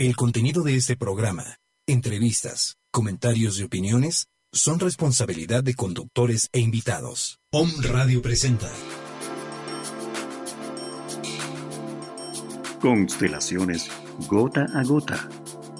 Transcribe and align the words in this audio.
El 0.00 0.14
contenido 0.14 0.62
de 0.62 0.76
este 0.76 0.96
programa, 0.96 1.56
entrevistas, 1.84 2.76
comentarios 2.92 3.58
y 3.58 3.64
opiniones 3.64 4.28
son 4.52 4.78
responsabilidad 4.78 5.64
de 5.64 5.74
conductores 5.74 6.48
e 6.52 6.60
invitados. 6.60 7.40
Om 7.50 7.68
Radio 7.82 8.22
presenta. 8.22 8.70
Constelaciones 12.80 13.90
gota 14.28 14.66
a 14.72 14.84
gota. 14.84 15.28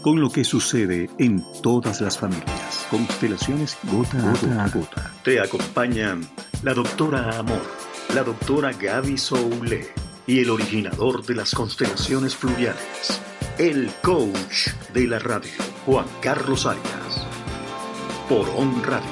Con 0.02 0.20
lo 0.20 0.30
que 0.30 0.42
sucede 0.42 1.08
en 1.20 1.44
todas 1.62 2.00
las 2.00 2.18
familias. 2.18 2.88
Constelaciones 2.90 3.78
gota, 3.84 4.18
a, 4.18 4.32
gota 4.32 4.64
a 4.64 4.68
gota. 4.68 5.14
Te 5.22 5.38
acompañan 5.38 6.28
la 6.64 6.74
doctora 6.74 7.38
Amor, 7.38 7.62
la 8.12 8.24
doctora 8.24 8.72
Gaby 8.72 9.16
Soule 9.16 9.86
y 10.26 10.40
el 10.40 10.50
originador 10.50 11.24
de 11.24 11.36
las 11.36 11.54
constelaciones 11.54 12.34
fluviales, 12.34 13.20
el 13.58 13.90
coach 14.02 14.68
de 14.94 15.08
la 15.08 15.18
radio, 15.18 15.50
Juan 15.84 16.06
Carlos 16.22 16.64
Arias. 16.64 17.26
Por 18.28 18.48
On 18.50 18.80
Radio. 18.84 19.02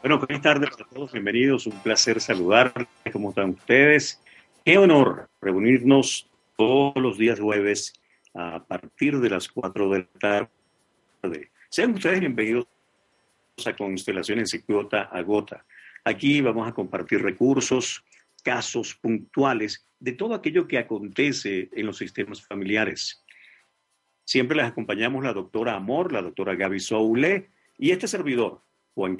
Bueno, 0.00 0.18
buenas 0.18 0.40
tardes 0.40 0.70
a 0.80 0.84
todos, 0.84 1.12
bienvenidos, 1.12 1.66
un 1.66 1.78
placer 1.82 2.22
saludarles, 2.22 2.88
¿cómo 3.12 3.30
están 3.30 3.50
ustedes? 3.50 4.18
Qué 4.64 4.78
honor 4.78 5.28
reunirnos 5.42 6.26
todos 6.56 6.96
los 6.96 7.18
días 7.18 7.38
jueves 7.38 7.92
a 8.32 8.64
partir 8.64 9.20
de 9.20 9.28
las 9.28 9.48
4 9.48 9.90
de 9.90 9.98
la 9.98 10.48
tarde. 11.22 11.50
Sean 11.68 11.92
ustedes 11.92 12.20
bienvenidos 12.20 12.66
a 13.66 13.76
Constelaciones 13.76 14.64
Gota 14.66 15.02
a 15.02 15.22
Gota. 15.22 15.64
Aquí 16.04 16.40
vamos 16.40 16.68
a 16.68 16.74
compartir 16.74 17.22
recursos, 17.22 18.04
casos 18.42 18.94
puntuales 18.96 19.86
de 20.00 20.12
todo 20.12 20.34
aquello 20.34 20.66
que 20.66 20.78
acontece 20.78 21.70
en 21.72 21.86
los 21.86 21.96
sistemas 21.96 22.42
familiares. 22.42 23.24
Siempre 24.24 24.56
les 24.56 24.66
acompañamos 24.66 25.22
la 25.24 25.32
doctora 25.32 25.74
Amor, 25.74 26.12
la 26.12 26.22
doctora 26.22 26.56
Gaby 26.56 26.80
Soule 26.80 27.50
y 27.78 27.90
este 27.90 28.08
servidor, 28.08 28.62
Juan 28.94 29.18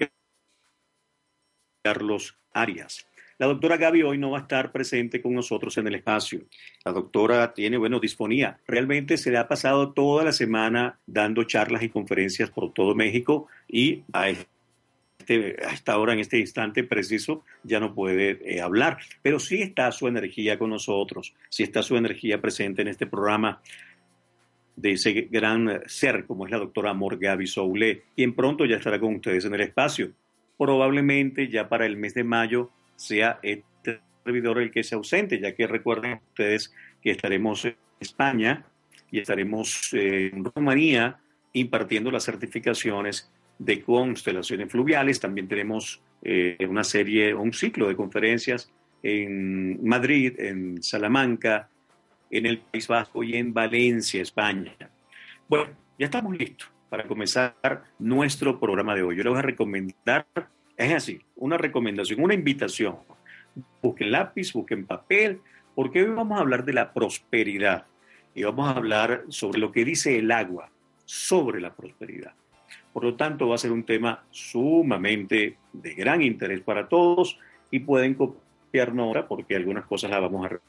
Carlos 1.83 2.36
Arias. 2.53 3.06
La 3.38 3.46
doctora 3.46 3.77
Gaby 3.77 4.02
hoy 4.02 4.18
no 4.18 4.30
va 4.30 4.38
a 4.38 4.42
estar 4.42 4.70
presente 4.70 5.20
con 5.20 5.34
nosotros 5.34 5.77
en 5.78 5.88
el 5.88 5.96
espacio. 5.96 6.42
La 6.84 6.92
doctora 6.92 7.52
tiene, 7.52 7.77
bueno, 7.77 7.98
disponía. 7.98 8.58
Realmente 8.66 9.16
se 9.16 9.30
le 9.30 9.38
ha 9.38 9.48
pasado 9.48 9.92
toda 9.92 10.24
la 10.24 10.32
semana 10.32 10.98
dando 11.06 11.42
charlas 11.44 11.82
y 11.82 11.88
conferencias 11.88 12.50
por 12.50 12.72
todo 12.72 12.94
México 12.94 13.48
y 13.68 14.05
a, 14.12 14.30
este, 14.30 15.64
esta 15.72 15.98
hora, 15.98 16.12
en 16.12 16.20
este 16.20 16.38
instante 16.38 16.84
preciso, 16.84 17.42
ya 17.64 17.80
no 17.80 17.92
puede 17.94 18.38
eh, 18.44 18.60
hablar. 18.60 18.98
Pero 19.22 19.40
sí 19.40 19.62
está 19.62 19.90
su 19.90 20.06
energía 20.06 20.56
con 20.58 20.70
nosotros, 20.70 21.34
sí 21.48 21.64
está 21.64 21.82
su 21.82 21.96
energía 21.96 22.40
presente 22.40 22.82
en 22.82 22.88
este 22.88 23.06
programa 23.06 23.60
de 24.77 24.92
ese 24.92 25.12
gran 25.30 25.82
ser 25.86 26.24
como 26.27 26.46
es 26.46 26.52
la 26.52 26.58
doctora 26.58 26.90
Amor 26.90 27.18
Gaby 27.18 27.46
Soule, 27.46 28.02
quien 28.14 28.34
pronto 28.34 28.64
ya 28.64 28.77
estará 28.77 28.98
con 29.00 29.16
ustedes 29.16 29.44
en 29.44 29.55
el 29.55 29.60
espacio 29.60 30.12
probablemente 30.56 31.48
ya 31.48 31.68
para 31.68 31.86
el 31.86 31.96
mes 31.96 32.14
de 32.14 32.24
mayo 32.24 32.70
sea 32.97 33.39
este 33.42 34.00
servidor 34.25 34.59
el 34.59 34.70
que 34.70 34.84
se 34.84 34.95
ausente, 34.95 35.41
ya 35.41 35.55
que 35.55 35.67
recuerden 35.67 36.20
ustedes 36.31 36.73
que 37.03 37.11
estaremos 37.11 37.64
en 37.64 37.77
España 38.01 38.64
y 39.11 39.20
estaremos 39.20 39.92
en 39.92 40.45
Rumanía 40.45 41.19
impartiendo 41.53 42.11
las 42.11 42.25
certificaciones 42.25 43.31
de 43.59 43.83
constelaciones 43.83 44.70
fluviales. 44.70 45.20
También 45.20 45.48
tenemos 45.48 46.03
eh, 46.23 46.56
una 46.69 46.84
serie, 46.84 47.34
un 47.34 47.53
ciclo 47.53 47.89
de 47.89 47.97
conferencias 47.97 48.70
en 49.03 49.86
Madrid, 49.86 50.34
en 50.39 50.83
Salamanca, 50.83 51.69
en 52.31 52.47
el 52.47 52.58
País 52.58 52.89
Vasco 52.89 53.23
y 53.23 53.36
en 53.36 53.52
Valencia, 53.52 54.23
España. 54.23 54.74
Bueno, 55.48 55.68
ya 55.98 56.07
estamos 56.07 56.36
listos 56.36 56.70
para 56.89 57.07
comenzar 57.07 57.85
nuestro 57.98 58.58
programa 58.58 58.95
de 58.95 59.02
hoy. 59.02 59.17
Yo 59.17 59.23
les 59.23 59.30
voy 59.30 59.39
a 59.39 59.42
recomendar, 59.42 60.27
es 60.77 60.92
así, 60.92 61.20
una 61.36 61.57
recomendación, 61.57 62.23
una 62.23 62.35
invitación. 62.35 62.96
Busquen 63.83 64.11
lápiz, 64.11 64.52
busquen 64.52 64.86
papel, 64.86 65.40
porque 65.74 66.02
hoy 66.02 66.11
vamos 66.11 66.39
a 66.39 66.42
hablar 66.42 66.64
de 66.64 66.73
la 66.73 66.92
prosperidad 66.92 67.86
y 68.35 68.42
vamos 68.42 68.68
a 68.68 68.77
hablar 68.77 69.24
sobre 69.29 69.61
lo 69.61 69.70
que 69.70 69.85
dice 69.85 70.18
el 70.18 70.30
agua 70.30 70.70
sobre 71.05 71.61
la 71.61 71.74
prosperidad. 71.74 72.33
Por 72.92 73.05
lo 73.05 73.14
tanto, 73.14 73.48
va 73.48 73.57
a 73.57 73.58
ser 73.58 73.73
un 73.73 73.85
tema 73.85 74.24
sumamente 74.30 75.58
de 75.73 75.95
gran 75.95 76.23
interés 76.23 76.61
para 76.61 76.89
todos 76.89 77.39
y 77.70 77.80
pueden 77.80 78.14
copiarnos 78.14 79.06
ahora 79.06 79.29
porque 79.29 79.56
algunas 79.56 79.85
cosas 79.85 80.11
las 80.11 80.20
vamos 80.20 80.46
a 80.46 80.61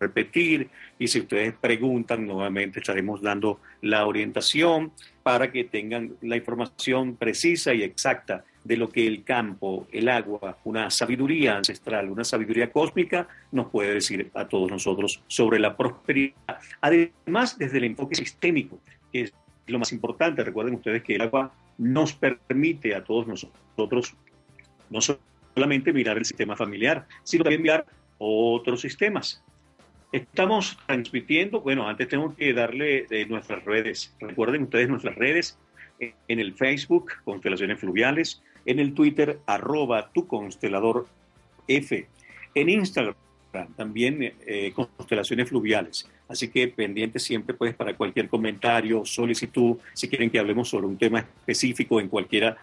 repetir 0.00 0.70
y 0.98 1.08
si 1.08 1.20
ustedes 1.20 1.54
preguntan, 1.54 2.26
nuevamente 2.26 2.80
estaremos 2.80 3.22
dando 3.22 3.60
la 3.80 4.06
orientación 4.06 4.92
para 5.22 5.50
que 5.50 5.64
tengan 5.64 6.16
la 6.20 6.36
información 6.36 7.16
precisa 7.16 7.72
y 7.74 7.82
exacta 7.82 8.44
de 8.64 8.76
lo 8.78 8.88
que 8.88 9.06
el 9.06 9.22
campo, 9.22 9.86
el 9.92 10.08
agua, 10.08 10.58
una 10.64 10.90
sabiduría 10.90 11.56
ancestral, 11.56 12.10
una 12.10 12.24
sabiduría 12.24 12.72
cósmica 12.72 13.28
nos 13.52 13.68
puede 13.68 13.94
decir 13.94 14.30
a 14.34 14.48
todos 14.48 14.70
nosotros 14.70 15.22
sobre 15.26 15.58
la 15.58 15.76
prosperidad. 15.76 16.58
Además, 16.80 17.58
desde 17.58 17.78
el 17.78 17.84
enfoque 17.84 18.14
sistémico, 18.16 18.80
que 19.12 19.20
es 19.22 19.34
lo 19.66 19.78
más 19.78 19.92
importante, 19.92 20.42
recuerden 20.42 20.74
ustedes 20.74 21.02
que 21.02 21.14
el 21.14 21.22
agua 21.22 21.52
nos 21.76 22.14
permite 22.14 22.94
a 22.94 23.04
todos 23.04 23.26
nosotros 23.26 24.16
no 24.90 25.00
solamente 25.00 25.92
mirar 25.92 26.16
el 26.16 26.24
sistema 26.24 26.56
familiar, 26.56 27.06
sino 27.22 27.44
también 27.44 27.62
mirar 27.62 27.86
otros 28.18 28.80
sistemas. 28.80 29.42
Estamos 30.12 30.78
transmitiendo, 30.86 31.60
bueno, 31.60 31.88
antes 31.88 32.08
tengo 32.08 32.34
que 32.34 32.52
darle 32.54 33.06
de 33.10 33.26
nuestras 33.26 33.64
redes. 33.64 34.14
Recuerden 34.20 34.62
ustedes 34.62 34.88
nuestras 34.88 35.16
redes 35.16 35.58
en 35.98 36.40
el 36.40 36.54
Facebook, 36.54 37.12
Constelaciones 37.24 37.80
Fluviales, 37.80 38.42
en 38.66 38.78
el 38.78 38.94
Twitter, 38.94 39.40
arroba 39.46 40.10
tu 40.12 40.26
constelador 40.26 41.06
F, 41.66 42.06
en 42.54 42.68
Instagram 42.68 43.14
también 43.76 44.34
eh, 44.46 44.72
Constelaciones 44.74 45.48
Fluviales. 45.48 46.08
Así 46.28 46.48
que 46.48 46.68
pendientes 46.68 47.22
siempre 47.22 47.54
pues 47.54 47.74
para 47.74 47.96
cualquier 47.96 48.28
comentario, 48.28 49.04
solicitud, 49.04 49.76
si 49.92 50.08
quieren 50.08 50.30
que 50.30 50.38
hablemos 50.38 50.68
sobre 50.68 50.86
un 50.86 50.96
tema 50.96 51.20
específico 51.20 52.00
en 52.00 52.08
cualquiera 52.08 52.56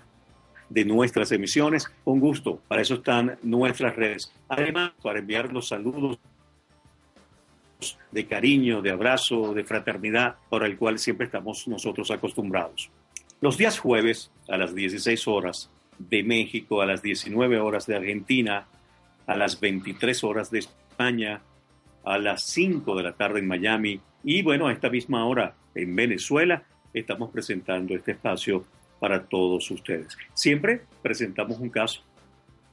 de 0.70 0.86
nuestras 0.86 1.32
emisiones, 1.32 1.88
con 2.04 2.20
gusto. 2.20 2.62
Para 2.68 2.82
eso 2.82 2.96
están 2.96 3.38
nuestras 3.44 3.96
redes. 3.96 4.32
Además, 4.48 4.92
para 5.02 5.20
enviar 5.20 5.52
los 5.52 5.68
saludos 5.68 6.18
de 8.12 8.26
cariño, 8.26 8.82
de 8.82 8.92
abrazo, 8.92 9.54
de 9.54 9.64
fraternidad, 9.64 10.36
para 10.50 10.68
el 10.68 10.78
cual 10.78 11.00
siempre 11.00 11.26
estamos 11.26 11.68
nosotros 11.68 12.12
acostumbrados. 12.12 12.90
Los 13.42 13.58
días 13.58 13.80
jueves 13.80 14.32
a 14.48 14.58
las 14.58 14.76
16 14.76 15.28
horas 15.28 15.70
de 16.10 16.24
México, 16.24 16.82
a 16.82 16.86
las 16.86 17.02
19 17.02 17.60
horas 17.60 17.86
de 17.86 17.96
Argentina, 17.96 18.68
a 19.28 19.36
las 19.36 19.60
23 19.60 20.24
horas 20.24 20.52
de 20.52 20.60
España, 20.60 21.42
a 22.04 22.18
las 22.18 22.44
5 22.46 22.96
de 22.96 23.04
la 23.04 23.14
tarde 23.14 23.40
en 23.40 23.48
Miami 23.48 24.00
y 24.24 24.42
bueno, 24.42 24.68
a 24.68 24.74
esta 24.74 24.90
misma 24.90 25.26
hora 25.26 25.56
en 25.76 25.96
Venezuela, 25.96 26.64
estamos 26.94 27.32
presentando 27.32 27.96
este 27.96 28.12
espacio 28.12 28.66
para 29.00 29.24
todos 29.24 29.70
ustedes. 29.72 30.18
Siempre 30.34 30.82
presentamos 31.02 31.60
un 31.60 31.70
caso, 31.70 32.04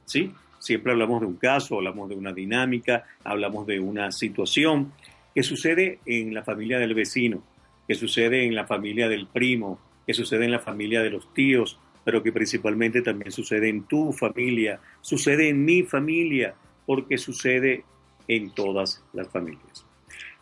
¿sí? 0.05 0.31
Siempre 0.59 0.91
hablamos 0.91 1.21
de 1.21 1.27
un 1.27 1.37
caso, 1.37 1.77
hablamos 1.77 2.09
de 2.09 2.15
una 2.15 2.33
dinámica, 2.33 3.05
hablamos 3.23 3.65
de 3.65 3.79
una 3.79 4.11
situación 4.11 4.91
que 5.33 5.43
sucede 5.43 5.99
en 6.05 6.33
la 6.33 6.43
familia 6.43 6.79
del 6.79 6.93
vecino, 6.93 7.41
que 7.87 7.95
sucede 7.95 8.45
en 8.45 8.55
la 8.55 8.67
familia 8.67 9.07
del 9.07 9.25
primo, 9.27 9.79
que 10.05 10.13
sucede 10.13 10.45
en 10.45 10.51
la 10.51 10.59
familia 10.59 11.01
de 11.01 11.09
los 11.11 11.33
tíos, 11.33 11.79
pero 12.03 12.23
que 12.23 12.31
principalmente 12.31 13.01
también 13.01 13.31
sucede 13.31 13.69
en 13.69 13.83
tu 13.83 14.11
familia, 14.11 14.79
sucede 15.01 15.49
en 15.49 15.63
mi 15.63 15.83
familia, 15.83 16.55
porque 16.85 17.17
sucede 17.17 17.83
en 18.27 18.51
todas 18.51 19.03
las 19.13 19.27
familias. 19.27 19.85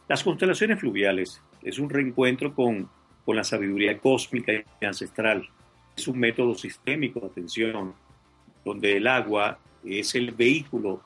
Las 0.08 0.24
constelaciones 0.24 0.80
fluviales 0.80 1.42
es 1.62 1.80
un 1.80 1.90
reencuentro 1.90 2.54
con, 2.54 2.90
con 3.26 3.36
la 3.36 3.44
sabiduría 3.44 3.98
cósmica 3.98 4.54
y 4.54 4.86
ancestral. 4.86 5.48
Es 5.96 6.08
un 6.08 6.20
método 6.20 6.56
sistémico 6.56 7.20
de 7.20 7.28
atención, 7.28 7.94
donde 8.64 8.98
el 8.98 9.08
agua 9.08 9.60
es 9.84 10.16
el 10.16 10.32
vehículo 10.32 11.02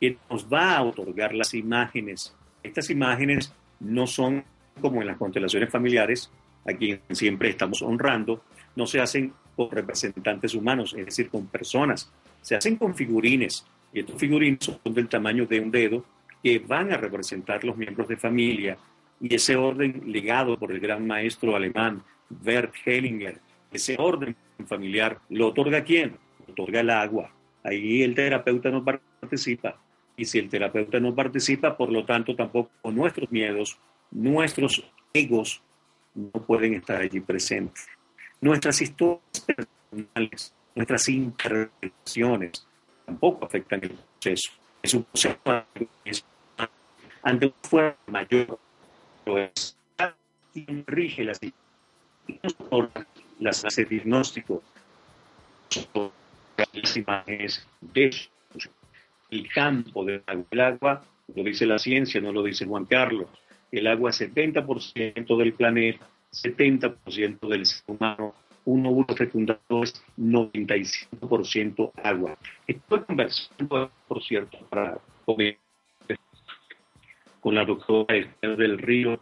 que 0.00 0.16
nos 0.30 0.46
va 0.46 0.76
a 0.76 0.82
otorgar 0.82 1.34
las 1.34 1.54
imágenes. 1.54 2.34
Estas 2.62 2.90
imágenes 2.90 3.52
no 3.80 4.06
son 4.06 4.44
como 4.80 5.00
en 5.00 5.08
las 5.08 5.16
constelaciones 5.16 5.70
familiares, 5.70 6.30
a 6.66 6.72
quien 6.72 7.00
siempre 7.10 7.48
estamos 7.48 7.82
honrando, 7.82 8.42
no 8.76 8.86
se 8.86 9.00
hacen 9.00 9.32
representantes 9.68 10.54
humanos, 10.54 10.94
es 10.96 11.06
decir, 11.06 11.28
con 11.28 11.46
personas, 11.46 12.10
se 12.40 12.56
hacen 12.56 12.76
con 12.76 12.94
figurines, 12.94 13.66
y 13.92 14.00
estos 14.00 14.16
figurines 14.16 14.58
son 14.64 14.94
del 14.94 15.08
tamaño 15.08 15.46
de 15.46 15.60
un 15.60 15.70
dedo, 15.70 16.04
que 16.42 16.58
van 16.60 16.92
a 16.92 16.96
representar 16.96 17.64
los 17.64 17.76
miembros 17.76 18.08
de 18.08 18.16
familia, 18.16 18.78
y 19.20 19.34
ese 19.34 19.56
orden 19.56 20.02
legado 20.06 20.58
por 20.58 20.72
el 20.72 20.80
gran 20.80 21.06
maestro 21.06 21.54
alemán 21.54 22.02
Bert 22.30 22.72
Hellinger, 22.86 23.40
ese 23.70 23.96
orden 23.98 24.34
familiar, 24.66 25.18
¿lo 25.28 25.48
otorga 25.48 25.84
quién? 25.84 26.16
Lo 26.46 26.52
otorga 26.52 26.80
el 26.80 26.90
agua. 26.90 27.30
Ahí 27.62 28.02
el 28.02 28.14
terapeuta 28.14 28.70
no 28.70 28.84
participa. 28.84 29.78
Y 30.16 30.24
si 30.24 30.38
el 30.38 30.48
terapeuta 30.48 30.98
no 31.00 31.14
participa, 31.14 31.76
por 31.76 31.90
lo 31.90 32.04
tanto, 32.04 32.34
tampoco 32.34 32.70
nuestros 32.90 33.30
miedos, 33.30 33.78
nuestros 34.10 34.84
egos 35.12 35.62
no 36.14 36.30
pueden 36.30 36.74
estar 36.74 37.00
allí 37.00 37.20
presentes. 37.20 37.86
Nuestras 38.40 38.80
historias 38.80 39.44
personales, 39.90 40.54
nuestras 40.74 41.08
interpretaciones 41.08 42.66
tampoco 43.04 43.44
afectan 43.44 43.80
el 43.82 43.90
proceso. 43.90 44.52
Es 44.82 44.94
un 44.94 45.04
proceso 45.04 45.38
ante 47.22 47.46
un 47.46 47.54
fuerza 47.62 47.98
mayor, 48.06 48.58
es 49.54 49.76
quien 50.52 50.84
rige 50.86 51.24
las 51.24 51.40
las 53.38 53.64
hace 53.64 53.84
diagnóstico 53.84 54.62
las 56.72 56.96
imágenes 56.96 57.66
de 57.80 58.10
el 59.30 59.48
campo 59.52 60.04
del 60.04 60.22
agua. 60.26 60.46
El 60.50 60.60
agua, 60.60 61.04
lo 61.34 61.42
dice 61.44 61.66
la 61.66 61.78
ciencia, 61.78 62.20
no 62.20 62.32
lo 62.32 62.42
dice 62.42 62.66
Juan 62.66 62.84
Carlos, 62.86 63.28
el 63.70 63.86
agua 63.86 64.10
es 64.10 64.20
70% 64.20 65.36
del 65.36 65.52
planeta, 65.52 66.08
70% 66.32 67.48
del 67.48 67.66
ser 67.66 67.82
humano, 67.86 68.34
un 68.64 68.86
óvulo 68.86 69.14
fecundado 69.16 69.82
es 69.82 70.04
95% 70.18 71.92
agua. 72.02 72.36
Estoy 72.66 73.00
conversando, 73.00 73.90
por 74.06 74.22
cierto, 74.22 74.58
para 74.68 74.98
con 77.40 77.54
la 77.54 77.64
doctora 77.64 78.16
Esther 78.16 78.56
del 78.56 78.78
Río. 78.78 79.18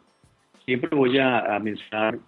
Siempre 0.64 0.90
voy 0.94 1.18
a, 1.18 1.58
mencionar 1.60 2.18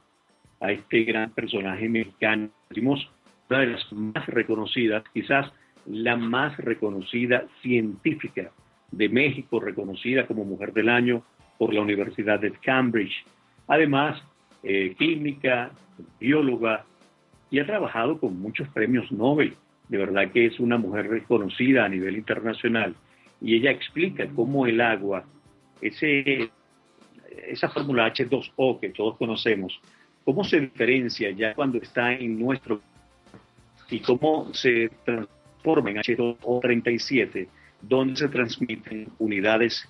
a 0.61 0.73
este 0.73 1.05
gran 1.05 1.31
personaje 1.31 1.88
mexicano, 1.88 2.50
una 2.76 3.61
de 3.61 3.67
las 3.67 3.93
más 3.93 4.26
reconocidas, 4.26 5.03
quizás 5.12 5.50
la 5.87 6.17
más 6.17 6.56
reconocida 6.59 7.44
científica 7.62 8.53
de 8.93 9.09
México, 9.09 9.61
reconocida 9.61 10.26
como 10.26 10.44
Mujer 10.44 10.73
del 10.73 10.88
Año 10.88 11.23
por 11.59 11.75
la 11.75 11.81
Universidad 11.81 12.38
de 12.38 12.53
Cambridge. 12.53 13.25
Además, 13.67 14.23
eh, 14.62 14.95
química, 14.99 15.71
bióloga, 16.19 16.85
y 17.51 17.59
ha 17.59 17.67
trabajado 17.67 18.19
con 18.19 18.41
muchos 18.41 18.69
premios 18.69 19.11
Nobel. 19.11 19.55
De 19.89 19.99
verdad 19.99 20.31
que 20.31 20.47
es 20.47 20.61
una 20.61 20.79
mujer 20.79 21.09
reconocida 21.09 21.85
a 21.85 21.89
nivel 21.89 22.17
internacional. 22.17 22.95
Y 23.41 23.57
ella 23.57 23.71
explica 23.71 24.29
cómo 24.29 24.67
el 24.67 24.81
agua, 24.81 25.25
ese, 25.81 26.51
esa 27.49 27.69
fórmula 27.71 28.12
H2O 28.12 28.79
que 28.79 28.91
todos 28.91 29.17
conocemos, 29.17 29.81
cómo 30.25 30.45
se 30.45 30.61
diferencia 30.61 31.31
ya 31.31 31.55
cuando 31.55 31.79
está 31.79 32.12
en 32.12 32.39
nuestro 32.39 32.81
y 33.91 34.01
cómo 34.01 34.53
se 34.55 34.91
transforma 35.05 35.91
en 35.91 35.97
H2O37, 35.97 37.49
donde 37.83 38.17
se 38.17 38.29
transmiten 38.29 39.09
unidades 39.19 39.89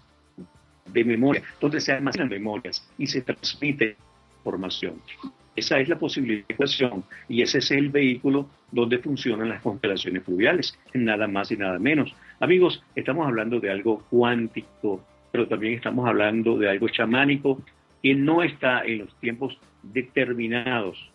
de 0.87 1.05
memoria, 1.05 1.43
donde 1.61 1.81
se 1.81 1.93
almacenan 1.93 2.29
memorias 2.29 2.89
y 2.97 3.07
se 3.07 3.21
transmite 3.21 3.97
información. 4.41 5.01
Esa 5.57 5.79
es 5.79 5.89
la 5.89 5.99
posibilidad 5.99 6.47
de 6.47 6.55
ecuación 6.55 7.05
y 7.29 7.43
ese 7.43 7.59
es 7.59 7.71
el 7.71 7.91
vehículo 7.91 8.49
donde 8.71 8.99
funcionan 8.99 9.49
las 9.49 9.63
constelaciones 9.63 10.25
fluviales, 10.25 10.79
nada 10.95 11.27
más 11.27 11.51
y 11.51 11.57
nada 11.57 11.79
menos. 11.79 12.15
Amigos, 12.39 12.83
estamos 12.95 13.27
hablando 13.27 13.61
de 13.61 13.71
algo 13.71 14.03
cuántico, 14.09 15.05
pero 15.33 15.47
también 15.49 15.75
estamos 15.75 16.09
hablando 16.09 16.57
de 16.57 16.71
algo 16.71 16.89
chamánico 16.89 17.63
que 18.03 18.15
no 18.15 18.43
está 18.43 18.85
en 18.85 18.99
los 19.01 19.15
tiempos 19.21 19.59
determinados, 19.83 21.11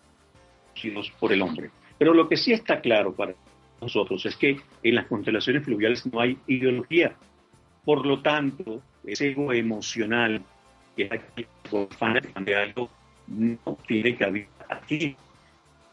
por 1.20 1.32
el 1.32 1.42
hombre. 1.42 1.72
Pero 1.98 2.14
lo 2.14 2.28
que 2.28 2.36
sí 2.36 2.52
está 2.52 2.82
claro 2.82 3.16
para 3.16 3.34
nosotros 3.82 4.26
es 4.26 4.36
que 4.36 4.58
en 4.84 4.96
las 4.96 5.06
constelaciones 5.06 5.64
fluviales 5.64 6.06
no 6.06 6.20
hay 6.20 6.38
ideología. 6.48 7.16
Por 7.86 8.06
lo 8.06 8.22
tanto, 8.22 8.82
ese 9.06 9.30
ego 9.30 9.54
emocional 9.54 10.42
que 10.96 11.04
es 11.04 12.46
de 12.46 12.56
algo 12.56 12.90
no 13.28 13.78
tiene 13.88 14.16
cabida 14.16 14.48
aquí. 14.70 15.16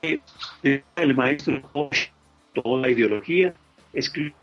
El 0.02 1.14
maestro 1.14 1.62
toda 2.54 2.82
la 2.82 2.90
ideología 2.90 3.54
escribe. 3.92 4.34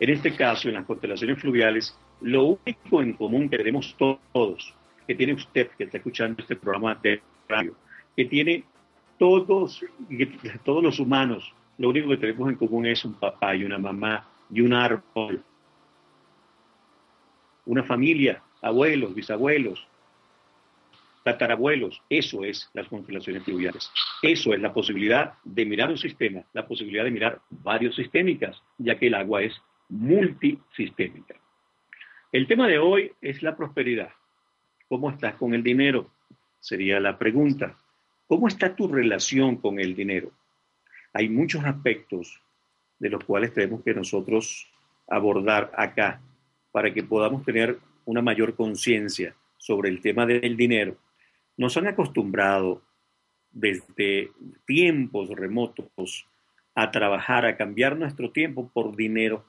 En 0.00 0.10
este 0.10 0.34
caso, 0.34 0.68
en 0.68 0.74
las 0.74 0.84
constelaciones 0.84 1.40
fluviales, 1.40 1.96
lo 2.20 2.44
único 2.44 3.02
en 3.02 3.12
común 3.14 3.48
que 3.48 3.58
tenemos 3.58 3.96
todos, 3.98 4.74
que 5.06 5.14
tiene 5.14 5.34
usted 5.34 5.68
que 5.76 5.84
está 5.84 5.98
escuchando 5.98 6.42
este 6.42 6.56
programa 6.56 6.94
de 6.96 7.20
radio, 7.48 7.74
que 8.16 8.24
tiene 8.24 8.64
todos, 9.18 9.84
todos 10.64 10.82
los 10.82 11.00
humanos, 11.00 11.52
lo 11.78 11.88
único 11.90 12.08
que 12.10 12.16
tenemos 12.16 12.48
en 12.48 12.56
común 12.56 12.86
es 12.86 13.04
un 13.04 13.14
papá 13.14 13.54
y 13.56 13.64
una 13.64 13.78
mamá 13.78 14.26
y 14.50 14.60
un 14.60 14.72
árbol, 14.72 15.42
una 17.66 17.82
familia, 17.82 18.42
abuelos, 18.62 19.14
bisabuelos, 19.14 19.86
tatarabuelos. 21.28 22.02
Eso 22.08 22.42
es 22.42 22.70
las 22.72 22.88
constelaciones 22.88 23.42
fluviales. 23.42 23.90
Eso 24.22 24.54
es 24.54 24.60
la 24.60 24.72
posibilidad 24.72 25.34
de 25.44 25.66
mirar 25.66 25.90
un 25.90 25.98
sistema, 25.98 26.42
la 26.54 26.66
posibilidad 26.66 27.04
de 27.04 27.10
mirar 27.10 27.40
varios 27.50 27.96
sistémicas, 27.96 28.62
ya 28.78 28.98
que 28.98 29.08
el 29.08 29.14
agua 29.14 29.42
es 29.42 29.54
multisistémica. 29.90 31.34
El 32.32 32.46
tema 32.46 32.66
de 32.66 32.78
hoy 32.78 33.12
es 33.20 33.42
la 33.42 33.56
prosperidad. 33.56 34.10
¿Cómo 34.88 35.10
estás 35.10 35.34
con 35.34 35.52
el 35.52 35.62
dinero? 35.62 36.10
Sería 36.60 36.98
la 36.98 37.18
pregunta. 37.18 37.76
¿Cómo 38.26 38.48
está 38.48 38.74
tu 38.74 38.88
relación 38.88 39.56
con 39.56 39.78
el 39.78 39.94
dinero? 39.94 40.30
Hay 41.12 41.28
muchos 41.28 41.62
aspectos 41.64 42.40
de 42.98 43.10
los 43.10 43.22
cuales 43.24 43.52
tenemos 43.52 43.82
que 43.82 43.92
nosotros 43.92 44.66
abordar 45.08 45.72
acá 45.76 46.22
para 46.72 46.92
que 46.92 47.02
podamos 47.02 47.44
tener 47.44 47.78
una 48.06 48.22
mayor 48.22 48.54
conciencia 48.54 49.34
sobre 49.58 49.90
el 49.90 50.00
tema 50.00 50.24
del 50.24 50.56
dinero. 50.56 50.96
Nos 51.58 51.76
han 51.76 51.88
acostumbrado 51.88 52.82
desde 53.50 54.30
tiempos 54.64 55.28
remotos 55.30 56.26
a 56.74 56.90
trabajar, 56.92 57.44
a 57.44 57.56
cambiar 57.56 57.96
nuestro 57.96 58.30
tiempo 58.30 58.70
por 58.72 58.94
dinero. 58.94 59.44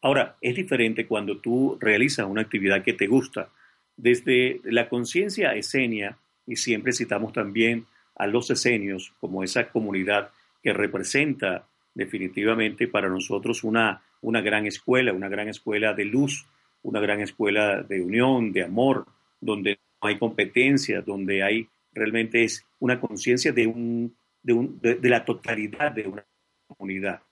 Ahora, 0.00 0.36
es 0.40 0.56
diferente 0.56 1.06
cuando 1.06 1.36
tú 1.38 1.76
realizas 1.78 2.26
una 2.26 2.40
actividad 2.40 2.82
que 2.82 2.94
te 2.94 3.06
gusta. 3.06 3.50
Desde 3.96 4.60
la 4.64 4.88
conciencia 4.88 5.54
esenia, 5.54 6.16
y 6.46 6.56
siempre 6.56 6.94
citamos 6.94 7.34
también 7.34 7.86
a 8.16 8.26
los 8.26 8.50
esenios 8.50 9.12
como 9.20 9.44
esa 9.44 9.68
comunidad 9.68 10.30
que 10.62 10.72
representa 10.72 11.66
definitivamente 11.94 12.88
para 12.88 13.10
nosotros 13.10 13.62
una, 13.62 14.02
una 14.22 14.40
gran 14.40 14.66
escuela, 14.66 15.12
una 15.12 15.28
gran 15.28 15.48
escuela 15.48 15.92
de 15.92 16.06
luz, 16.06 16.46
una 16.82 17.00
gran 17.00 17.20
escuela 17.20 17.82
de 17.82 18.00
unión, 18.00 18.52
de 18.52 18.64
amor, 18.64 19.06
donde 19.38 19.78
hay 20.02 20.18
competencia, 20.18 21.00
donde 21.00 21.42
hay 21.42 21.68
realmente 21.92 22.44
es 22.44 22.66
una 22.78 23.00
conciencia 23.00 23.52
de, 23.52 23.66
un, 23.66 24.16
de, 24.42 24.96
de 24.96 25.08
la 25.08 25.24
totalidad 25.24 25.92
de 25.92 26.08
una 26.08 26.26
comunidad, 26.66 27.22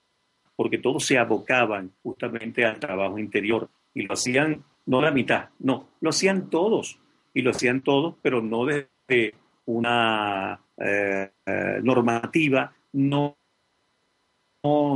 porque 0.55 0.77
todos 0.77 1.05
se 1.05 1.17
abocaban 1.17 1.91
justamente 2.01 2.65
al 2.65 2.79
trabajo 2.79 3.17
interior 3.17 3.69
y 3.93 4.03
lo 4.03 4.13
hacían 4.13 4.63
no 4.85 5.01
la 5.01 5.11
mitad, 5.11 5.49
no, 5.59 5.89
lo 6.01 6.09
hacían 6.09 6.49
todos 6.49 6.99
y 7.33 7.41
lo 7.41 7.51
hacían 7.51 7.81
todos, 7.81 8.15
pero 8.21 8.41
no 8.41 8.65
desde 8.65 9.35
una 9.65 10.59
eh, 10.77 11.29
eh, 11.45 11.79
normativa, 11.83 12.73
no, 12.93 13.37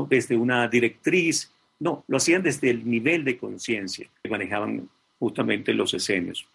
desde 0.09 0.35
una 0.35 0.67
directriz, 0.67 1.53
no, 1.79 2.03
lo 2.07 2.17
hacían 2.17 2.43
desde 2.43 2.69
el 2.69 2.89
nivel 2.89 3.23
de 3.23 3.37
conciencia 3.37 4.09
que 4.21 4.29
manejaban 4.29 4.89
justamente 5.19 5.73
los 5.73 5.93
esenios. 5.93 6.47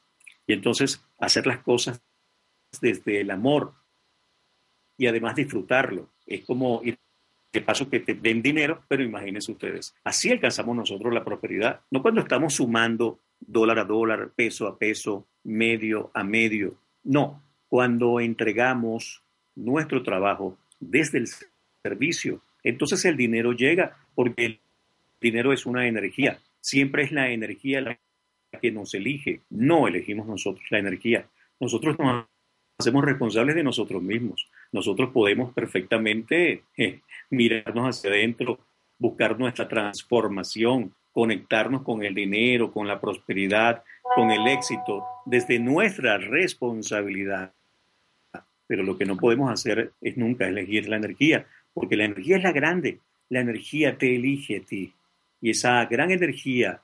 Y 0.51 0.53
entonces 0.53 1.01
hacer 1.21 1.47
las 1.47 1.59
cosas 1.59 2.03
desde 2.81 3.21
el 3.21 3.31
amor 3.31 3.73
y 4.99 5.07
además 5.07 5.37
disfrutarlo. 5.37 6.09
Es 6.27 6.45
como 6.45 6.81
ir 6.83 6.99
de 7.53 7.61
paso 7.61 7.89
que 7.89 8.01
te 8.01 8.15
den 8.15 8.43
dinero, 8.43 8.83
pero 8.89 9.05
imagínense 9.05 9.53
ustedes, 9.53 9.95
así 10.03 10.29
alcanzamos 10.29 10.75
nosotros 10.75 11.15
la 11.15 11.23
prosperidad, 11.23 11.83
no 11.93 12.03
cuando 12.03 12.21
estamos 12.21 12.55
sumando 12.55 13.21
dólar 13.39 13.79
a 13.79 13.85
dólar, 13.85 14.33
peso 14.35 14.67
a 14.67 14.77
peso, 14.77 15.25
medio 15.45 16.11
a 16.15 16.25
medio, 16.25 16.75
no, 17.05 17.41
cuando 17.69 18.19
entregamos 18.19 19.23
nuestro 19.55 20.03
trabajo 20.03 20.59
desde 20.81 21.19
el 21.19 21.29
servicio, 21.85 22.43
entonces 22.65 23.05
el 23.05 23.17
dinero 23.17 23.53
llega 23.53 23.99
porque 24.17 24.47
el 24.47 24.61
dinero 25.21 25.53
es 25.53 25.65
una 25.65 25.87
energía. 25.87 26.41
Siempre 26.61 27.05
es 27.05 27.13
la 27.13 27.31
energía 27.31 27.81
la 27.81 28.01
que 28.59 28.71
nos 28.71 28.95
elige. 28.95 29.43
No 29.51 29.89
elegimos 29.89 30.27
nosotros 30.27 30.65
la 30.71 30.79
energía. 30.79 31.27
Nosotros 31.59 31.99
nos 31.99 32.27
hacemos 32.79 33.05
responsables 33.05 33.55
de 33.55 33.63
nosotros 33.63 34.03
mismos. 34.03 34.49
Nosotros 34.73 35.11
podemos 35.11 35.53
perfectamente 35.53 36.65
eh, 36.77 37.01
mirarnos 37.31 37.97
hacia 37.97 38.11
adentro, 38.11 38.59
buscar 38.99 39.39
nuestra 39.39 39.69
transformación, 39.69 40.95
conectarnos 41.13 41.83
con 41.83 42.03
el 42.03 42.15
dinero, 42.15 42.73
con 42.73 42.87
la 42.87 43.01
prosperidad, 43.01 43.83
con 44.15 44.31
el 44.31 44.47
éxito, 44.49 45.05
desde 45.27 45.59
nuestra 45.59 46.19
responsabilidad 46.19 47.53
pero 48.71 48.85
lo 48.85 48.97
que 48.97 49.05
no 49.05 49.17
podemos 49.17 49.51
hacer 49.51 49.95
es 50.01 50.17
nunca 50.17 50.47
elegir 50.47 50.89
la 50.89 50.95
energía, 50.95 51.45
porque 51.75 51.97
la 51.97 52.05
energía 52.05 52.37
es 52.37 52.45
la 52.45 52.53
grande, 52.53 53.01
la 53.29 53.41
energía 53.41 53.99
te 53.99 54.15
elige 54.15 54.59
a 54.59 54.61
ti. 54.61 54.95
Y 55.41 55.51
esa 55.51 55.85
gran 55.87 56.13
energía 56.13 56.81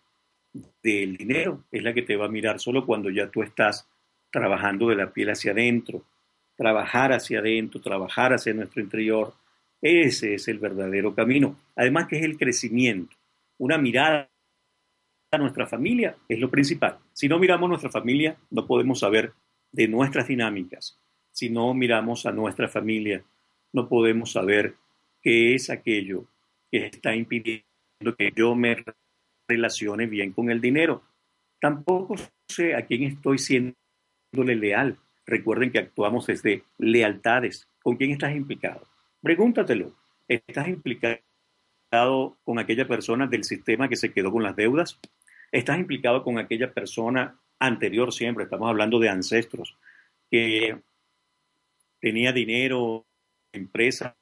del 0.83 1.17
dinero 1.17 1.65
es 1.71 1.83
la 1.83 1.93
que 1.93 2.03
te 2.03 2.17
va 2.17 2.27
a 2.27 2.31
mirar 2.31 2.61
solo 2.61 2.85
cuando 2.87 3.11
ya 3.11 3.31
tú 3.31 3.43
estás 3.43 3.89
trabajando 4.31 4.89
de 4.89 4.97
la 4.97 5.13
piel 5.13 5.31
hacia 5.31 5.53
adentro, 5.53 6.05
trabajar 6.57 7.13
hacia 7.13 7.39
adentro, 7.39 7.81
trabajar 7.81 8.33
hacia 8.33 8.55
nuestro 8.55 8.83
interior. 8.83 9.35
Ese 9.81 10.35
es 10.35 10.49
el 10.49 10.59
verdadero 10.59 11.15
camino. 11.15 11.57
Además 11.75 12.07
que 12.09 12.17
es 12.17 12.25
el 12.25 12.37
crecimiento. 12.37 13.17
Una 13.59 13.79
mirada 13.79 14.29
a 15.31 15.39
nuestra 15.39 15.67
familia 15.67 16.17
es 16.29 16.39
lo 16.39 16.51
principal. 16.51 16.99
Si 17.13 17.29
no 17.29 17.39
miramos 17.39 17.69
nuestra 17.69 17.91
familia, 17.91 18.37
no 18.51 18.67
podemos 18.67 19.01
saber 19.01 19.33
de 19.73 19.89
nuestras 19.89 20.29
dinámicas. 20.29 20.99
Si 21.33 21.51
no 21.51 21.75
miramos 21.75 22.27
a 22.27 22.33
nuestra 22.33 22.69
familia, 22.69 23.23
no 23.73 23.89
podemos 23.89 24.33
saber 24.33 24.75
qué 25.21 25.55
es 25.55 25.71
aquello 25.71 26.25
que 26.71 26.87
está 26.87 27.15
impidiendo 27.15 27.65
que 28.17 28.33
yo 28.35 28.55
me 28.55 28.77
relacione 29.49 30.07
bien 30.07 30.33
con 30.33 30.51
el 30.51 30.61
dinero. 30.61 31.03
Tampoco 31.61 32.17
sé 32.49 32.75
a 32.75 32.87
quién 32.87 33.05
estoy 33.05 33.39
siéndole 33.39 34.57
leal. 34.57 34.99
Recuerden 35.25 35.73
que 35.73 35.79
actuamos 35.79 36.27
desde 36.27 36.65
lealtades. 36.79 37.69
¿Con 37.83 37.97
quién 37.97 38.13
estás 38.13 38.35
implicado? 38.35 38.87
Pregúntatelo. 39.23 39.95
¿Estás 40.29 40.69
implicado 40.69 42.37
con 42.45 42.59
aquella 42.59 42.87
persona 42.87 43.27
del 43.27 43.45
sistema 43.45 43.89
que 43.89 43.97
se 43.97 44.13
quedó 44.13 44.33
con 44.33 44.43
las 44.43 44.57
deudas? 44.57 45.01
¿Estás 45.53 45.79
implicado 45.79 46.23
con 46.23 46.39
aquella 46.39 46.73
persona 46.73 47.39
anterior 47.59 48.13
siempre? 48.13 48.45
Estamos 48.45 48.69
hablando 48.69 48.99
de 48.99 49.09
ancestros 49.09 49.77
que 50.31 50.81
tenía 52.01 52.33
dinero, 52.33 53.07
empresas 53.53 54.15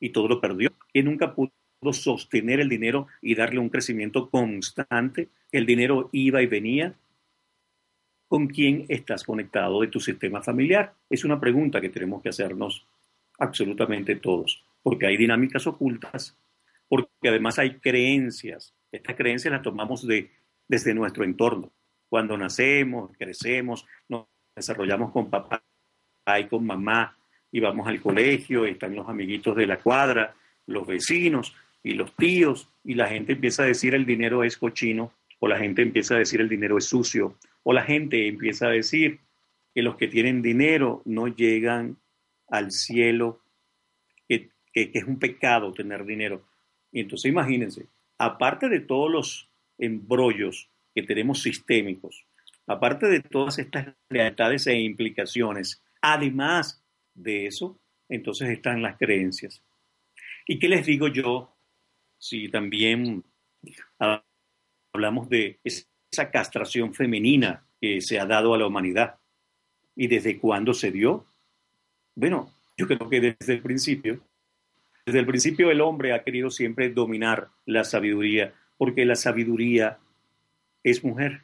y 0.00 0.10
todo 0.10 0.28
lo 0.28 0.40
perdió, 0.40 0.70
que 0.92 1.02
nunca 1.02 1.34
pudo 1.34 1.52
sostener 1.92 2.60
el 2.60 2.68
dinero 2.68 3.06
y 3.22 3.34
darle 3.34 3.60
un 3.60 3.68
crecimiento 3.68 4.30
constante. 4.30 5.28
El 5.52 5.66
dinero 5.66 6.08
iba 6.12 6.42
y 6.42 6.46
venía. 6.46 6.94
¿Con 8.26 8.46
quién 8.48 8.84
estás 8.88 9.24
conectado 9.24 9.80
de 9.80 9.86
tu 9.88 10.00
sistema 10.00 10.42
familiar? 10.42 10.92
Es 11.08 11.24
una 11.24 11.40
pregunta 11.40 11.80
que 11.80 11.88
tenemos 11.88 12.22
que 12.22 12.28
hacernos 12.28 12.86
absolutamente 13.38 14.16
todos, 14.16 14.62
porque 14.82 15.06
hay 15.06 15.16
dinámicas 15.16 15.66
ocultas, 15.66 16.36
porque 16.88 17.28
además 17.28 17.58
hay 17.58 17.76
creencias. 17.76 18.74
Estas 18.92 19.16
creencias 19.16 19.52
las 19.52 19.62
tomamos 19.62 20.06
de, 20.06 20.30
desde 20.66 20.92
nuestro 20.92 21.24
entorno. 21.24 21.72
Cuando 22.08 22.36
nacemos, 22.36 23.12
crecemos, 23.16 23.86
nos 24.08 24.26
desarrollamos 24.54 25.12
con 25.12 25.30
papá 25.30 25.62
y 26.38 26.44
con 26.48 26.66
mamá, 26.66 27.16
y 27.50 27.60
vamos 27.60 27.86
al 27.86 28.00
colegio, 28.00 28.66
están 28.66 28.94
los 28.94 29.08
amiguitos 29.08 29.56
de 29.56 29.66
la 29.66 29.78
cuadra, 29.78 30.34
los 30.66 30.86
vecinos, 30.86 31.54
y 31.82 31.94
los 31.94 32.14
tíos, 32.16 32.68
y 32.84 32.94
la 32.94 33.08
gente 33.08 33.32
empieza 33.32 33.62
a 33.62 33.66
decir 33.66 33.94
el 33.94 34.06
dinero 34.06 34.44
es 34.44 34.56
cochino, 34.56 35.12
o 35.38 35.48
la 35.48 35.58
gente 35.58 35.82
empieza 35.82 36.14
a 36.14 36.18
decir 36.18 36.40
el 36.40 36.48
dinero 36.48 36.78
es 36.78 36.84
sucio, 36.86 37.36
o 37.62 37.72
la 37.72 37.82
gente 37.82 38.26
empieza 38.26 38.66
a 38.66 38.70
decir 38.70 39.20
que 39.74 39.82
los 39.82 39.96
que 39.96 40.08
tienen 40.08 40.42
dinero 40.42 41.02
no 41.04 41.28
llegan 41.28 41.96
al 42.48 42.72
cielo, 42.72 43.40
que, 44.28 44.50
que, 44.72 44.90
es 44.92 45.04
un 45.04 45.18
pecado 45.18 45.72
tener 45.72 46.04
dinero. 46.04 46.44
Y 46.90 47.00
entonces 47.00 47.30
imagínense, 47.30 47.86
aparte 48.18 48.68
de 48.68 48.80
todos 48.80 49.10
los 49.10 49.50
embrollos 49.78 50.70
que 50.94 51.02
tenemos 51.02 51.42
sistémicos, 51.42 52.24
aparte 52.66 53.06
de 53.06 53.20
todas 53.20 53.58
estas 53.58 53.94
lealtades 54.08 54.66
e 54.66 54.78
implicaciones, 54.78 55.82
además 56.00 56.82
de 57.14 57.46
eso, 57.46 57.78
entonces 58.08 58.48
están 58.50 58.82
las 58.82 58.96
creencias. 58.96 59.62
¿Y 60.46 60.58
qué 60.58 60.68
les 60.68 60.86
digo 60.86 61.08
yo 61.08 61.57
si 62.18 62.48
también 62.48 63.24
hablamos 64.92 65.28
de 65.28 65.60
esa 65.64 66.30
castración 66.30 66.94
femenina 66.94 67.64
que 67.80 68.00
se 68.00 68.18
ha 68.18 68.26
dado 68.26 68.54
a 68.54 68.58
la 68.58 68.66
humanidad. 68.66 69.18
¿Y 69.94 70.06
desde 70.06 70.38
cuándo 70.38 70.74
se 70.74 70.90
dio? 70.90 71.26
Bueno, 72.14 72.52
yo 72.76 72.86
creo 72.86 73.08
que 73.08 73.20
desde 73.20 73.54
el 73.54 73.62
principio. 73.62 74.20
Desde 75.06 75.20
el 75.20 75.26
principio 75.26 75.70
el 75.70 75.80
hombre 75.80 76.12
ha 76.12 76.22
querido 76.22 76.50
siempre 76.50 76.90
dominar 76.90 77.48
la 77.64 77.84
sabiduría, 77.84 78.52
porque 78.76 79.04
la 79.04 79.16
sabiduría 79.16 79.98
es 80.82 81.02
mujer. 81.02 81.42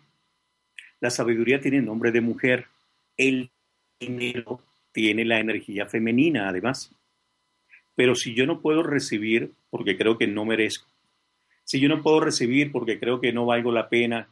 La 1.01 1.11
sabiduría 1.11 1.61
tiene 1.61 1.81
nombre 1.81 2.13
de 2.13 2.21
mujer. 2.21 2.67
El 3.17 3.51
dinero 3.99 4.61
tiene 4.93 5.25
la 5.25 5.41
energía 5.41 5.87
femenina, 5.87 6.49
además. 6.49 6.95
Pero 7.95 8.15
si 8.15 8.35
yo 8.35 8.47
no 8.47 8.61
puedo 8.61 8.83
recibir 8.83 9.53
porque 9.71 9.97
creo 9.97 10.19
que 10.19 10.27
no 10.27 10.45
merezco, 10.45 10.89
si 11.65 11.81
yo 11.81 11.89
no 11.89 12.03
puedo 12.03 12.21
recibir 12.21 12.71
porque 12.73 13.01
creo 13.01 13.21
que 13.21 13.33
no 13.33 13.47
valgo 13.47 13.73
la 13.73 13.89
pena, 13.89 14.29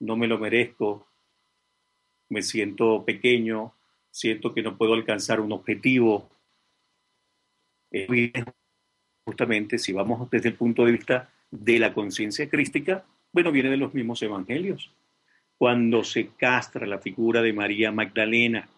no 0.00 0.16
me 0.16 0.26
lo 0.26 0.38
merezco, 0.38 1.06
me 2.28 2.42
siento 2.42 3.04
pequeño, 3.04 3.74
siento 4.10 4.54
que 4.54 4.62
no 4.62 4.76
puedo 4.76 4.94
alcanzar 4.94 5.40
un 5.40 5.52
objetivo, 5.52 6.30
justamente 9.24 9.78
si 9.78 9.92
vamos 9.92 10.30
desde 10.30 10.50
el 10.50 10.54
punto 10.54 10.84
de 10.84 10.92
vista 10.92 11.30
de 11.50 11.78
la 11.78 11.94
conciencia 11.94 12.48
crística, 12.48 13.04
bueno, 13.32 13.50
viene 13.52 13.70
de 13.70 13.76
los 13.76 13.94
mismos 13.94 14.22
evangelios. 14.22 14.92
Cuando 15.56 16.04
se 16.04 16.28
castra 16.36 16.86
la 16.86 16.98
figura 16.98 17.40
de 17.42 17.52
María 17.52 17.92
Magdalena, 17.92 18.68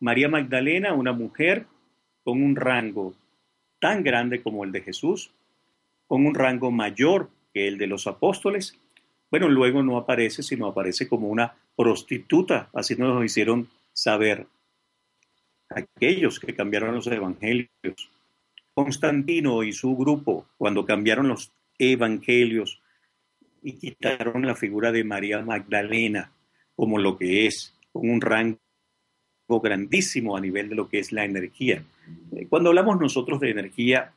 María 0.00 0.28
Magdalena, 0.28 0.92
una 0.92 1.12
mujer 1.12 1.66
con 2.24 2.42
un 2.42 2.56
rango 2.56 3.14
tan 3.78 4.02
grande 4.02 4.42
como 4.42 4.64
el 4.64 4.72
de 4.72 4.80
Jesús, 4.80 5.30
con 6.06 6.26
un 6.26 6.34
rango 6.34 6.70
mayor 6.70 7.28
que 7.52 7.68
el 7.68 7.78
de 7.78 7.86
los 7.86 8.06
apóstoles, 8.06 8.76
bueno, 9.30 9.48
luego 9.48 9.82
no 9.82 9.96
aparece, 9.96 10.42
sino 10.42 10.66
aparece 10.66 11.08
como 11.08 11.28
una 11.28 11.54
prostituta, 11.76 12.70
así 12.72 12.96
nos 12.96 13.14
lo 13.14 13.24
hicieron 13.24 13.68
saber 13.92 14.46
aquellos 15.68 16.40
que 16.40 16.54
cambiaron 16.54 16.94
los 16.94 17.06
evangelios. 17.06 17.68
Constantino 18.74 19.62
y 19.62 19.72
su 19.72 19.96
grupo, 19.96 20.46
cuando 20.56 20.84
cambiaron 20.84 21.28
los 21.28 21.52
evangelios 21.78 22.80
y 23.62 23.74
quitaron 23.74 24.46
la 24.46 24.54
figura 24.54 24.92
de 24.92 25.04
María 25.04 25.42
Magdalena 25.42 26.32
como 26.76 26.98
lo 26.98 27.16
que 27.16 27.46
es, 27.46 27.74
con 27.92 28.10
un 28.10 28.20
rango 28.20 28.58
grandísimo 29.48 30.36
a 30.36 30.40
nivel 30.40 30.68
de 30.68 30.74
lo 30.74 30.88
que 30.88 30.98
es 30.98 31.12
la 31.12 31.24
energía. 31.24 31.84
Eh, 32.32 32.46
cuando 32.48 32.70
hablamos 32.70 32.98
nosotros 32.98 33.40
de 33.40 33.50
energía, 33.50 34.12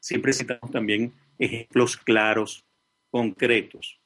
siempre 0.00 0.32
citamos 0.32 0.70
también 0.70 1.12
ejemplos 1.38 1.96
claros, 1.96 2.64
concretos. 3.10 4.00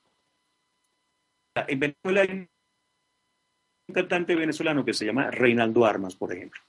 En 1.55 1.81
Venezuela 1.81 2.23
hay 2.23 2.31
un 2.31 3.95
cantante 3.95 4.35
venezolano 4.35 4.85
que 4.85 4.95
se 4.95 5.05
llama 5.05 5.31
Reinaldo 5.31 5.85
Armas, 5.85 6.17
por 6.17 6.33
ejemplo. 6.33 6.61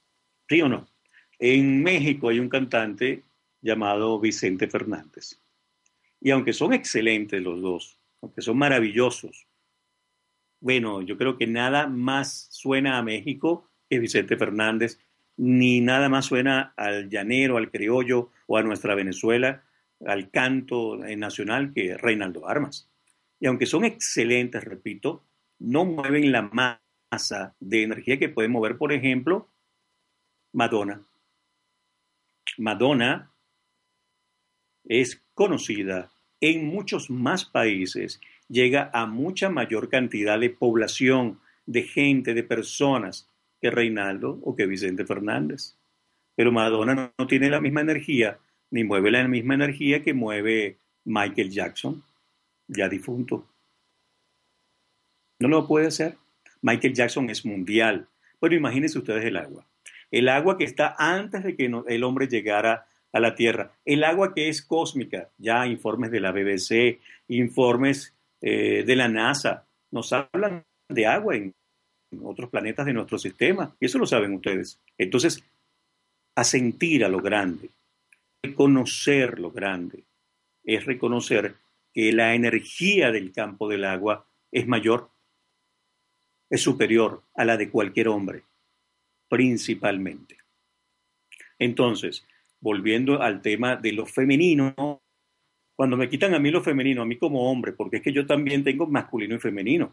¿Sí 0.47 0.61
o 0.61 0.69
no? 0.69 0.87
En 1.39 1.81
México 1.81 2.29
hay 2.29 2.39
un 2.39 2.49
cantante 2.49 3.23
llamado 3.61 4.19
Vicente 4.19 4.67
Fernández. 4.67 5.39
Y 6.19 6.31
aunque 6.31 6.53
son 6.53 6.73
excelentes 6.73 7.41
los 7.41 7.61
dos, 7.61 7.99
aunque 8.21 8.41
son 8.41 8.57
maravillosos, 8.57 9.47
bueno, 10.63 11.01
yo 11.01 11.17
creo 11.17 11.37
que 11.37 11.45
nada 11.45 11.87
más 11.87 12.47
suena 12.49 12.97
a 12.97 13.03
México 13.03 13.69
que 13.89 13.99
Vicente 13.99 14.37
Fernández, 14.37 14.97
ni 15.35 15.81
nada 15.81 16.07
más 16.07 16.27
suena 16.27 16.73
al 16.77 17.09
llanero, 17.09 17.57
al 17.57 17.69
criollo 17.69 18.31
o 18.47 18.55
a 18.55 18.63
nuestra 18.63 18.95
Venezuela, 18.95 19.65
al 20.05 20.31
canto 20.31 20.95
nacional 21.17 21.73
que 21.73 21.97
Reinaldo 21.97 22.47
Armas. 22.47 22.89
Y 23.41 23.47
aunque 23.47 23.65
son 23.65 23.83
excelentes, 23.83 24.63
repito, 24.63 25.25
no 25.59 25.83
mueven 25.83 26.31
la 26.31 26.43
masa 26.43 27.57
de 27.59 27.83
energía 27.83 28.17
que 28.17 28.29
puede 28.29 28.47
mover, 28.47 28.77
por 28.77 28.93
ejemplo, 28.93 29.49
Madonna. 30.53 31.05
Madonna 32.57 33.33
es 34.85 35.21
conocida 35.33 36.09
en 36.39 36.67
muchos 36.67 37.09
más 37.09 37.43
países 37.43 38.21
llega 38.47 38.89
a 38.93 39.05
mucha 39.05 39.49
mayor 39.49 39.89
cantidad 39.89 40.39
de 40.39 40.49
población, 40.49 41.39
de 41.65 41.83
gente, 41.83 42.33
de 42.33 42.43
personas 42.43 43.29
que 43.61 43.71
Reinaldo 43.71 44.39
o 44.43 44.55
que 44.55 44.65
Vicente 44.65 45.05
Fernández. 45.05 45.77
Pero 46.35 46.51
Madonna 46.51 47.13
no, 47.17 47.27
tiene 47.27 47.49
la 47.49 47.61
misma 47.61 47.81
energía, 47.81 48.39
ni 48.71 48.83
mueve 48.83 49.11
la 49.11 49.27
misma 49.27 49.53
energía 49.53 50.03
que 50.03 50.13
mueve 50.13 50.77
Michael 51.05 51.49
Jackson, 51.49 52.03
ya 52.67 52.89
difunto. 52.89 53.47
No 55.39 55.47
lo 55.47 55.67
puede 55.67 55.87
hacer. 55.87 56.17
Michael 56.61 56.93
Jackson 56.93 57.29
es 57.29 57.45
mundial. 57.45 58.07
Bueno, 58.39 58.55
imagínense 58.55 58.97
ustedes 58.97 59.25
el 59.25 59.37
agua. 59.37 59.65
El 60.11 60.29
agua 60.29 60.57
que 60.57 60.63
está 60.63 60.95
antes 60.97 61.43
de 61.43 61.55
que 61.55 61.71
el 61.87 62.03
hombre 62.03 62.27
llegara 62.27 62.85
a 63.11 63.19
la 63.19 63.35
Tierra. 63.35 63.71
El 63.85 64.03
agua 64.03 64.33
que 64.33 64.49
es 64.49 64.61
cósmica. 64.61 65.29
Ya 65.37 65.67
informes 65.67 66.11
de 66.11 66.19
la 66.19 66.31
BBC, 66.31 66.99
informes 67.27 68.13
eh, 68.45 68.83
de 68.85 68.95
la 68.97 69.07
NASA, 69.07 69.65
nos 69.91 70.11
hablan 70.11 70.65
de 70.89 71.07
agua 71.07 71.37
en, 71.37 71.55
otros 72.21 72.49
planetas 72.49 72.85
de 72.85 72.93
nuestro 72.93 73.17
sistema, 73.17 73.73
y 73.79 73.85
eso 73.85 73.97
lo 73.97 74.05
saben 74.05 74.33
ustedes. 74.33 74.79
Entonces, 74.97 75.43
asentir 76.35 77.05
a 77.05 77.09
lo 77.09 77.21
grande, 77.21 77.69
reconocer 78.43 79.39
lo 79.39 79.49
grande, 79.49 80.03
es 80.63 80.85
reconocer 80.85 81.55
que 81.93 82.11
la 82.11 82.35
energía 82.35 83.11
del 83.11 83.31
campo 83.31 83.69
del 83.69 83.85
agua 83.85 84.27
es 84.51 84.67
mayor, 84.67 85.09
es 86.49 86.61
superior 86.61 87.23
a 87.35 87.45
la 87.45 87.55
de 87.55 87.69
cualquier 87.69 88.09
hombre, 88.09 88.43
principalmente. 89.29 90.37
Entonces, 91.57 92.27
volviendo 92.59 93.21
al 93.21 93.41
tema 93.41 93.77
de 93.77 93.93
lo 93.93 94.05
femenino, 94.05 95.01
cuando 95.83 95.97
me 95.97 96.07
quitan 96.07 96.33
a 96.33 96.39
mí 96.39 96.49
lo 96.49 96.63
femenino, 96.63 97.01
a 97.01 97.05
mí 97.05 97.17
como 97.17 97.51
hombre, 97.51 97.73
porque 97.73 97.97
es 97.97 98.01
que 98.01 98.13
yo 98.13 98.25
también 98.25 98.63
tengo 98.63 98.87
masculino 98.87 99.35
y 99.35 99.39
femenino. 99.39 99.91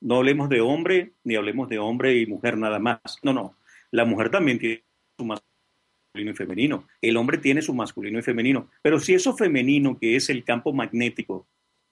No 0.00 0.18
hablemos 0.18 0.48
de 0.48 0.60
hombre, 0.60 1.14
ni 1.24 1.34
hablemos 1.34 1.68
de 1.68 1.80
hombre 1.80 2.16
y 2.16 2.26
mujer 2.26 2.56
nada 2.56 2.78
más. 2.78 3.00
No, 3.24 3.32
no. 3.32 3.56
La 3.90 4.04
mujer 4.04 4.30
también 4.30 4.60
tiene 4.60 4.84
su 5.18 5.24
masculino 5.24 6.30
y 6.30 6.32
femenino. 6.32 6.86
El 7.00 7.16
hombre 7.16 7.38
tiene 7.38 7.60
su 7.60 7.74
masculino 7.74 8.20
y 8.20 8.22
femenino. 8.22 8.70
Pero 8.82 9.00
si 9.00 9.14
eso 9.14 9.36
femenino, 9.36 9.98
que 9.98 10.14
es 10.14 10.30
el 10.30 10.44
campo 10.44 10.72
magnético, 10.72 11.44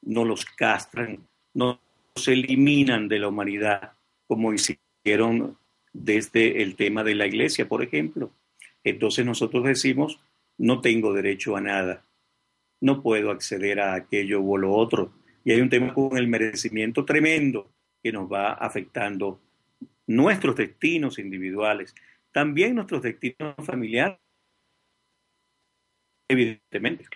no 0.03 0.25
los 0.25 0.45
castran, 0.45 1.19
no 1.53 1.81
se 2.15 2.35
eliminan 2.35 3.09
de 3.09 3.19
la 3.19 3.27
humanidad, 3.27 3.95
como 4.29 4.55
hicieron 4.55 5.59
desde 5.93 6.63
el 6.63 6.77
tema 6.77 7.03
de 7.03 7.17
la 7.17 7.27
iglesia, 7.27 7.67
por 7.67 7.83
ejemplo. 7.83 8.31
Entonces 8.85 9.27
nosotros 9.27 9.65
decimos, 9.65 10.21
no 10.57 10.81
tengo 10.81 11.13
derecho 11.13 11.57
a 11.57 11.61
nada, 11.61 12.05
no 12.81 13.03
puedo 13.03 13.31
acceder 13.31 13.81
a 13.81 13.95
aquello 13.95 14.43
o 14.43 14.59
lo 14.59 14.73
otro. 14.73 15.13
Y 15.45 15.53
hay 15.53 15.61
un 15.61 15.71
tema 15.71 15.95
con 15.95 16.17
el 16.17 16.29
merecimiento 16.29 17.05
tremendo 17.05 17.71
que 18.03 18.13
nos 18.13 18.31
va 18.31 18.55
afectando 18.55 19.41
nuestros 20.07 20.57
destinos 20.57 21.19
individuales, 21.19 21.95
también 22.33 22.75
nuestros 22.75 23.03
destinos 23.03 23.55
familiares, 23.65 24.19
evidentemente. 26.29 27.07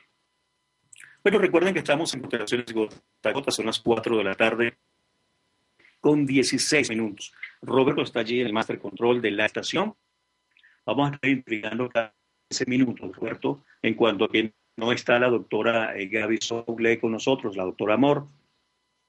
Pero 1.23 1.39
recuerden 1.39 1.73
que 1.73 1.81
estamos 1.81 2.13
en 2.15 2.21
constelaciones 2.21 2.73
gota 2.73 3.51
son 3.51 3.67
las 3.67 3.81
4 3.81 4.19
de 4.19 4.25
la 4.25 4.35
tarde 4.35 4.77
con 6.01 6.27
16 6.27 6.91
minutos. 6.91 7.33
Roberto 7.63 8.03
está 8.03 8.21
allí 8.21 8.41
en 8.41 8.47
el 8.47 8.53
Master 8.53 8.79
Control 8.79 9.23
de 9.23 9.31
la 9.31 9.47
estación. 9.47 9.95
Vamos 10.85 11.11
a 11.11 11.15
estar 11.15 11.31
intrigando 11.31 11.89
cada 11.89 12.15
15 12.51 12.67
minutos, 12.67 13.17
Roberto, 13.17 13.65
en 13.81 13.95
cuanto 13.95 14.27
a 14.27 14.29
que 14.29 14.53
no 14.77 14.93
está 14.93 15.19
la 15.19 15.29
doctora 15.29 15.97
eh, 15.97 16.09
Gaby 16.09 16.39
Soule 16.41 17.01
con 17.01 17.13
nosotros, 17.13 17.57
la 17.57 17.65
doctora 17.65 17.95
Amor, 17.95 18.27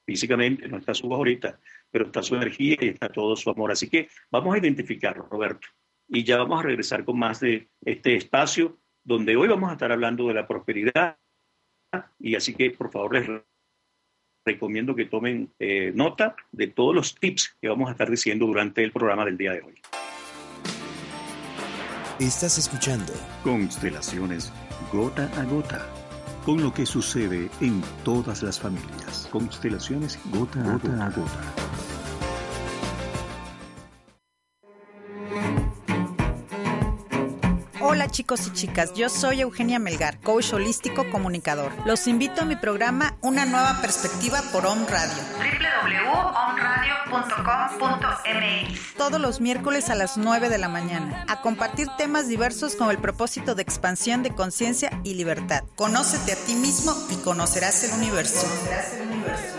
físicamente, 0.06 0.68
no 0.68 0.78
está 0.78 0.94
su 0.94 1.08
voz 1.08 1.18
ahorita, 1.18 1.60
pero 1.92 2.06
está 2.06 2.22
su 2.22 2.36
energía 2.36 2.78
y 2.80 2.90
está 2.90 3.10
todo 3.10 3.36
su 3.36 3.50
amor. 3.50 3.72
Así 3.72 3.90
que 3.90 4.10
vamos 4.30 4.54
a 4.54 4.60
identificarlo, 4.60 5.28
Roberto. 5.30 5.68
Y 6.08 6.24
ya 6.24 6.38
vamos 6.38 6.60
a 6.60 6.64
regresar 6.64 7.04
con 7.04 7.18
más 7.18 7.40
de 7.40 7.70
este 7.84 8.16
espacio 8.16 8.78
donde 9.04 9.36
hoy 9.36 9.48
vamos 9.48 9.70
a 9.70 9.74
estar 9.74 9.92
hablando 9.92 10.28
de 10.28 10.34
la 10.36 10.48
prosperidad. 10.48 11.18
Y 12.20 12.36
así 12.36 12.54
que, 12.54 12.72
por 12.72 12.92
favor, 12.92 13.14
les 13.14 13.42
recomiendo 14.46 14.96
que 14.96 15.06
tomen 15.06 15.52
eh, 15.58 15.92
nota 15.96 16.36
de 16.52 16.68
todos 16.68 16.94
los 16.94 17.16
tips 17.16 17.58
que 17.60 17.70
vamos 17.70 17.90
a 17.90 17.94
estar 17.94 18.10
diciendo 18.10 18.46
durante 18.46 18.84
el 18.84 18.92
programa 18.92 19.26
del 19.26 19.38
día 19.38 19.54
de 19.54 19.62
hoy. 19.62 19.82
Estás 22.20 22.58
escuchando 22.58 23.12
Constelaciones 23.44 24.54
Gota 24.92 25.30
a 25.38 25.44
Gota, 25.44 25.86
con 26.46 26.62
lo 26.62 26.74
que 26.74 26.86
sucede 26.86 27.50
en 27.62 27.82
todas 28.04 28.44
las 28.44 28.60
familias. 28.60 29.28
Constelaciones 29.32 30.20
Gota 30.32 30.60
a 30.60 30.78
Gota. 30.78 31.06
A 31.06 31.10
gota. 31.10 31.76
Hola 37.82 38.10
chicos 38.10 38.48
y 38.48 38.52
chicas, 38.52 38.94
yo 38.94 39.10
soy 39.10 39.42
Eugenia 39.42 39.80
Melgar, 39.80 40.20
coach 40.20 40.54
holístico 40.54 41.10
comunicador. 41.12 41.72
Los 41.86 42.08
invito 42.08 42.42
a 42.42 42.46
mi 42.46 42.56
programa 42.56 43.16
Una 43.22 43.46
nueva 43.46 43.80
perspectiva 43.82 44.42
por 44.52 44.66
Om 44.66 44.86
Radio. 44.88 45.24
Todos 48.98 49.20
los 49.20 49.42
miércoles 49.42 49.90
a 49.90 49.96
las 49.96 50.18
9 50.18 50.50
de 50.50 50.58
la 50.58 50.70
mañana, 50.70 51.26
a 51.28 51.42
compartir 51.42 51.88
temas 51.98 52.28
diversos 52.28 52.76
con 52.76 52.90
el 52.90 52.98
propósito 52.98 53.56
de 53.56 53.62
expansión 53.62 54.24
de 54.24 54.32
conciencia 54.32 55.00
y 55.04 55.14
libertad. 55.14 55.64
Conócete 55.76 56.34
a 56.34 56.36
ti 56.36 56.56
mismo 56.56 56.94
y 57.10 57.16
conocerás 57.18 57.84
el 57.84 58.00
universo. 58.00 58.48
Conocerás 58.48 58.94
el 58.94 59.08
universo. 59.08 59.56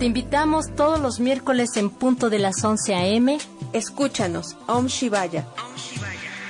Te 0.00 0.06
invitamos 0.06 0.74
todos 0.74 0.98
los 0.98 1.20
miércoles 1.20 1.76
en 1.76 1.90
punto 1.90 2.30
de 2.30 2.38
las 2.38 2.64
11 2.64 2.94
a.m. 2.94 3.36
Escúchanos, 3.74 4.56
Om 4.66 4.86
Shivaya, 4.86 5.44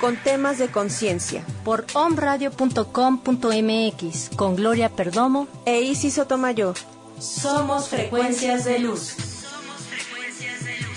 con 0.01 0.17
temas 0.17 0.59
de 0.59 0.69
conciencia. 0.69 1.45
Por 1.65 1.85
omradio.com.mx, 1.95 4.31
con 4.35 4.57
Gloria 4.57 4.89
Perdomo 4.89 5.47
e 5.67 5.83
Isis 5.83 6.15
Sotomayor. 6.15 6.75
Somos 7.19 7.89
frecuencias 7.89 8.65
de 8.65 8.79
luz. 8.79 9.11
Somos 9.11 9.83
frecuencias 9.89 10.65
de 10.65 10.81
luz. 10.81 10.97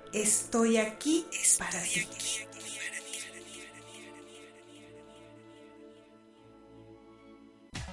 Estoy 0.13 0.75
aquí 0.75 1.25
es 1.31 1.57
para 1.57 1.81
ti. 1.81 2.05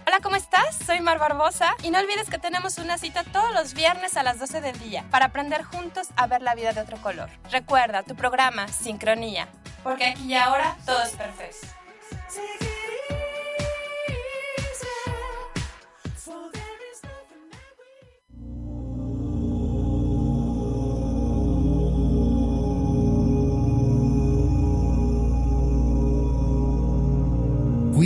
Hola, 0.04 0.18
¿cómo 0.20 0.34
estás? 0.34 0.76
Soy 0.84 1.00
Mar 1.00 1.20
Barbosa 1.20 1.76
y 1.84 1.90
no 1.90 2.00
olvides 2.00 2.28
que 2.28 2.38
tenemos 2.38 2.78
una 2.78 2.98
cita 2.98 3.22
todos 3.22 3.52
los 3.52 3.72
viernes 3.74 4.16
a 4.16 4.24
las 4.24 4.40
12 4.40 4.60
del 4.60 4.76
día 4.80 5.04
para 5.10 5.26
aprender 5.26 5.62
juntos 5.62 6.08
a 6.16 6.26
ver 6.26 6.42
la 6.42 6.56
vida 6.56 6.72
de 6.72 6.80
otro 6.80 6.96
color. 6.96 7.30
Recuerda 7.52 8.02
tu 8.02 8.16
programa 8.16 8.66
Sincronía, 8.66 9.46
porque 9.84 10.06
aquí 10.06 10.32
y 10.32 10.34
ahora 10.34 10.76
todo 10.84 11.00
es 11.02 11.10
perfecto. 11.10 11.68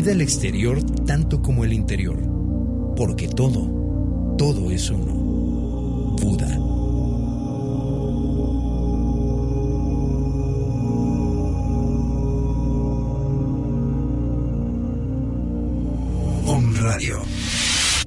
Cuida 0.03 0.15
el 0.15 0.21
exterior 0.21 0.83
tanto 1.07 1.41
como 1.41 1.63
el 1.63 1.73
interior, 1.73 2.19
porque 2.97 3.29
todo, 3.29 4.35
todo 4.37 4.73
es 4.73 4.91
uno. 4.91 5.15
Buda. 6.21 6.59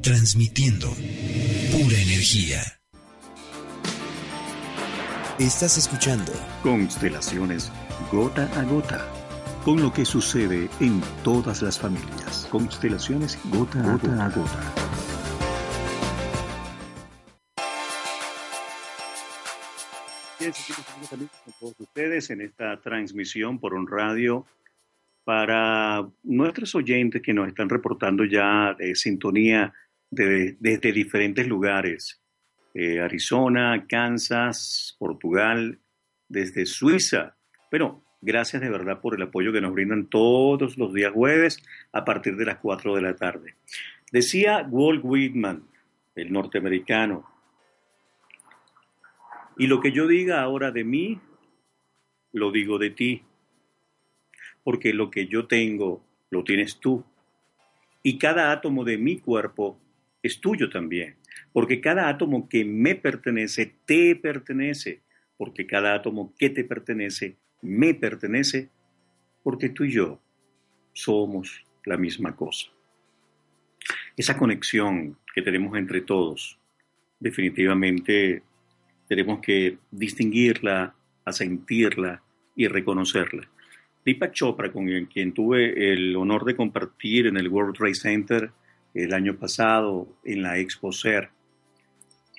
transmitiendo 0.01 0.89
pura 1.71 1.97
energía. 1.97 2.62
Estás 5.39 5.77
escuchando 5.77 6.34
Constelaciones 6.62 7.71
gota 8.12 8.49
a 8.60 8.63
gota, 8.63 9.14
con 9.65 9.82
lo 9.82 9.91
que 9.91 10.06
sucede 10.06 10.69
en 10.80 11.01
todas 11.23 11.63
las 11.63 11.80
familias. 11.80 12.47
Constelaciones 12.51 13.39
gota, 13.45 13.80
a 13.80 13.97
gota. 13.97 14.25
A 14.25 14.30
gota. 14.30 14.73
Bien, 20.39 20.51
con 21.10 21.54
todos 21.60 21.80
ustedes 21.80 22.30
en 22.30 22.41
esta 22.41 22.80
transmisión 22.80 23.60
por 23.60 23.73
un 23.73 23.88
radio 23.88 24.45
para 25.23 26.08
nuestros 26.21 26.75
oyentes 26.75 27.23
que 27.23 27.34
nos 27.34 27.47
están 27.47 27.67
reportando 27.67 28.23
ya 28.23 28.75
de 28.78 28.93
sintonía 28.93 29.73
desde 30.12 30.91
diferentes 30.91 31.47
lugares, 31.47 32.21
eh, 32.75 32.99
Arizona, 32.99 33.88
Kansas, 33.89 34.95
Portugal, 34.99 35.80
desde 36.30 36.67
Suiza. 36.67 37.36
Pero 37.71 38.05
gracias 38.26 38.62
de 38.62 38.70
verdad 38.70 39.00
por 39.00 39.16
el 39.16 39.22
apoyo 39.22 39.54
que 39.54 39.62
nos 39.62 39.74
brindan 39.74 40.08
todos 40.08 40.78
los 40.78 40.94
días 40.94 41.14
jueves 41.14 41.64
a 41.92 42.04
partir 42.04 42.36
de 42.36 42.46
las 42.46 42.58
4 42.58 42.96
de 42.96 43.02
la 43.02 43.16
tarde. 43.16 43.56
Decía 44.12 44.68
Walt 44.70 45.02
Whitman, 45.04 45.64
el 46.16 46.32
norteamericano, 46.32 47.30
y 49.58 49.68
lo 49.68 49.80
que 49.80 49.94
yo 49.94 50.08
diga 50.08 50.42
ahora 50.42 50.72
de 50.72 50.84
mí, 50.84 51.20
lo 52.34 52.52
digo 52.52 52.78
de 52.78 52.90
ti 52.90 53.24
porque 54.66 54.94
lo 54.94 55.12
que 55.12 55.28
yo 55.28 55.46
tengo 55.46 56.04
lo 56.32 56.44
tienes 56.44 56.80
tú. 56.80 57.06
Y 58.02 58.18
cada 58.18 58.52
átomo 58.52 58.84
de 58.84 58.98
mi 58.98 59.20
cuerpo 59.20 59.80
es 60.24 60.42
tuyo 60.42 60.72
también, 60.72 61.18
porque 61.54 61.80
cada 61.80 62.10
átomo 62.10 62.50
que 62.50 62.66
me 62.66 62.96
pertenece 62.96 63.76
te 63.86 64.16
pertenece, 64.16 65.04
porque 65.38 65.68
cada 65.68 65.94
átomo 65.94 66.34
que 66.38 66.50
te 66.50 66.64
pertenece 66.64 67.38
me 67.62 67.94
pertenece, 67.94 68.70
porque 69.44 69.70
tú 69.70 69.84
y 69.84 69.91
yo 69.91 70.20
somos 70.94 71.63
la 71.86 71.98
misma 71.98 72.36
cosa. 72.36 72.68
Esa 74.18 74.38
conexión 74.38 75.18
que 75.34 75.41
tenemos 75.41 75.78
entre 75.78 76.02
todos, 76.02 76.58
definitivamente 77.20 78.41
tenemos 79.08 79.39
que 79.39 79.78
distinguirla, 79.91 80.96
a 81.26 81.32
sentirla 81.32 82.22
y 82.56 82.68
reconocerla. 82.68 83.48
Deepak 84.06 84.34
Chopra, 84.34 84.72
con 84.72 84.88
quien 85.06 85.34
tuve 85.34 85.91
el 85.91 86.15
honor 86.15 86.46
de 86.46 86.56
compartir 86.56 87.28
en 87.28 87.38
el 87.38 87.50
World 87.50 87.76
Trade 87.76 87.96
Center 87.96 88.52
el 88.94 89.13
año 89.13 89.36
pasado 89.36 90.08
en 90.24 90.44
la 90.44 90.58
Expo 90.60 90.91
SER, 90.91 91.30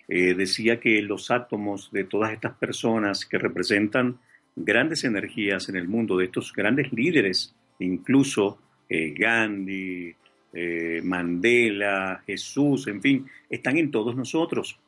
eh, 0.08 0.34
decía 0.34 0.78
que 0.78 1.02
los 1.02 1.30
átomos 1.32 1.90
de 1.90 2.04
todas 2.04 2.32
estas 2.32 2.56
personas 2.56 3.26
que 3.26 3.38
representan 3.38 4.20
grandes 4.56 5.04
energías 5.04 5.68
en 5.68 5.76
el 5.76 5.86
mundo, 5.86 6.16
de 6.16 6.24
estos 6.24 6.52
grandes 6.52 6.90
líderes, 6.92 7.54
incluso 7.78 8.58
eh, 8.88 9.14
Gandhi, 9.16 10.14
eh, 10.52 11.00
Mandela, 11.04 12.22
Jesús, 12.26 12.88
en 12.88 13.02
fin, 13.02 13.26
están 13.50 13.76
en 13.76 13.90
todos 13.90 14.16
nosotros. 14.16 14.78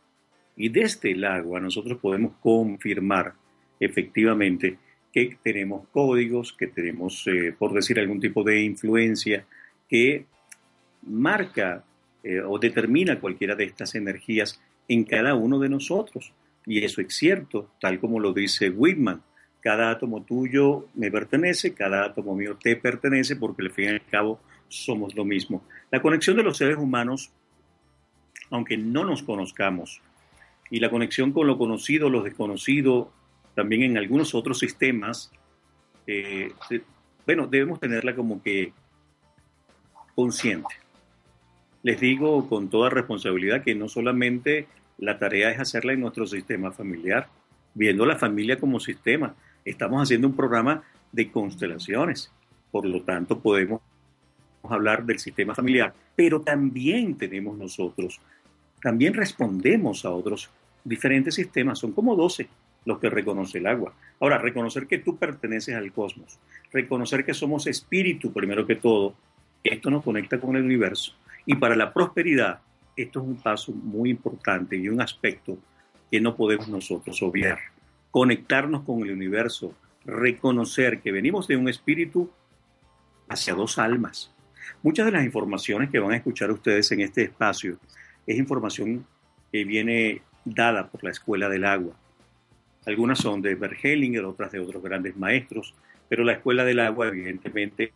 Y 0.57 0.71
desde 0.71 1.13
el 1.13 1.25
agua 1.25 1.61
nosotros 1.61 1.99
podemos 1.99 2.33
confirmar 2.41 3.35
efectivamente 3.79 4.79
que 5.13 5.39
tenemos 5.43 5.87
códigos, 5.93 6.53
que 6.53 6.67
tenemos, 6.69 7.27
eh, 7.27 7.55
por 7.57 7.73
decir, 7.73 7.99
algún 7.99 8.21
tipo 8.21 8.43
de 8.43 8.63
influencia 8.63 9.47
que 9.89 10.25
marca 11.03 11.85
o 12.47 12.59
determina 12.59 13.21
cualquiera 13.21 13.55
de 13.55 13.65
estas 13.65 13.95
energías 13.95 14.61
en 14.89 15.05
cada 15.05 15.35
uno 15.35 15.59
de 15.59 15.69
nosotros. 15.69 16.33
Y 16.67 16.85
eso 16.85 17.01
es 17.01 17.15
cierto, 17.15 17.71
tal 17.81 18.01
como 18.01 18.21
lo 18.21 18.35
dice 18.35 18.69
Whitman. 18.69 19.23
Cada 19.61 19.91
átomo 19.91 20.23
tuyo 20.23 20.87
me 20.95 21.11
pertenece, 21.11 21.75
cada 21.75 22.05
átomo 22.05 22.35
mío 22.35 22.57
te 22.61 22.77
pertenece, 22.77 23.37
porque 23.37 23.63
al 23.63 23.73
fin 23.73 23.85
y 23.87 23.89
al 23.89 24.07
cabo 24.07 24.41
somos 24.69 25.15
lo 25.15 25.25
mismo. 25.25 25.65
La 25.91 26.01
conexión 26.01 26.37
de 26.37 26.43
los 26.43 26.57
seres 26.57 26.77
humanos, 26.77 27.31
aunque 28.51 28.77
no 28.77 29.05
nos 29.05 29.23
conozcamos, 29.23 30.01
y 30.71 30.81
la 30.81 30.91
conexión 30.91 31.33
con 31.33 31.47
lo 31.47 31.59
conocido, 31.59 32.11
lo 32.11 32.23
desconocido, 32.23 33.11
también 33.55 33.83
en 33.83 33.99
algunos 33.99 34.35
otros 34.35 34.59
sistemas, 34.59 35.33
eh, 36.07 36.53
bueno, 37.27 37.47
debemos 37.47 37.81
tenerla 37.81 38.15
como 38.15 38.43
que 38.43 38.73
consciente. 40.15 40.75
Les 41.83 42.01
digo 42.01 42.49
con 42.49 42.71
toda 42.71 42.91
responsabilidad 42.91 43.63
que 43.63 43.75
no 43.75 43.89
solamente 43.89 44.67
la 44.99 45.19
tarea 45.19 45.51
es 45.51 45.61
hacerla 45.61 45.93
en 45.93 46.01
nuestro 46.01 46.27
sistema 46.27 46.73
familiar, 46.73 47.29
viendo 47.75 48.05
la 48.05 48.17
familia 48.17 48.59
como 48.59 48.81
sistema. 48.81 49.35
Estamos 49.69 50.03
haciendo 50.03 50.27
un 50.27 50.35
programa 50.35 50.83
de 51.13 51.31
constelaciones, 51.31 52.33
por 52.71 52.87
lo 52.87 53.03
tanto 53.03 53.39
podemos 53.39 53.83
hablar 54.63 55.05
del 55.05 55.19
sistema 55.19 55.55
familiar, 55.55 55.93
pero 56.17 56.41
también 56.41 57.19
tenemos 57.19 57.59
nosotros, 57.59 58.19
también 58.81 59.13
respondemos 59.13 60.07
a 60.07 60.11
otros 60.11 60.49
diferentes 60.85 61.35
sistemas, 61.35 61.79
son 61.79 61.93
como 61.93 62.17
12 62.17 62.49
los 62.87 62.99
que 62.99 63.11
reconoce 63.11 63.59
el 63.59 63.67
agua. 63.67 63.93
Ahora, 64.21 64.39
reconocer 64.39 64.87
que 64.87 64.99
tú 64.99 65.19
perteneces 65.19 65.75
al 65.75 65.93
cosmos, 65.93 66.39
reconocer 66.73 67.27
que 67.27 67.35
somos 67.35 67.67
espíritu 67.67 68.33
primero 68.33 68.67
que 68.67 68.77
todo, 68.77 69.15
esto 69.63 69.91
nos 69.91 70.03
conecta 70.03 70.41
con 70.41 70.57
el 70.57 70.65
universo. 70.65 71.13
Y 71.45 71.57
para 71.57 71.77
la 71.77 71.93
prosperidad, 71.93 72.61
esto 72.97 73.21
es 73.21 73.27
un 73.27 73.37
paso 73.37 73.73
muy 73.73 74.09
importante 74.09 74.77
y 74.77 74.89
un 74.89 75.03
aspecto 75.03 75.59
que 76.11 76.23
no 76.23 76.35
podemos 76.35 76.69
nosotros 76.69 77.23
obviar. 77.23 77.59
Conectarnos 78.11 78.83
con 78.85 79.03
el 79.03 79.13
universo, 79.13 79.75
reconocer 80.05 81.01
que 81.01 81.13
venimos 81.13 81.47
de 81.47 81.57
un 81.57 81.69
espíritu 81.69 82.31
hacia 83.29 83.55
dos 83.55 83.79
almas. 83.79 84.33
Muchas 84.83 85.07
de 85.07 85.13
las 85.13 85.25
informaciones 85.25 85.91
que 85.91 85.99
van 85.99 86.13
a 86.13 86.17
escuchar 86.17 86.51
ustedes 86.51 86.91
en 86.93 87.01
este 87.01 87.23
espacio 87.23 87.79
es 88.27 88.39
información 88.39 89.07
que 89.53 89.65
viene 89.65 90.23
dada 90.45 90.89
por 90.89 91.05
la 91.05 91.11
Escuela 91.11 91.49
del 91.49 91.65
Agua. 91.65 91.95
Algunas 92.87 93.19
son 93.19 93.43
de 93.43 93.55
Bergelinger, 93.55 94.25
otras 94.25 94.53
de 94.53 94.61
otros 94.61 94.83
grandes 94.83 95.17
maestros, 95.17 95.75
pero 96.09 96.25
la 96.25 96.33
Escuela 96.33 96.65
del 96.65 96.81
Agua 96.81 97.09
evidentemente 97.09 97.93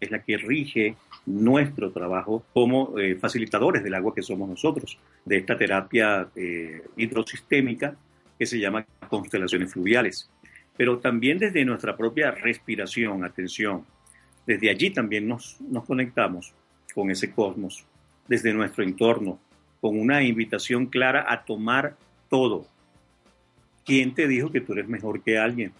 es 0.00 0.10
la 0.10 0.22
que 0.22 0.36
rige 0.36 0.96
nuestro 1.26 1.90
trabajo 1.90 2.44
como 2.52 2.98
eh, 2.98 3.16
facilitadores 3.16 3.82
del 3.82 3.94
agua 3.94 4.14
que 4.14 4.22
somos 4.22 4.48
nosotros, 4.48 4.98
de 5.24 5.38
esta 5.38 5.56
terapia 5.56 6.28
eh, 6.36 6.84
hidrosistémica 6.96 7.96
que 8.38 8.46
se 8.46 8.58
llama 8.58 8.86
constelaciones 9.08 9.72
fluviales. 9.72 10.30
Pero 10.76 10.98
también 10.98 11.38
desde 11.38 11.64
nuestra 11.64 11.96
propia 11.96 12.32
respiración, 12.32 13.24
atención, 13.24 13.84
desde 14.46 14.70
allí 14.70 14.90
también 14.90 15.28
nos, 15.28 15.60
nos 15.60 15.84
conectamos 15.84 16.52
con 16.94 17.10
ese 17.10 17.32
cosmos, 17.32 17.86
desde 18.28 18.52
nuestro 18.52 18.84
entorno, 18.84 19.38
con 19.80 19.98
una 19.98 20.22
invitación 20.22 20.86
clara 20.86 21.26
a 21.28 21.44
tomar 21.44 21.96
todo, 22.28 22.66
¿Quién 23.84 24.14
te 24.14 24.26
dijo 24.26 24.50
que 24.50 24.60
tú 24.60 24.72
eres 24.72 24.88
mejor 24.88 25.22
que 25.22 25.38
alguien? 25.38 25.72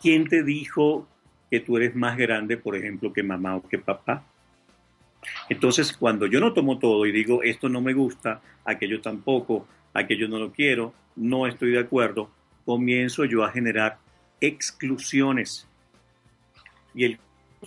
¿Quién 0.00 0.28
te 0.28 0.42
dijo 0.42 1.08
que 1.50 1.60
tú 1.60 1.76
eres 1.76 1.94
más 1.94 2.16
grande, 2.16 2.56
por 2.56 2.76
ejemplo, 2.76 3.12
que 3.12 3.22
mamá 3.22 3.56
o 3.56 3.66
que 3.66 3.78
papá? 3.78 4.24
Entonces, 5.48 5.96
cuando 5.96 6.26
yo 6.26 6.40
no 6.40 6.52
tomo 6.52 6.78
todo 6.78 7.06
y 7.06 7.12
digo, 7.12 7.42
esto 7.42 7.68
no 7.68 7.80
me 7.80 7.94
gusta, 7.94 8.42
aquello 8.64 9.00
tampoco, 9.00 9.66
aquello 9.94 10.28
no 10.28 10.38
lo 10.38 10.52
quiero, 10.52 10.94
no 11.16 11.46
estoy 11.46 11.72
de 11.72 11.80
acuerdo, 11.80 12.30
comienzo 12.64 13.24
yo 13.24 13.44
a 13.44 13.50
generar 13.50 13.98
exclusiones. 14.40 15.66
Y 16.94 17.04
el 17.04 17.18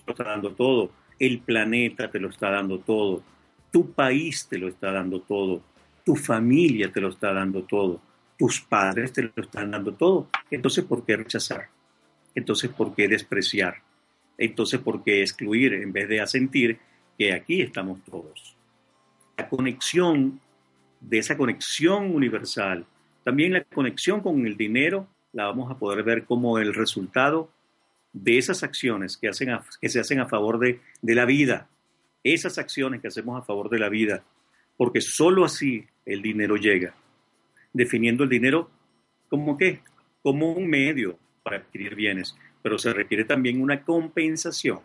te 0.06 0.12
está 0.12 0.24
dando 0.24 0.52
todo, 0.52 0.92
el 1.20 1.40
planeta 1.40 2.12
te 2.12 2.20
lo 2.20 2.30
está 2.30 2.52
dando 2.52 2.80
todo, 2.80 3.24
tu 3.72 3.92
país 3.92 4.48
te 4.50 4.58
lo 4.58 4.68
está 4.68 4.92
dando 4.92 5.22
todo, 5.22 5.62
tu 6.04 6.16
familia 6.16 6.92
te 6.92 7.02
lo 7.02 7.10
está 7.10 7.34
dando 7.34 7.64
todo 7.64 8.02
tus 8.38 8.62
padres 8.62 9.14
te 9.14 9.24
lo 9.24 9.32
están 9.36 9.72
dando 9.72 9.94
todo. 9.94 10.28
Entonces, 10.52 10.84
¿por 10.84 11.06
qué 11.06 11.18
rechazar? 11.18 11.70
Entonces, 12.34 12.70
¿por 12.70 12.94
qué 12.94 13.08
despreciar? 13.08 13.76
Entonces, 14.38 14.80
¿por 14.80 15.04
qué 15.04 15.22
excluir 15.22 15.74
en 15.74 15.94
vez 15.94 16.10
de 16.10 16.20
asentir 16.20 16.80
que 17.18 17.34
aquí 17.34 17.62
estamos 17.62 18.04
todos? 18.04 18.56
La 19.38 19.48
conexión 19.48 20.40
de 21.08 21.20
esa 21.20 21.38
conexión 21.38 22.14
universal, 22.16 22.86
también 23.24 23.54
la 23.54 23.64
conexión 23.64 24.22
con 24.22 24.46
el 24.46 24.58
dinero, 24.58 25.08
la 25.34 25.46
vamos 25.46 25.72
a 25.72 25.78
poder 25.78 26.04
ver 26.04 26.26
como 26.26 26.58
el 26.60 26.74
resultado 26.74 27.50
de 28.14 28.38
esas 28.38 28.64
acciones 28.64 29.18
que, 29.18 29.28
hacen 29.28 29.50
que 29.82 29.90
se 29.90 30.00
hacen 30.00 30.20
a 30.20 30.28
favor 30.28 30.58
de, 30.60 30.80
de 31.02 31.16
la 31.16 31.26
vida, 31.26 31.68
esas 32.24 32.58
acciones 32.58 33.02
que 33.02 33.08
hacemos 33.08 33.40
a 33.40 33.46
favor 33.46 33.70
de 33.70 33.80
la 33.80 33.90
vida, 33.90 34.24
porque 34.78 35.02
sólo 35.02 35.46
así 35.46 35.86
el 36.06 36.22
dinero 36.22 36.56
llega. 36.56 36.96
Definiendo 37.74 38.24
el 38.24 38.30
dinero 38.30 38.70
como 39.30 39.58
qué, 39.58 39.82
como 40.24 40.54
un 40.54 40.68
medio 40.68 41.20
para 41.44 41.58
adquirir 41.58 41.94
bienes, 41.96 42.36
pero 42.64 42.80
se 42.80 42.94
requiere 42.94 43.26
también 43.26 43.62
una 43.62 43.84
compensación. 43.84 44.80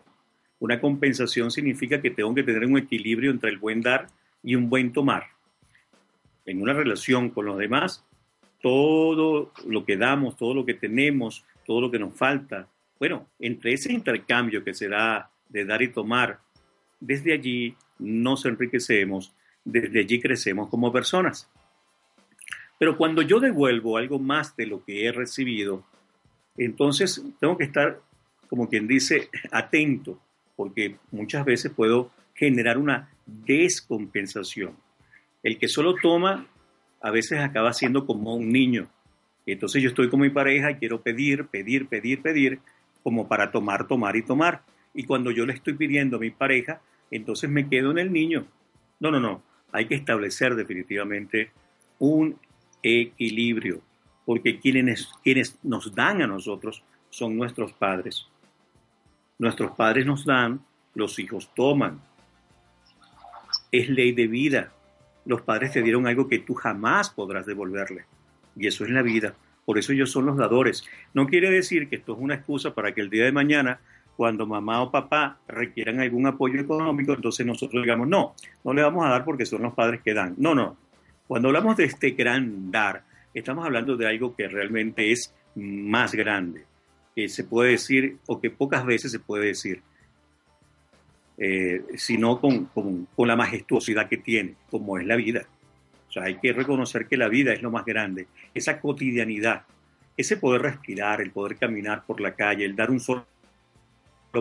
Una 0.59 0.79
compensación 0.79 1.49
significa 1.49 2.01
que 2.01 2.11
tengo 2.11 2.35
que 2.35 2.43
tener 2.43 2.65
un 2.65 2.77
equilibrio 2.77 3.31
entre 3.31 3.49
el 3.49 3.57
buen 3.57 3.81
dar 3.81 4.07
y 4.43 4.55
un 4.55 4.69
buen 4.69 4.93
tomar. 4.93 5.23
En 6.45 6.61
una 6.61 6.73
relación 6.73 7.29
con 7.29 7.45
los 7.45 7.57
demás, 7.57 8.03
todo 8.61 9.51
lo 9.65 9.85
que 9.85 9.97
damos, 9.97 10.37
todo 10.37 10.53
lo 10.53 10.65
que 10.65 10.73
tenemos, 10.73 11.45
todo 11.65 11.81
lo 11.81 11.91
que 11.91 11.99
nos 11.99 12.15
falta, 12.15 12.67
bueno, 12.99 13.27
entre 13.39 13.73
ese 13.73 13.91
intercambio 13.91 14.63
que 14.63 14.73
se 14.73 14.87
da 14.87 15.29
de 15.49 15.65
dar 15.65 15.81
y 15.81 15.89
tomar, 15.89 16.39
desde 16.99 17.33
allí 17.33 17.75
nos 17.99 18.45
enriquecemos, 18.45 19.33
desde 19.63 19.99
allí 19.99 20.19
crecemos 20.19 20.69
como 20.69 20.91
personas. 20.91 21.49
Pero 22.77 22.97
cuando 22.97 23.21
yo 23.21 23.39
devuelvo 23.39 23.97
algo 23.97 24.19
más 24.19 24.55
de 24.55 24.67
lo 24.67 24.83
que 24.83 25.05
he 25.05 25.11
recibido, 25.11 25.83
entonces 26.57 27.23
tengo 27.39 27.57
que 27.57 27.63
estar, 27.63 27.99
como 28.49 28.69
quien 28.69 28.87
dice, 28.87 29.29
atento 29.51 30.19
porque 30.61 30.97
muchas 31.09 31.43
veces 31.43 31.71
puedo 31.71 32.11
generar 32.35 32.77
una 32.77 33.09
descompensación. 33.25 34.75
El 35.43 35.57
que 35.57 35.67
solo 35.67 35.95
toma 35.95 36.47
a 37.01 37.11
veces 37.11 37.39
acaba 37.39 37.73
siendo 37.73 38.05
como 38.05 38.35
un 38.35 38.51
niño. 38.51 38.87
entonces 39.45 39.81
yo 39.81 39.89
estoy 39.89 40.09
con 40.09 40.19
mi 40.19 40.29
pareja 40.29 40.71
y 40.71 40.75
quiero 40.75 41.01
pedir, 41.01 41.47
pedir, 41.47 41.87
pedir, 41.87 42.21
pedir, 42.21 42.59
como 43.03 43.27
para 43.27 43.51
tomar, 43.51 43.87
tomar 43.87 44.15
y 44.15 44.21
tomar. 44.21 44.63
Y 44.93 45.03
cuando 45.03 45.31
yo 45.31 45.45
le 45.45 45.53
estoy 45.53 45.73
pidiendo 45.73 46.17
a 46.17 46.19
mi 46.19 46.29
pareja, 46.29 46.81
entonces 47.09 47.49
me 47.49 47.67
quedo 47.67 47.91
en 47.91 47.97
el 47.97 48.13
niño. 48.13 48.45
No, 48.99 49.09
no, 49.09 49.19
no. 49.19 49.41
Hay 49.71 49.87
que 49.87 49.95
establecer 49.95 50.55
definitivamente 50.55 51.51
un 51.97 52.37
equilibrio, 52.83 53.81
porque 54.25 54.59
quienes, 54.59 55.09
quienes 55.23 55.57
nos 55.63 55.93
dan 55.95 56.21
a 56.21 56.27
nosotros 56.27 56.83
son 57.09 57.35
nuestros 57.35 57.73
padres. 57.73 58.27
Nuestros 59.39 59.71
padres 59.71 60.05
nos 60.05 60.25
dan, 60.25 60.61
los 60.93 61.17
hijos 61.19 61.51
toman. 61.55 62.01
Es 63.71 63.89
ley 63.89 64.11
de 64.11 64.27
vida. 64.27 64.73
Los 65.25 65.41
padres 65.41 65.71
te 65.71 65.81
dieron 65.81 66.07
algo 66.07 66.27
que 66.27 66.39
tú 66.39 66.53
jamás 66.53 67.09
podrás 67.09 67.45
devolverle. 67.45 68.05
Y 68.55 68.67
eso 68.67 68.83
es 68.83 68.89
la 68.89 69.01
vida. 69.01 69.35
Por 69.65 69.77
eso 69.77 69.93
ellos 69.93 70.11
son 70.11 70.25
los 70.25 70.37
dadores. 70.37 70.83
No 71.13 71.27
quiere 71.27 71.49
decir 71.49 71.87
que 71.87 71.97
esto 71.97 72.13
es 72.13 72.19
una 72.19 72.35
excusa 72.35 72.73
para 72.73 72.93
que 72.93 73.01
el 73.01 73.09
día 73.09 73.25
de 73.25 73.31
mañana, 73.31 73.79
cuando 74.17 74.45
mamá 74.45 74.81
o 74.81 74.91
papá 74.91 75.39
requieran 75.47 75.99
algún 75.99 76.27
apoyo 76.27 76.59
económico, 76.59 77.13
entonces 77.13 77.45
nosotros 77.45 77.83
digamos, 77.83 78.07
no, 78.07 78.35
no 78.63 78.73
le 78.73 78.81
vamos 78.81 79.05
a 79.05 79.09
dar 79.09 79.23
porque 79.23 79.45
son 79.45 79.61
los 79.61 79.73
padres 79.73 80.01
que 80.03 80.13
dan. 80.13 80.35
No, 80.37 80.55
no. 80.55 80.77
Cuando 81.27 81.47
hablamos 81.47 81.77
de 81.77 81.85
este 81.85 82.11
gran 82.11 82.71
dar, 82.71 83.03
estamos 83.33 83.65
hablando 83.65 83.95
de 83.95 84.07
algo 84.07 84.35
que 84.35 84.47
realmente 84.47 85.11
es 85.11 85.33
más 85.55 86.13
grande 86.13 86.65
que 87.15 87.29
se 87.29 87.43
puede 87.43 87.71
decir 87.71 88.17
o 88.27 88.39
que 88.39 88.49
pocas 88.49 88.85
veces 88.85 89.11
se 89.11 89.19
puede 89.19 89.47
decir, 89.47 89.81
eh, 91.43 91.83
sino 91.95 92.39
con, 92.39 92.65
con, 92.65 93.07
la 93.27 93.35
majestuosidad 93.35 94.07
que 94.07 94.17
tiene, 94.17 94.53
como 94.69 94.99
es 94.99 95.07
la 95.07 95.15
vida. 95.15 95.47
O 96.07 96.11
sea, 96.11 96.25
hay 96.25 96.35
que 96.35 96.53
reconocer 96.53 97.07
que 97.07 97.17
la 97.17 97.29
vida 97.29 97.51
es 97.51 97.63
lo 97.63 97.71
más 97.71 97.83
grande, 97.83 98.27
esa 98.53 98.79
cotidianidad, 98.79 99.63
ese 100.15 100.37
poder 100.37 100.61
respirar, 100.61 101.19
el 101.19 101.31
poder 101.31 101.57
caminar 101.57 102.03
por 102.05 102.21
la 102.21 102.35
calle, 102.35 102.63
el 102.63 102.75
dar 102.75 102.91
un 102.91 102.99
solo 102.99 103.25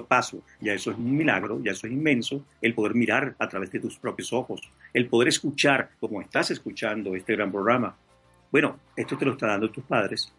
paso, 0.07 0.43
ya 0.61 0.75
eso 0.75 0.91
es 0.91 0.99
un 0.99 1.17
milagro, 1.17 1.59
ya 1.65 1.73
eso 1.73 1.87
es 1.87 1.93
inmenso, 1.95 2.45
el 2.61 2.75
poder 2.75 2.95
mirar 2.95 3.35
a 3.39 3.49
través 3.49 3.73
de 3.73 3.81
tus 3.81 3.99
propios 3.99 4.31
ojos, 4.35 4.61
el 4.93 5.07
poder 5.07 5.29
escuchar 5.29 5.93
como 6.01 6.21
estás 6.21 6.51
escuchando 6.51 7.17
este 7.17 7.35
gran 7.35 7.51
programa. 7.51 7.97
Bueno, 8.53 8.79
esto 8.95 9.17
te 9.17 9.25
lo 9.25 9.33
está 9.33 9.47
dando 9.47 9.71
tus 9.71 9.85
padres, 9.85 10.35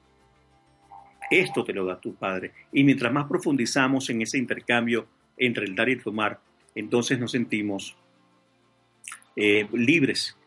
esto 1.31 1.63
te 1.63 1.73
lo 1.73 1.85
da 1.85 1.99
tu 1.99 2.13
Padre. 2.13 2.51
Y 2.71 2.83
mientras 2.83 3.11
más 3.11 3.25
profundizamos 3.25 4.07
en 4.11 4.21
ese 4.21 4.37
intercambio 4.37 5.07
entre 5.37 5.65
el 5.65 5.75
dar 5.75 5.89
y 5.89 5.93
el 5.93 6.03
tomar, 6.03 6.39
entonces 6.75 7.19
nos 7.19 7.31
sentimos 7.31 7.95
eh, 9.35 9.67
libres. 9.73 10.37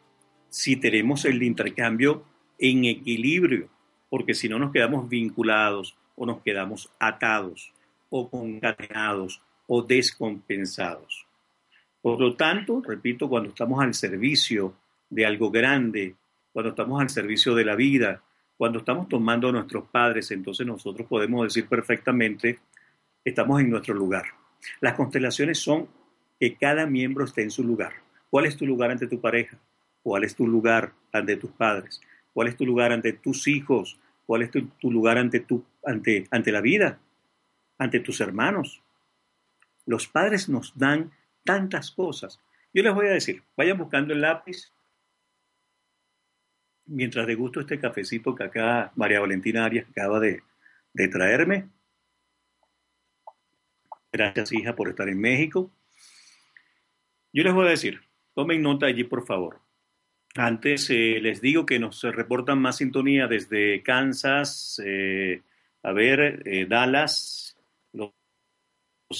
Si 0.49 0.77
tenemos 0.77 1.25
el 1.25 1.43
intercambio 1.43 2.25
en 2.59 2.85
equilibrio, 2.85 3.69
porque 4.09 4.35
si 4.35 4.49
no 4.49 4.59
nos 4.59 4.73
quedamos 4.73 5.09
vinculados 5.09 5.97
o 6.17 6.27
nos 6.27 6.41
quedamos 6.43 6.91
atados 6.99 7.73
o 8.11 8.31
concatenados 8.31 9.43
o 9.67 9.83
descompensados. 9.83 11.27
Por 12.01 12.21
lo 12.21 12.37
tanto, 12.37 12.83
repito, 12.87 13.29
cuando 13.29 13.49
estamos 13.49 13.83
al 13.83 13.95
servicio 13.95 14.75
de 15.11 15.27
algo 15.27 15.51
grande, 15.51 16.15
cuando 16.53 16.71
estamos 16.71 17.01
al 17.01 17.09
servicio 17.09 17.55
de 17.55 17.65
la 17.65 17.75
vida, 17.75 18.23
cuando 18.57 18.79
estamos 18.79 19.09
tomando 19.09 19.49
a 19.49 19.53
nuestros 19.53 19.89
padres, 19.89 20.31
entonces 20.31 20.67
nosotros 20.67 21.09
podemos 21.09 21.45
decir 21.45 21.67
perfectamente, 21.67 22.61
estamos 23.25 23.61
en 23.61 23.71
nuestro 23.71 23.95
lugar. 23.95 24.25
Las 24.81 24.95
constelaciones 24.95 25.59
son 25.59 25.89
que 26.39 26.57
cada 26.57 26.87
miembro 26.87 27.25
esté 27.25 27.43
en 27.43 27.51
su 27.51 27.63
lugar. 27.65 27.93
¿Cuál 28.31 28.47
es 28.47 28.57
tu 28.57 28.67
lugar 28.67 28.91
ante 28.91 29.07
tu 29.07 29.21
pareja? 29.21 29.59
¿Cuál 30.03 30.25
es 30.25 30.35
tu 30.35 30.47
lugar 30.47 30.93
ante 31.13 31.37
tus 31.37 31.51
padres? 31.53 32.01
¿Cuál 32.33 32.49
es 32.49 32.57
tu 32.57 32.67
lugar 32.67 32.93
ante 32.93 33.13
tus 33.13 33.47
hijos? 33.47 33.99
¿Cuál 34.27 34.43
es 34.43 34.51
tu, 34.51 34.91
lugar 34.91 35.19
ante, 35.19 35.41
tu, 35.41 35.65
ante, 35.85 36.27
ante 36.31 36.53
la 36.53 36.61
vida? 36.61 36.99
¿Ante 37.79 38.01
tus 38.01 38.21
hermanos? 38.21 38.83
Los 39.87 40.09
padres 40.09 40.49
nos 40.49 40.77
dan 40.77 41.13
tantas 41.45 41.91
cosas. 41.91 42.41
Yo 42.73 42.83
les 42.83 42.95
voy 42.95 43.07
a 43.07 43.11
decir, 43.11 43.43
vayan 43.57 43.79
buscando 43.79 44.15
el 44.15 44.23
lápiz, 44.23 44.73
mientras 46.87 47.27
degusto 47.27 47.61
este 47.61 47.79
cafecito 47.79 48.35
que 48.35 48.45
acá 48.45 48.93
María 48.97 49.21
Valentina 49.21 49.65
Arias 49.65 49.89
acaba 49.89 50.21
de, 50.21 50.43
de 50.93 51.09
traerme. 51.09 51.69
Gracias, 54.13 54.53
hija, 54.53 54.75
por 54.75 54.89
estar 54.89 55.09
en 55.09 55.21
México. 55.21 55.71
Yo 57.35 57.43
les 57.43 57.53
voy 57.53 57.67
a 57.67 57.71
decir, 57.71 58.01
tomen 58.33 58.63
nota 58.63 58.87
allí, 58.87 59.03
por 59.03 59.27
favor. 59.27 59.61
Antes 60.37 60.89
eh, 60.91 61.19
les 61.21 61.41
digo 61.41 61.67
que 61.67 61.81
nos 61.81 62.01
reportan 62.05 62.61
más 62.61 62.77
sintonía 62.77 63.27
desde 63.27 63.83
Kansas, 63.83 64.81
eh, 64.85 65.43
a 65.83 65.91
ver, 65.91 66.43
eh, 66.45 66.67
Dallas, 66.67 67.57
Los 67.93 68.13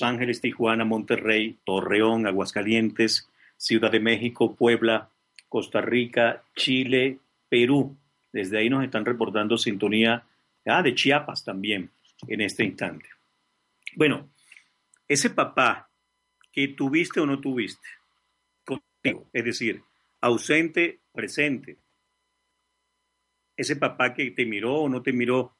Ángeles, 0.01 0.41
Tijuana, 0.41 0.85
Monterrey, 0.85 1.59
Torreón, 1.65 2.29
Aguascalientes, 2.29 3.29
Ciudad 3.57 3.91
de 3.91 3.99
México, 3.99 4.55
Puebla, 4.55 5.11
Costa 5.49 5.81
Rica, 5.81 6.45
Chile, 6.55 7.19
Perú. 7.49 7.97
Desde 8.33 8.59
ahí 8.59 8.71
nos 8.71 8.85
están 8.85 9.05
reportando 9.05 9.59
sintonía 9.59 10.23
ah, 10.67 10.83
de 10.83 10.95
Chiapas 10.95 11.45
también 11.45 11.91
en 12.29 12.41
este 12.43 12.63
instante. 12.63 13.09
Bueno, 13.97 14.31
ese 15.09 15.31
papá 15.31 15.91
que 16.53 16.69
tuviste 16.69 17.19
o 17.19 17.27
no 17.27 17.41
tuviste 17.41 17.89
es 19.05 19.45
decir, 19.45 19.83
ausente, 20.21 21.01
presente. 21.13 21.79
Ese 23.57 23.77
papá 23.77 24.15
que 24.15 24.31
te 24.31 24.47
miró 24.47 24.83
o 24.83 24.89
no 24.89 25.03
te 25.03 25.13
miró. 25.13 25.57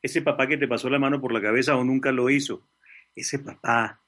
Ese 0.00 0.22
papá 0.22 0.46
que 0.46 0.56
te 0.56 0.68
pasó 0.68 0.88
la 0.88 0.98
mano 0.98 1.20
por 1.20 1.32
la 1.32 1.42
cabeza 1.42 1.76
o 1.76 1.84
nunca 1.84 2.12
lo 2.12 2.30
hizo. 2.30 2.62
Ese 3.14 3.40
papá 3.40 4.00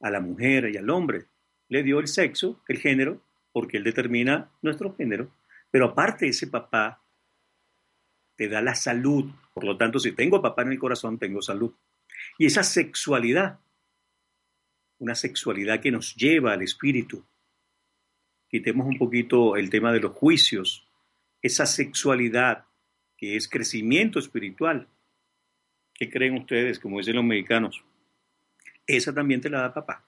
a 0.00 0.10
la 0.10 0.20
mujer 0.20 0.70
y 0.70 0.76
al 0.76 0.90
hombre 0.90 1.26
le 1.68 1.82
dio 1.82 1.98
el 2.00 2.08
sexo, 2.08 2.62
el 2.68 2.78
género, 2.78 3.22
porque 3.52 3.78
él 3.78 3.84
determina 3.84 4.50
nuestro 4.62 4.94
género. 4.94 5.30
Pero 5.70 5.86
aparte 5.86 6.28
ese 6.28 6.46
papá 6.46 7.02
te 8.36 8.48
da 8.48 8.60
la 8.60 8.74
salud. 8.74 9.30
Por 9.52 9.64
lo 9.64 9.76
tanto, 9.76 9.98
si 9.98 10.12
tengo 10.12 10.40
papá 10.40 10.62
en 10.62 10.72
el 10.72 10.78
corazón, 10.78 11.18
tengo 11.18 11.42
salud. 11.42 11.74
Y 12.38 12.46
esa 12.46 12.62
sexualidad, 12.62 13.58
una 14.98 15.14
sexualidad 15.14 15.80
que 15.80 15.90
nos 15.90 16.14
lleva 16.14 16.52
al 16.52 16.62
espíritu. 16.62 17.24
Quitemos 18.48 18.86
un 18.86 18.98
poquito 18.98 19.56
el 19.56 19.70
tema 19.70 19.92
de 19.92 20.00
los 20.00 20.12
juicios. 20.12 20.88
Esa 21.42 21.66
sexualidad 21.66 22.64
que 23.16 23.36
es 23.36 23.48
crecimiento 23.48 24.18
espiritual. 24.18 24.88
¿Qué 25.94 26.08
creen 26.08 26.34
ustedes, 26.34 26.78
como 26.78 26.98
dicen 26.98 27.16
los 27.16 27.24
mexicanos? 27.24 27.84
Esa 28.86 29.12
también 29.12 29.40
te 29.40 29.50
la 29.50 29.60
da 29.60 29.74
papá. 29.74 30.04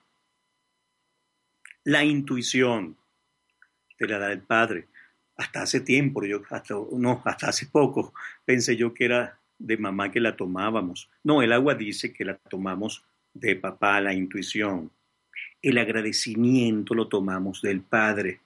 La 1.85 2.05
intuición 2.05 2.97
te 3.97 4.07
la 4.07 4.19
da 4.19 4.33
el 4.33 4.43
padre 4.43 4.89
hasta 5.41 5.63
hace 5.63 5.81
tiempo, 5.81 6.23
yo 6.25 6.43
hasta, 6.51 6.75
no, 6.93 7.23
hasta 7.25 7.49
hace 7.49 7.67
poco 7.67 8.13
pensé 8.45 8.77
yo 8.77 8.93
que 8.93 9.07
era 9.07 9.41
de 9.59 9.79
mamá 9.79 10.11
que 10.11 10.21
la 10.21 10.37
tomábamos. 10.37 11.11
No, 11.25 11.41
el 11.41 11.53
agua 11.53 11.75
dice 11.75 12.13
que 12.13 12.27
la 12.27 12.37
tomamos 12.37 13.05
de 13.33 13.57
papá, 13.57 14.03
la 14.03 14.13
intuición. 14.13 14.93
El 15.63 15.79
agradecimiento 15.79 16.95
lo 16.95 17.09
tomamos 17.09 17.63
del 17.63 17.83
Padre. 17.83 18.41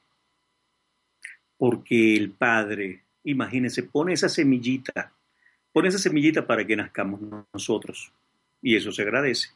Porque 1.56 2.16
el 2.16 2.30
Padre, 2.30 3.02
imagínense, 3.24 3.84
pone 3.84 4.12
esa 4.12 4.28
semillita, 4.28 5.12
pone 5.72 5.88
esa 5.88 5.98
semillita 5.98 6.46
para 6.46 6.66
que 6.66 6.76
nazcamos 6.76 7.20
nosotros. 7.52 8.12
Y 8.60 8.76
eso 8.76 8.92
se 8.92 9.02
agradece. 9.02 9.50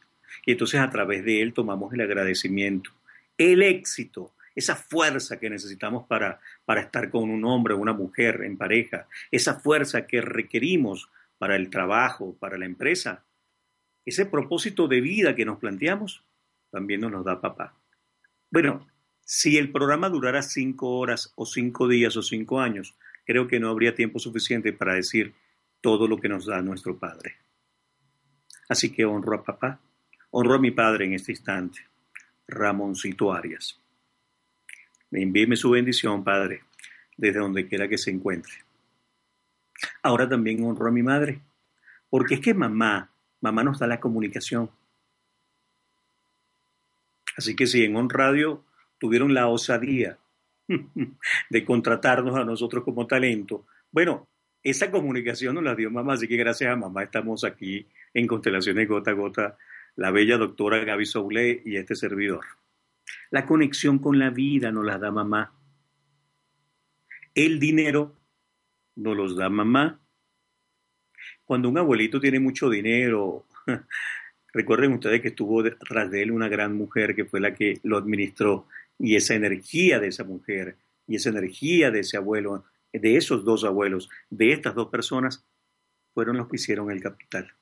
Y 0.45 0.51
entonces 0.53 0.79
a 0.79 0.89
través 0.89 1.25
de 1.25 1.41
él 1.41 1.53
tomamos 1.53 1.93
el 1.93 2.01
agradecimiento. 2.01 2.91
El 3.37 3.61
éxito 3.61 4.33
esa 4.59 4.75
fuerza 4.75 5.39
que 5.39 5.49
necesitamos 5.49 6.05
para, 6.05 6.39
para 6.65 6.81
estar 6.81 7.09
con 7.09 7.29
un 7.29 7.45
hombre 7.45 7.73
o 7.73 7.77
una 7.77 7.93
mujer 7.93 8.41
en 8.43 8.57
pareja, 8.57 9.07
esa 9.31 9.59
fuerza 9.59 10.05
que 10.05 10.21
requerimos 10.21 11.09
para 11.37 11.55
el 11.55 11.69
trabajo, 11.69 12.35
para 12.39 12.57
la 12.57 12.65
empresa, 12.65 13.23
ese 14.05 14.25
propósito 14.25 14.89
de 14.89 14.99
vida 14.99 15.33
que 15.33 15.45
nos 15.45 15.59
planteamos, 15.59 16.23
también 16.71 17.01
nos 17.01 17.25
da 17.25 17.41
papá. 17.41 17.73
Bueno, 18.51 18.87
si 19.21 19.57
el 19.57 19.71
programa 19.71 20.09
durara 20.09 20.41
cinco 20.41 20.97
horas 20.97 21.33
o 21.35 21.45
cinco 21.45 21.87
días 21.87 22.17
o 22.17 22.23
cinco 22.23 22.59
años, 22.59 22.95
creo 23.25 23.47
que 23.47 23.59
no 23.59 23.69
habría 23.69 23.93
tiempo 23.93 24.17
suficiente 24.19 24.73
para 24.73 24.95
decir 24.95 25.35
todo 25.81 26.07
lo 26.07 26.17
que 26.17 26.29
nos 26.29 26.45
da 26.45 26.61
nuestro 26.61 26.97
Padre. 26.97 27.37
Así 28.67 28.91
que 28.91 29.05
honro 29.05 29.35
a 29.35 29.43
papá, 29.43 29.79
honro 30.31 30.55
a 30.55 30.59
mi 30.59 30.71
Padre 30.71 31.05
en 31.05 31.13
este 31.13 31.31
instante, 31.31 31.79
Ramoncito 32.47 33.31
Arias. 33.31 33.79
Me 35.11 35.21
envíeme 35.21 35.55
su 35.55 35.71
bendición, 35.71 36.23
Padre, 36.23 36.63
desde 37.17 37.39
donde 37.39 37.67
quiera 37.67 37.87
que 37.87 37.97
se 37.97 38.11
encuentre. 38.11 38.53
Ahora 40.03 40.27
también 40.27 40.63
honro 40.63 40.87
a 40.87 40.91
mi 40.91 41.03
madre, 41.03 41.41
porque 42.09 42.35
es 42.35 42.41
que 42.41 42.53
mamá, 42.53 43.11
mamá 43.41 43.63
nos 43.63 43.79
da 43.79 43.87
la 43.87 43.99
comunicación. 43.99 44.69
Así 47.37 47.55
que 47.55 47.67
si 47.67 47.83
en 47.83 47.95
On 47.95 48.09
Radio 48.09 48.65
tuvieron 48.97 49.33
la 49.33 49.47
osadía 49.47 50.17
de 51.49 51.65
contratarnos 51.65 52.35
a 52.35 52.45
nosotros 52.45 52.83
como 52.83 53.07
talento, 53.07 53.65
bueno, 53.91 54.27
esa 54.63 54.91
comunicación 54.91 55.55
nos 55.55 55.63
la 55.63 55.75
dio 55.75 55.89
mamá, 55.89 56.13
así 56.13 56.27
que 56.27 56.35
gracias 56.35 56.71
a 56.71 56.75
mamá 56.75 57.03
estamos 57.03 57.43
aquí 57.43 57.87
en 58.13 58.27
Constelaciones 58.27 58.87
Gota 58.87 59.11
a 59.11 59.13
Gota, 59.13 59.57
la 59.95 60.11
bella 60.11 60.37
doctora 60.37 60.83
Gaby 60.83 61.05
Soule 61.05 61.61
y 61.65 61.77
este 61.77 61.95
servidor. 61.95 62.45
La 63.31 63.45
conexión 63.45 63.99
con 63.99 64.19
la 64.19 64.29
vida 64.29 64.71
nos 64.71 64.85
la 64.85 64.97
da 64.97 65.11
mamá. 65.11 65.53
El 67.33 67.59
dinero 67.59 68.15
nos 68.95 69.15
los 69.15 69.35
da 69.35 69.49
mamá. 69.49 69.99
Cuando 71.45 71.69
un 71.69 71.77
abuelito 71.77 72.19
tiene 72.19 72.39
mucho 72.39 72.69
dinero, 72.69 73.45
recuerden 74.53 74.93
ustedes 74.93 75.21
que 75.21 75.29
estuvo 75.29 75.63
detrás 75.63 76.09
de 76.11 76.21
él 76.21 76.31
una 76.31 76.47
gran 76.47 76.75
mujer 76.75 77.15
que 77.15 77.25
fue 77.25 77.39
la 77.39 77.53
que 77.53 77.79
lo 77.83 77.97
administró 77.97 78.67
y 78.97 79.15
esa 79.15 79.35
energía 79.35 79.99
de 79.99 80.07
esa 80.07 80.23
mujer 80.23 80.75
y 81.07 81.15
esa 81.15 81.29
energía 81.29 81.91
de 81.91 82.01
ese 82.01 82.17
abuelo, 82.17 82.65
de 82.93 83.15
esos 83.15 83.43
dos 83.45 83.63
abuelos, 83.63 84.09
de 84.29 84.51
estas 84.51 84.75
dos 84.75 84.89
personas, 84.89 85.45
fueron 86.13 86.37
los 86.37 86.47
que 86.47 86.57
hicieron 86.57 86.91
el 86.91 87.01
capital. 87.01 87.53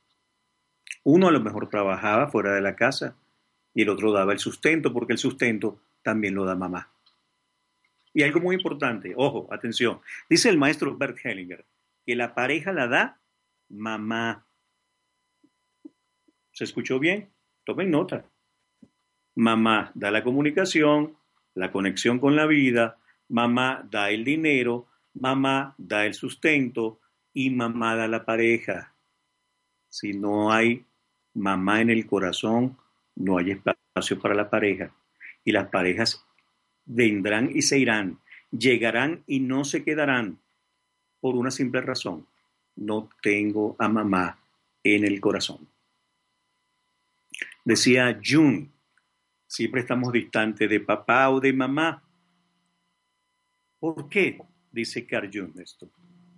Uno 1.04 1.28
a 1.28 1.32
lo 1.32 1.40
mejor 1.40 1.70
trabajaba 1.70 2.28
fuera 2.30 2.54
de 2.54 2.62
la 2.62 2.76
casa 2.76 3.16
y 3.74 3.84
el 3.84 3.90
otro 3.90 4.12
daba 4.12 4.34
el 4.34 4.40
sustento, 4.40 4.92
porque 4.92 5.14
el 5.14 5.20
sustento 5.20 5.80
también 6.02 6.34
lo 6.34 6.46
da 6.46 6.56
mamá. 6.56 6.90
Y 8.12 8.24
algo 8.24 8.40
muy 8.40 8.56
importante, 8.56 9.14
ojo, 9.16 9.48
atención, 9.52 10.02
dice 10.28 10.50
el 10.50 10.58
maestro 10.58 10.98
Bert 10.98 11.20
Hellinger, 11.24 11.64
que 12.04 12.16
la 12.16 12.34
pareja 12.34 12.74
la 12.74 12.88
da 12.88 13.20
mamá. 13.70 14.47
¿Se 16.58 16.64
escuchó 16.64 16.98
bien? 16.98 17.30
Tomen 17.66 17.92
nota. 17.92 18.26
Mamá 19.36 19.92
da 19.94 20.10
la 20.10 20.24
comunicación, 20.24 21.16
la 21.54 21.72
conexión 21.72 22.18
con 22.18 22.36
la 22.36 22.48
vida, 22.48 22.98
mamá 23.30 23.88
da 23.92 24.10
el 24.10 24.24
dinero, 24.24 24.88
mamá 25.14 25.76
da 25.78 26.08
el 26.08 26.16
sustento 26.16 27.00
y 27.32 27.52
mamá 27.52 27.96
da 27.96 28.08
la 28.08 28.26
pareja. 28.26 28.96
Si 29.88 30.14
no 30.14 30.52
hay 30.52 30.84
mamá 31.36 31.82
en 31.82 31.92
el 31.92 32.08
corazón, 32.08 32.76
no 33.14 33.38
hay 33.38 33.52
espacio 33.52 34.20
para 34.20 34.34
la 34.34 34.50
pareja. 34.50 34.92
Y 35.44 35.52
las 35.52 35.68
parejas 35.70 36.26
vendrán 36.86 37.52
y 37.54 37.62
se 37.62 37.78
irán, 37.78 38.20
llegarán 38.50 39.24
y 39.28 39.42
no 39.42 39.64
se 39.64 39.84
quedarán 39.84 40.40
por 41.22 41.36
una 41.36 41.52
simple 41.52 41.82
razón. 41.82 42.26
No 42.76 43.10
tengo 43.22 43.76
a 43.78 43.88
mamá 43.88 44.40
en 44.84 45.06
el 45.06 45.22
corazón. 45.22 45.77
Decía 47.68 48.18
Jung, 48.26 48.70
siempre 49.46 49.82
estamos 49.82 50.14
distantes 50.14 50.70
de 50.70 50.80
papá 50.80 51.30
o 51.30 51.42
de 51.42 51.52
mamá. 51.52 52.02
¿Por 53.78 54.08
qué? 54.08 54.40
Dice 54.72 55.06
Carl 55.06 55.30
Jung 55.30 55.60
esto. 55.60 55.92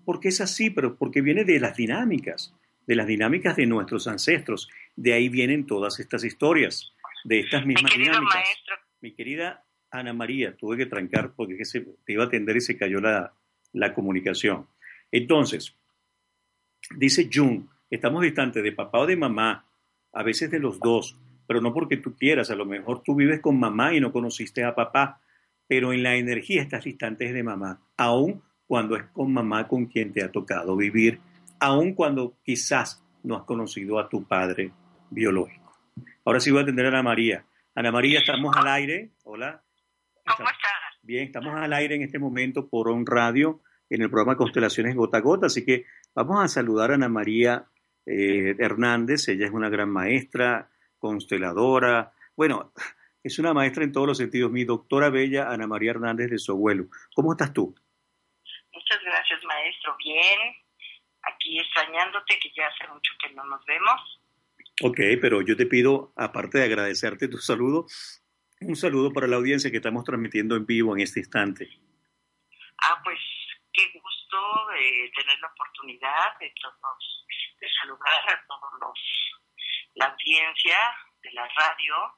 Porque 0.06 0.30
es 0.30 0.42
así, 0.42 0.72
pero 0.72 0.96
porque 0.96 1.22
viene 1.22 1.44
de 1.44 1.60
las 1.60 1.78
dinámicas, 1.78 2.56
de 2.88 2.96
las 2.96 3.06
dinámicas 3.06 3.56
de 3.56 3.68
nuestros 3.68 4.08
ancestros. 4.08 4.70
De 4.96 5.14
ahí 5.14 5.30
vienen 5.30 5.68
todas 5.68 6.00
estas 6.00 6.24
historias, 6.24 6.96
de 7.24 7.42
estas 7.42 7.64
mismas 7.64 7.94
dinámicas. 7.96 8.50
Mi 9.00 9.12
querida 9.14 9.64
Ana 9.92 10.14
María, 10.14 10.58
tuve 10.58 10.78
que 10.78 10.88
trancar 10.88 11.34
porque 11.36 11.64
se, 11.64 11.82
te 11.82 12.14
iba 12.14 12.24
a 12.24 12.26
atender 12.26 12.58
y 12.58 12.62
se 12.62 12.76
cayó 12.76 13.00
la, 13.02 13.36
la 13.74 13.94
comunicación. 13.94 14.66
Entonces, 15.12 15.76
dice 16.98 17.30
Jung, 17.32 17.68
estamos 17.88 18.24
distantes 18.24 18.64
de 18.64 18.72
papá 18.72 18.98
o 18.98 19.06
de 19.06 19.16
mamá, 19.16 19.69
a 20.14 20.24
veces 20.24 20.52
de 20.52 20.60
los 20.60 20.80
dos, 20.80 21.18
pero 21.48 21.62
no 21.62 21.74
porque 21.74 21.98
tú 21.98 22.16
quieras, 22.16 22.52
a 22.52 22.56
lo 22.56 22.66
mejor 22.66 23.02
tú 23.04 23.16
vives 23.16 23.42
con 23.42 23.60
mamá 23.60 23.94
y 23.94 24.00
no 24.00 24.12
conociste 24.12 24.64
a 24.64 24.76
papá, 24.76 25.22
pero 25.68 25.94
en 25.94 26.04
la 26.04 26.16
energía 26.16 26.62
estás 26.62 26.84
distante 26.84 27.32
de 27.32 27.44
mamá, 27.44 27.82
aun 27.98 28.42
cuando 28.68 28.96
es 28.96 29.04
con 29.14 29.34
mamá 29.34 29.68
con 29.68 29.88
quien 29.88 30.14
te 30.14 30.24
ha 30.24 30.32
tocado 30.32 30.76
vivir, 30.76 31.20
aun 31.60 31.94
cuando 31.94 32.38
quizás 32.44 33.04
no 33.24 33.36
has 33.36 33.44
conocido 33.44 34.00
a 34.00 34.10
tu 34.10 34.26
padre 34.26 34.72
biológico. 35.10 35.74
Ahora 36.26 36.40
sí 36.40 36.52
voy 36.52 36.60
a 36.60 36.64
atender 36.64 36.86
a 36.86 36.90
Ana 36.90 37.04
María. 37.04 37.46
Ana 37.76 37.92
María, 37.92 38.20
estamos 38.20 38.56
al 38.56 38.68
aire. 38.68 39.12
Hola. 39.24 39.64
¿Cómo 40.26 40.50
estás? 40.50 40.72
Bien, 41.02 41.24
estamos 41.24 41.56
al 41.56 41.74
aire 41.74 41.96
en 41.96 42.04
este 42.04 42.20
momento 42.20 42.68
por 42.68 42.90
On 42.90 43.06
Radio 43.06 43.62
en 43.90 44.04
el 44.04 44.10
programa 44.10 44.38
Constelaciones 44.38 44.96
Gota 44.96 45.18
a 45.18 45.22
Gota, 45.22 45.48
así 45.48 45.66
que 45.66 45.86
vamos 46.14 46.44
a 46.44 46.48
saludar 46.48 46.92
a 46.92 46.96
Ana 46.96 47.10
María 47.10 47.66
eh, 48.10 48.56
Hernández. 48.58 49.28
Ella 49.28 49.46
es 49.46 49.52
una 49.52 49.70
gran 49.70 49.90
maestra, 49.90 50.70
consteladora. 50.98 52.12
Bueno, 52.36 52.74
es 53.24 53.38
una 53.38 53.54
maestra 53.54 53.84
en 53.84 53.92
todos 53.92 54.08
los 54.08 54.18
sentidos. 54.18 54.52
Mi 54.52 54.64
doctora 54.66 55.10
bella, 55.10 55.52
Ana 55.52 55.68
María 55.68 55.92
Hernández 55.92 56.32
de 56.32 56.40
su 56.40 56.52
abuelo. 56.54 56.86
¿Cómo 57.14 57.34
estás 57.34 57.54
tú? 57.54 57.76
Muchas 58.74 59.00
gracias, 59.04 59.44
maestro. 59.46 59.96
Bien. 60.04 60.40
Aquí 61.22 61.60
extrañándote, 61.60 62.40
que 62.42 62.50
ya 62.56 62.66
hace 62.66 62.92
mucho 62.92 63.12
que 63.22 63.34
no 63.34 63.44
nos 63.46 63.64
vemos. 63.66 64.22
Ok, 64.82 65.00
pero 65.22 65.42
yo 65.42 65.58
te 65.58 65.66
pido, 65.66 66.14
aparte 66.16 66.60
de 66.60 66.64
agradecerte 66.64 67.28
tu 67.28 67.38
saludo, 67.38 67.86
un 68.62 68.78
saludo 68.78 69.12
para 69.12 69.28
la 69.28 69.36
audiencia 69.36 69.70
que 69.70 69.78
estamos 69.78 70.06
transmitiendo 70.06 70.56
en 70.56 70.66
vivo 70.66 70.96
en 70.96 71.02
este 71.02 71.20
instante. 71.20 71.70
Ah, 72.82 73.02
pues 73.04 73.20
qué 73.74 73.84
gusto 73.94 74.19
de 74.38 75.12
tener 75.16 75.40
la 75.40 75.48
oportunidad 75.48 76.38
de, 76.40 76.54
todos, 76.62 77.26
de 77.60 77.68
saludar 77.82 78.30
a 78.30 78.46
todos 78.48 78.72
los, 78.80 79.00
la 79.96 80.06
audiencia 80.06 80.78
de 81.22 81.32
la 81.34 81.48
radio. 81.48 82.16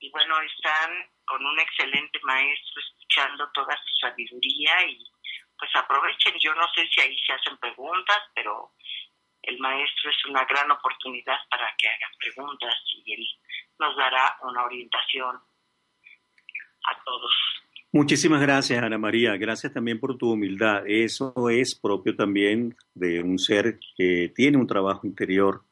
Y 0.00 0.10
bueno, 0.10 0.40
están 0.40 1.10
con 1.24 1.44
un 1.44 1.58
excelente 1.58 2.20
maestro 2.22 2.82
escuchando 2.82 3.50
toda 3.52 3.76
su 3.76 4.06
sabiduría 4.06 4.86
y 4.86 5.04
pues 5.58 5.74
aprovechen. 5.74 6.38
Yo 6.38 6.54
no 6.54 6.68
sé 6.74 6.86
si 6.88 7.00
ahí 7.00 7.18
se 7.18 7.32
hacen 7.32 7.56
preguntas, 7.58 8.22
pero 8.34 8.72
el 9.42 9.58
maestro 9.58 10.10
es 10.10 10.24
una 10.26 10.44
gran 10.44 10.70
oportunidad 10.70 11.38
para 11.50 11.74
que 11.76 11.88
hagan 11.88 12.12
preguntas 12.18 12.74
y 12.86 13.14
él 13.14 13.26
nos 13.78 13.96
dará 13.96 14.36
una 14.42 14.64
orientación 14.64 15.40
a 16.84 17.04
todos. 17.04 17.32
Muchísimas 17.90 18.42
gracias, 18.42 18.82
Ana 18.82 18.98
María. 18.98 19.36
Gracias 19.36 19.72
también 19.72 19.98
por 19.98 20.18
tu 20.18 20.32
humildad. 20.32 20.82
Eso 20.86 21.32
es 21.48 21.74
propio 21.74 22.14
también 22.14 22.76
de 22.94 23.22
un 23.22 23.38
ser 23.38 23.78
que 23.96 24.30
tiene 24.34 24.58
un 24.58 24.66
trabajo 24.66 25.06
interior 25.06 25.62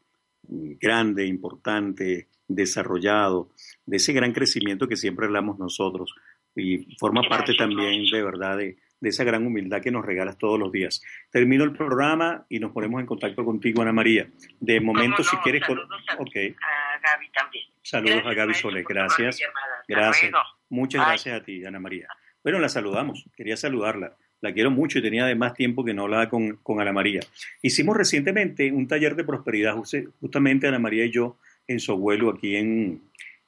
grande, 0.49 1.27
importante, 1.27 2.29
desarrollado, 2.49 3.51
de 3.85 3.99
ese 3.99 4.13
gran 4.13 4.33
crecimiento 4.33 4.89
que 4.89 4.97
siempre 4.97 5.27
hablamos 5.27 5.59
nosotros. 5.59 6.15
Y 6.55 6.97
forma 6.99 7.23
parte 7.29 7.53
también, 7.55 8.05
de 8.11 8.23
verdad, 8.23 8.57
de, 8.57 8.79
esa 9.03 9.25
gran 9.25 9.47
humildad 9.47 9.83
que 9.83 9.91
nos 9.91 10.05
regalas 10.05 10.39
todos 10.39 10.59
los 10.59 10.73
días. 10.73 11.03
Termino 11.31 11.65
el 11.65 11.73
programa 11.73 12.47
y 12.49 12.59
nos 12.59 12.73
ponemos 12.73 13.01
en 13.01 13.07
contacto 13.07 13.45
contigo, 13.45 13.83
Ana 13.83 13.93
María. 13.93 14.29
De 14.59 14.81
momento, 14.81 15.23
si 15.23 15.37
quieres... 15.39 15.63
Saludos 15.67 15.91
a, 16.09 16.15
a 16.15 16.19
Gaby 16.19 17.31
también. 17.31 17.65
Saludos 17.83 18.23
a 18.25 18.35
Gaby 18.35 18.55
Sole, 18.55 18.85
gracias. 18.89 19.39
Gracias. 19.87 20.33
Muchas 20.69 21.07
gracias 21.07 21.41
a 21.41 21.45
ti, 21.45 21.65
Ana 21.65 21.81
María. 21.81 22.09
Bueno, 22.43 22.59
la 22.59 22.69
saludamos, 22.69 23.25
quería 23.37 23.57
saludarla. 23.57 24.17
La 24.41 24.53
quiero 24.53 24.71
mucho 24.71 24.99
y 24.99 25.03
tenía 25.03 25.25
además 25.25 25.55
tiempo 25.55 25.85
que 25.85 25.95
no 25.95 26.03
hablaba 26.03 26.29
con, 26.29 26.57
con 26.63 26.81
Ana 26.81 26.93
María. 26.93 27.21
Hicimos 27.63 27.97
recientemente 27.97 28.71
un 28.71 28.87
taller 28.87 29.17
de 29.17 29.25
prosperidad, 29.25 29.75
justamente 30.21 30.69
Ana 30.69 30.79
María 30.79 31.07
y 31.07 31.11
yo, 31.11 31.39
en 31.67 31.81
su 31.81 31.93
abuelo 31.93 32.31
aquí 32.31 32.57
en 32.57 33.03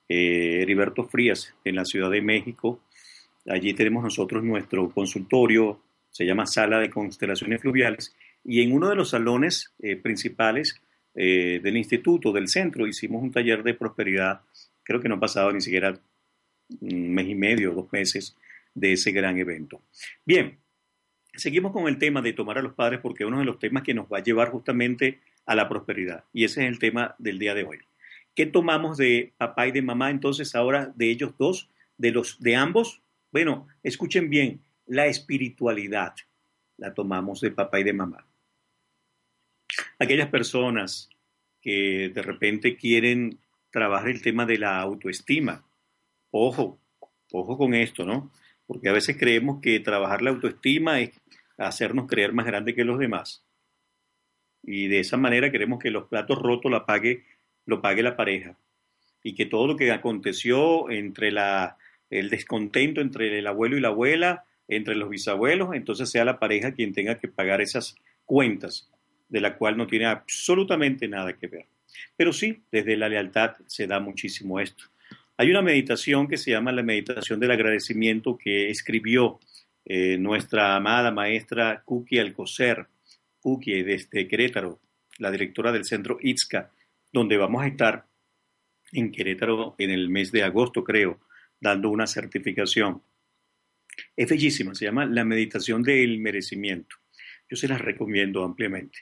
eh, 0.09 0.63
Heriberto 0.63 1.05
Frías, 1.05 1.55
en 1.65 1.77
la 1.77 1.85
Ciudad 1.85 2.11
de 2.11 2.23
México. 2.23 2.81
Allí 3.47 3.75
tenemos 3.75 4.03
nosotros 4.03 4.43
nuestro 4.43 4.91
consultorio, 4.91 5.81
se 6.11 6.25
llama 6.25 6.47
Sala 6.47 6.81
de 6.81 6.91
Constelaciones 6.91 7.61
Fluviales, 7.61 8.17
y 8.45 8.63
en 8.63 8.73
uno 8.73 8.89
de 8.89 8.97
los 8.97 9.11
salones 9.11 9.75
eh, 9.81 9.97
principales 9.97 10.81
eh, 11.15 11.61
del 11.63 11.77
instituto, 11.77 12.33
del 12.33 12.49
centro, 12.49 12.87
hicimos 12.87 13.23
un 13.23 13.31
taller 13.31 13.63
de 13.63 13.75
prosperidad. 13.75 14.41
Creo 14.83 15.01
que 15.01 15.09
no 15.09 15.17
ha 15.17 15.21
pasado 15.21 15.53
ni 15.53 15.61
siquiera 15.61 15.99
un 16.81 17.15
mes 17.15 17.29
y 17.29 17.35
medio, 17.35 17.73
dos 17.73 17.93
meses 17.93 18.37
de 18.75 18.93
ese 18.93 19.13
gran 19.13 19.39
evento. 19.39 19.83
Bien, 20.25 20.59
seguimos 21.35 21.73
con 21.73 21.89
el 21.89 21.99
tema 21.99 22.23
de 22.23 22.33
tomar 22.33 22.59
a 22.59 22.63
los 22.63 22.75
padres 22.75 23.01
porque 23.01 23.25
uno 23.25 23.39
de 23.39 23.45
los 23.45 23.59
temas 23.59 23.83
que 23.83 23.95
nos 23.95 24.07
va 24.07 24.19
a 24.19 24.23
llevar 24.23 24.51
justamente 24.51 25.21
a 25.47 25.55
la 25.55 25.69
prosperidad. 25.69 26.25
Y 26.33 26.45
ese 26.45 26.63
es 26.63 26.69
el 26.69 26.79
tema 26.79 27.15
del 27.19 27.39
día 27.39 27.55
de 27.55 27.65
hoy. 27.65 27.79
¿Qué 28.35 28.47
tomamos 28.47 28.99
de 28.99 29.33
papá 29.37 29.67
y 29.67 29.73
de 29.73 29.83
mamá 29.83 30.11
entonces 30.11 30.55
ahora 30.55 30.93
de 30.95 31.11
ellos 31.11 31.35
dos, 31.39 31.71
de 31.97 32.13
los 32.13 32.39
de 32.41 32.55
ambos? 32.55 33.03
Bueno, 33.33 33.67
escuchen 33.83 34.31
bien, 34.31 34.61
la 34.87 35.07
espiritualidad 35.07 36.15
la 36.77 36.95
tomamos 36.95 37.41
de 37.41 37.51
papá 37.51 37.81
y 37.81 37.85
de 37.85 37.93
mamá. 37.93 38.27
Aquellas 39.99 40.29
personas 40.29 41.11
que 41.61 42.11
de 42.15 42.23
repente 42.23 42.77
quieren 42.77 43.39
trabajar 43.71 44.09
el 44.09 44.23
tema 44.23 44.47
de 44.47 44.59
la 44.59 44.79
autoestima, 44.81 45.65
ojo, 46.31 46.79
ojo 47.33 47.59
con 47.59 47.75
esto, 47.75 48.05
¿no? 48.05 48.31
Porque 48.67 48.89
a 48.89 48.93
veces 48.93 49.17
creemos 49.19 49.61
que 49.61 49.81
trabajar 49.81 50.23
la 50.23 50.31
autoestima 50.31 51.01
es 51.01 51.11
hacernos 51.57 52.07
creer 52.07 52.33
más 52.33 52.47
grande 52.47 52.75
que 52.75 52.85
los 52.85 52.99
demás. 52.99 53.45
Y 54.63 54.89
de 54.89 55.01
esa 55.01 55.17
manera 55.17 55.51
queremos 55.51 55.79
que 55.79 55.91
los 55.91 56.09
platos 56.09 56.39
rotos 56.39 56.71
lo 56.71 57.83
pague 57.83 58.03
la 58.03 58.17
pareja. 58.17 58.57
Y 59.23 59.35
que 59.35 59.47
todo 59.47 59.67
lo 59.67 59.77
que 59.77 59.91
aconteció 59.91 60.91
entre 60.91 61.33
la, 61.33 61.77
el 62.11 62.31
descontento 62.31 63.01
entre 63.01 63.39
el 63.39 63.47
abuelo 63.47 63.77
y 63.77 63.81
la 63.81 63.89
abuela, 63.89 64.45
entre 64.69 64.95
los 64.95 65.09
bisabuelos, 65.09 65.71
entonces 65.75 66.11
sea 66.11 66.25
la 66.25 66.39
pareja 66.39 66.73
quien 66.73 66.93
tenga 66.93 67.19
que 67.19 67.29
pagar 67.29 67.61
esas 67.61 67.97
cuentas, 68.25 68.91
de 69.29 69.41
la 69.41 69.57
cual 69.57 69.77
no 69.77 69.87
tiene 69.87 70.07
absolutamente 70.07 71.09
nada 71.09 71.33
que 71.33 71.47
ver. 71.47 71.67
Pero 72.17 72.33
sí, 72.33 72.63
desde 72.71 72.97
la 72.97 73.09
lealtad 73.09 73.57
se 73.67 73.87
da 73.87 73.99
muchísimo 74.01 74.61
esto. 74.61 74.85
Hay 75.41 75.53
una 75.53 75.63
meditación 75.63 76.27
que 76.27 76.37
se 76.37 76.51
llama 76.51 76.73
la 76.73 76.83
meditación 76.83 77.39
del 77.39 77.53
agradecimiento 77.53 78.37
que 78.37 78.71
escribió 78.71 79.39
eh, 79.85 80.19
nuestra 80.19 80.75
amada 80.75 81.13
maestra 81.13 81.81
Kuki 81.85 82.19
Alcocer, 82.19 82.89
Kuki 83.39 83.85
desde 83.85 84.27
Querétaro, 84.27 84.81
la 85.19 85.31
directora 85.31 85.71
del 85.71 85.85
centro 85.85 86.19
ITSCA, 86.21 86.73
donde 87.13 87.37
vamos 87.37 87.63
a 87.63 87.69
estar 87.69 88.05
en 88.91 89.13
Querétaro 89.13 89.77
en 89.79 89.91
el 89.91 90.09
mes 90.09 90.33
de 90.33 90.43
agosto, 90.43 90.83
creo, 90.83 91.21
dando 91.61 91.89
una 91.91 92.09
certificación. 92.09 93.01
Es 94.17 94.29
bellísima, 94.29 94.75
se 94.75 94.87
llama 94.87 95.07
La 95.07 95.25
meditación 95.25 95.85
del 95.85 96.19
merecimiento. 96.19 96.97
Yo 97.49 97.57
se 97.57 97.69
las 97.69 97.81
recomiendo 97.81 98.43
ampliamente. 98.43 98.99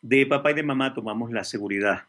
De 0.00 0.24
papá 0.24 0.52
y 0.52 0.54
de 0.54 0.62
mamá 0.62 0.94
tomamos 0.94 1.32
la 1.32 1.44
seguridad, 1.44 2.04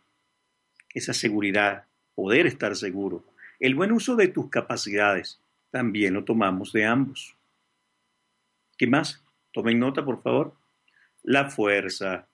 esa 0.93 1.13
seguridad, 1.13 1.84
poder 2.15 2.47
estar 2.47 2.74
seguro. 2.74 3.26
El 3.60 3.76
buen 3.76 3.91
uso 3.91 4.16
de 4.16 4.28
tus 4.28 4.49
capacidades 4.49 5.41
también 5.72 6.14
lo 6.14 6.24
tomamos 6.24 6.72
de 6.74 6.86
ambos. 6.86 7.36
¿Qué 8.78 8.88
más? 8.88 9.24
Tomen 9.51 9.80
nota, 9.80 10.05
por 10.05 10.22
favor. 10.22 10.53
La 11.24 11.49
fuerza, 11.49 12.28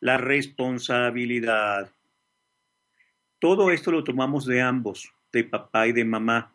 la 0.00 0.16
responsabilidad. 0.16 1.90
Todo 3.38 3.70
esto 3.70 3.92
lo 3.92 4.02
tomamos 4.02 4.46
de 4.46 4.62
ambos, 4.62 5.12
de 5.32 5.44
papá 5.44 5.86
y 5.86 5.92
de 5.92 6.04
mamá. 6.04 6.52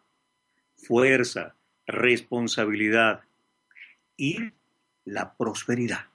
Fuerza, 0.76 1.56
responsabilidad 1.86 3.22
y 4.18 4.38
la 5.06 5.36
prosperidad, 5.36 6.08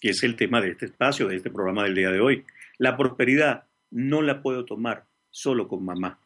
que 0.00 0.10
es 0.10 0.22
el 0.22 0.36
tema 0.36 0.60
de 0.60 0.70
este 0.70 0.86
espacio, 0.86 1.28
de 1.28 1.36
este 1.36 1.50
programa 1.50 1.84
del 1.84 1.94
día 1.94 2.10
de 2.10 2.20
hoy. 2.20 2.44
La 2.78 2.96
prosperidad 2.96 3.64
no 3.90 4.22
la 4.22 4.42
puedo 4.42 4.64
tomar 4.64 5.06
solo 5.30 5.68
con 5.68 5.84
mamá. 5.84 6.18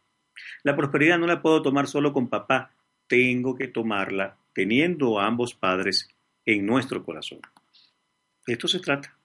La 0.62 0.76
prosperidad 0.76 1.18
no 1.18 1.26
la 1.26 1.42
puedo 1.42 1.62
tomar 1.62 1.86
solo 1.86 2.12
con 2.12 2.28
papá. 2.28 2.74
Tengo 3.06 3.56
que 3.56 3.68
tomarla 3.68 4.36
teniendo 4.52 5.18
a 5.18 5.26
ambos 5.26 5.54
padres 5.54 6.08
en 6.44 6.66
nuestro 6.66 7.04
corazón. 7.04 7.40
De 8.46 8.52
esto 8.52 8.68
se 8.68 8.80
trata. 8.80 9.16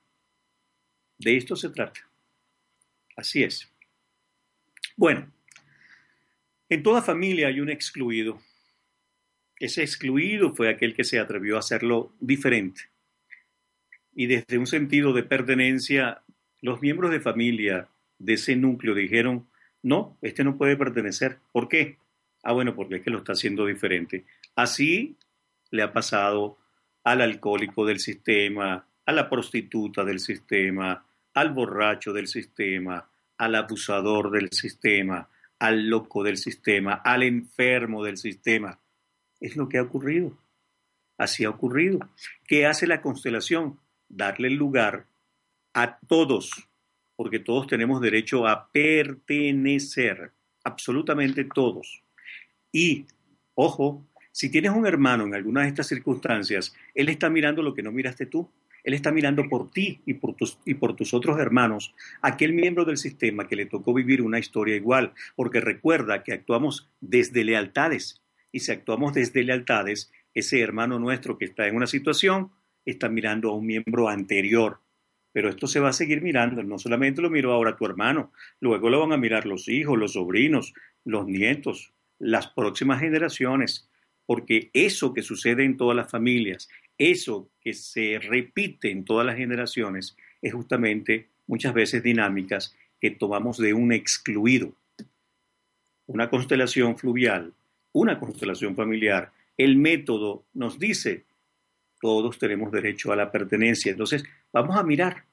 De 1.17 1.37
esto 1.37 1.55
se 1.55 1.69
trata. 1.69 2.01
Así 3.15 3.43
es. 3.43 3.71
Bueno, 4.97 5.31
en 6.69 6.83
toda 6.83 7.01
familia 7.01 7.47
hay 7.47 7.59
un 7.59 7.69
excluido. 7.69 8.41
Ese 9.59 9.83
excluido 9.83 10.53
fue 10.53 10.69
aquel 10.69 10.93
que 10.93 11.03
se 11.03 11.19
atrevió 11.19 11.55
a 11.55 11.59
hacerlo 11.59 12.13
diferente. 12.19 12.81
Y 14.13 14.27
desde 14.27 14.57
un 14.57 14.67
sentido 14.67 15.13
de 15.13 15.23
pertenencia, 15.23 16.21
los 16.61 16.81
miembros 16.81 17.11
de 17.11 17.19
familia 17.19 17.87
de 18.17 18.33
ese 18.33 18.55
núcleo 18.55 18.95
dijeron, 18.95 19.47
no, 19.85 20.17
este 20.23 20.43
no 20.43 20.57
puede 20.57 20.75
pertenecer. 20.75 21.37
¿Por 21.51 21.67
qué? 21.67 21.97
Ah, 22.43 22.53
bueno, 22.53 22.75
porque 22.75 22.95
es 22.95 23.03
que 23.03 23.11
lo 23.11 23.19
está 23.19 23.33
haciendo 23.33 23.67
diferente. 23.67 24.25
Así 24.55 25.15
le 25.69 25.83
ha 25.83 25.93
pasado 25.93 26.57
al 27.03 27.21
alcohólico 27.21 27.85
del 27.85 27.99
sistema, 27.99 28.87
a 29.05 29.11
la 29.11 29.29
prostituta 29.29 30.03
del 30.03 30.19
sistema, 30.19 31.05
al 31.35 31.53
borracho 31.53 32.13
del 32.13 32.27
sistema, 32.27 33.07
al 33.37 33.53
abusador 33.53 34.31
del 34.31 34.51
sistema, 34.51 35.29
al 35.59 35.87
loco 35.87 36.23
del 36.23 36.37
sistema, 36.37 36.95
al 36.95 37.21
enfermo 37.21 38.03
del 38.03 38.17
sistema. 38.17 38.79
Es 39.39 39.55
lo 39.55 39.69
que 39.69 39.77
ha 39.77 39.83
ocurrido. 39.83 40.35
Así 41.15 41.45
ha 41.45 41.51
ocurrido. 41.51 41.99
¿Qué 42.47 42.65
hace 42.65 42.87
la 42.87 43.03
constelación? 43.03 43.79
Darle 44.09 44.49
lugar 44.49 45.05
a 45.75 45.99
todos, 45.99 46.67
porque 47.15 47.39
todos 47.39 47.67
tenemos 47.67 48.01
derecho 48.01 48.47
a 48.47 48.69
pertenecer, 48.71 50.31
absolutamente 50.63 51.45
todos. 51.45 52.03
Y, 52.71 53.05
ojo, 53.53 54.05
si 54.31 54.49
tienes 54.49 54.71
un 54.71 54.85
hermano 54.85 55.25
en 55.25 55.33
alguna 55.33 55.61
de 55.61 55.69
estas 55.69 55.87
circunstancias, 55.87 56.75
él 56.93 57.07
está 57.09 57.29
mirando 57.29 57.63
lo 57.63 57.73
que 57.73 57.83
no 57.83 57.91
miraste 57.91 58.25
tú. 58.25 58.49
Él 58.83 58.93
está 58.93 59.11
mirando 59.11 59.49
por 59.49 59.71
ti 59.71 60.01
y 60.05 60.15
por, 60.15 60.35
tus, 60.35 60.59
y 60.63 60.75
por 60.75 60.95
tus 60.95 61.13
otros 61.13 61.39
hermanos, 61.39 61.95
aquel 62.21 62.53
miembro 62.53 62.85
del 62.85 62.97
sistema 62.97 63.47
que 63.47 63.55
le 63.55 63.65
tocó 63.65 63.93
vivir 63.93 64.21
una 64.21 64.37
historia 64.37 64.75
igual, 64.75 65.13
porque 65.35 65.59
recuerda 65.59 66.21
que 66.21 66.33
actuamos 66.33 66.87
desde 67.01 67.43
lealtades. 67.43 68.21
Y 68.51 68.59
si 68.59 68.71
actuamos 68.71 69.13
desde 69.13 69.43
lealtades, 69.43 70.11
ese 70.35 70.61
hermano 70.61 70.99
nuestro 70.99 71.37
que 71.37 71.45
está 71.45 71.67
en 71.67 71.77
una 71.77 71.87
situación 71.87 72.51
está 72.85 73.09
mirando 73.09 73.49
a 73.49 73.55
un 73.55 73.65
miembro 73.65 74.07
anterior. 74.07 74.81
Pero 75.35 75.49
esto 75.49 75.67
se 75.67 75.81
va 75.81 75.89
a 75.89 75.93
seguir 75.93 76.21
mirando, 76.21 76.63
no 76.63 76.79
solamente 76.79 77.21
lo 77.21 77.29
miró 77.29 77.51
ahora 77.51 77.75
tu 77.75 77.85
hermano, 77.85 78.31
luego 78.61 78.89
lo 78.89 79.01
van 79.01 79.11
a 79.11 79.17
mirar 79.17 79.45
los 79.45 79.67
hijos, 79.67 79.99
los 79.99 80.13
sobrinos, 80.13 80.73
los 81.03 81.27
nietos, 81.27 81.91
las 82.19 82.47
próximas 82.47 83.01
generaciones 83.01 83.89
porque 84.25 84.69
eso 84.73 85.13
que 85.13 85.21
sucede 85.21 85.63
en 85.63 85.77
todas 85.77 85.95
las 85.95 86.09
familias, 86.09 86.69
eso 86.97 87.49
que 87.61 87.73
se 87.73 88.19
repite 88.19 88.89
en 88.89 89.05
todas 89.05 89.25
las 89.25 89.37
generaciones, 89.37 90.15
es 90.41 90.53
justamente 90.53 91.29
muchas 91.47 91.73
veces 91.73 92.03
dinámicas 92.03 92.75
que 92.99 93.11
tomamos 93.11 93.57
de 93.57 93.73
un 93.73 93.91
excluido. 93.91 94.73
Una 96.07 96.29
constelación 96.29 96.97
fluvial, 96.97 97.53
una 97.91 98.19
constelación 98.19 98.75
familiar, 98.75 99.31
el 99.57 99.77
método 99.77 100.45
nos 100.53 100.79
dice, 100.79 101.24
todos 102.05 102.37
tenemos 102.37 102.71
derecho 102.71 103.11
a 103.11 103.15
la 103.15 103.31
pertenencia. 103.31 103.91
Entonces, 103.91 104.23
vamos 104.53 104.77
a 104.77 104.83
mirar. 104.83 105.25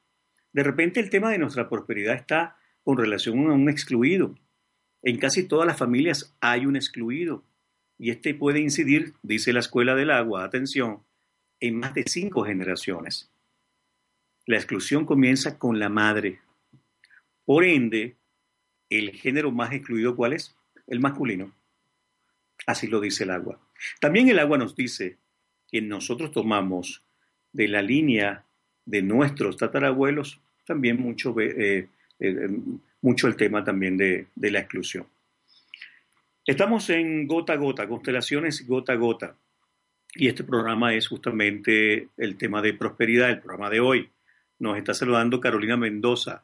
De 0.53 0.63
repente 0.63 0.99
el 0.99 1.11
tema 1.11 1.29
de 1.29 1.37
nuestra 1.37 1.69
prosperidad 1.69 2.15
está 2.15 2.57
con 2.83 2.97
relación 2.97 3.47
a 3.47 3.53
un 3.53 3.69
excluido. 3.69 4.33
En 5.03 5.19
casi 5.19 5.47
todas 5.47 5.67
las 5.67 5.77
familias 5.77 6.35
hay 6.41 6.65
un 6.65 6.75
excluido 6.75 7.43
y 7.99 8.09
este 8.09 8.33
puede 8.33 8.59
incidir, 8.59 9.13
dice 9.21 9.53
la 9.53 9.59
Escuela 9.59 9.93
del 9.93 10.09
Agua, 10.09 10.43
atención, 10.43 11.03
en 11.59 11.77
más 11.77 11.93
de 11.93 12.05
cinco 12.07 12.43
generaciones. 12.43 13.29
La 14.47 14.57
exclusión 14.57 15.05
comienza 15.05 15.59
con 15.59 15.77
la 15.77 15.89
madre. 15.89 16.39
Por 17.45 17.65
ende, 17.65 18.17
el 18.89 19.11
género 19.11 19.51
más 19.51 19.73
excluido, 19.73 20.15
¿cuál 20.15 20.33
es? 20.33 20.55
El 20.87 21.01
masculino. 21.01 21.53
Así 22.65 22.87
lo 22.87 22.99
dice 22.99 23.25
el 23.25 23.29
agua. 23.29 23.59
También 24.01 24.27
el 24.27 24.39
agua 24.39 24.57
nos 24.57 24.75
dice 24.75 25.19
que 25.73 25.81
nosotros 25.81 26.31
tomamos 26.31 27.01
de 27.51 27.67
la 27.67 27.81
línea 27.81 28.45
de 28.85 29.01
nuestros 29.01 29.57
tatarabuelos 29.57 30.39
también 30.67 31.01
mucho, 31.01 31.33
eh, 31.39 31.89
eh, 32.19 32.49
mucho 33.01 33.27
el 33.27 33.35
tema 33.35 33.63
también 33.63 33.97
de 33.97 34.27
la 34.51 34.59
exclusión. 34.59 35.07
Estamos 36.45 36.91
en 36.91 37.25
Gota 37.25 37.53
a 37.53 37.55
Gota, 37.55 37.87
Constelaciones 37.87 38.67
Gota 38.67 38.93
a 38.93 38.97
Gota. 38.97 39.35
Y 40.13 40.27
este 40.27 40.43
programa 40.43 40.93
es 40.93 41.07
justamente 41.07 42.09
el 42.17 42.37
tema 42.37 42.61
de 42.61 42.75
prosperidad, 42.75 43.31
el 43.31 43.39
programa 43.39 43.71
de 43.71 43.79
hoy. 43.79 44.09
Nos 44.59 44.77
está 44.77 44.93
saludando 44.93 45.41
Carolina 45.41 45.75
Mendoza, 45.75 46.43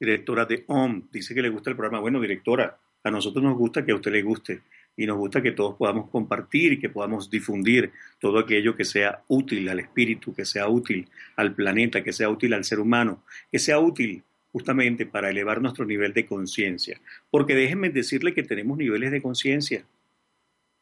directora 0.00 0.46
de 0.46 0.64
OM. 0.68 1.02
Dice 1.12 1.34
que 1.34 1.42
le 1.42 1.50
gusta 1.50 1.68
el 1.68 1.76
programa. 1.76 2.00
Bueno, 2.00 2.18
directora, 2.18 2.78
a 3.04 3.10
nosotros 3.10 3.44
nos 3.44 3.58
gusta 3.58 3.84
que 3.84 3.92
a 3.92 3.96
usted 3.96 4.10
le 4.10 4.22
guste 4.22 4.62
y 4.96 5.06
nos 5.06 5.16
gusta 5.16 5.42
que 5.42 5.52
todos 5.52 5.76
podamos 5.76 6.10
compartir 6.10 6.74
y 6.74 6.80
que 6.80 6.90
podamos 6.90 7.30
difundir 7.30 7.92
todo 8.18 8.38
aquello 8.38 8.76
que 8.76 8.84
sea 8.84 9.22
útil 9.28 9.68
al 9.68 9.80
espíritu, 9.80 10.34
que 10.34 10.44
sea 10.44 10.68
útil 10.68 11.08
al 11.36 11.54
planeta, 11.54 12.04
que 12.04 12.12
sea 12.12 12.28
útil 12.28 12.52
al 12.52 12.64
ser 12.64 12.78
humano, 12.78 13.22
que 13.50 13.58
sea 13.58 13.78
útil 13.78 14.22
justamente 14.52 15.06
para 15.06 15.30
elevar 15.30 15.62
nuestro 15.62 15.86
nivel 15.86 16.12
de 16.12 16.26
conciencia. 16.26 17.00
Porque 17.30 17.54
déjenme 17.54 17.88
decirle 17.88 18.34
que 18.34 18.42
tenemos 18.42 18.76
niveles 18.76 19.10
de 19.10 19.22
conciencia. 19.22 19.84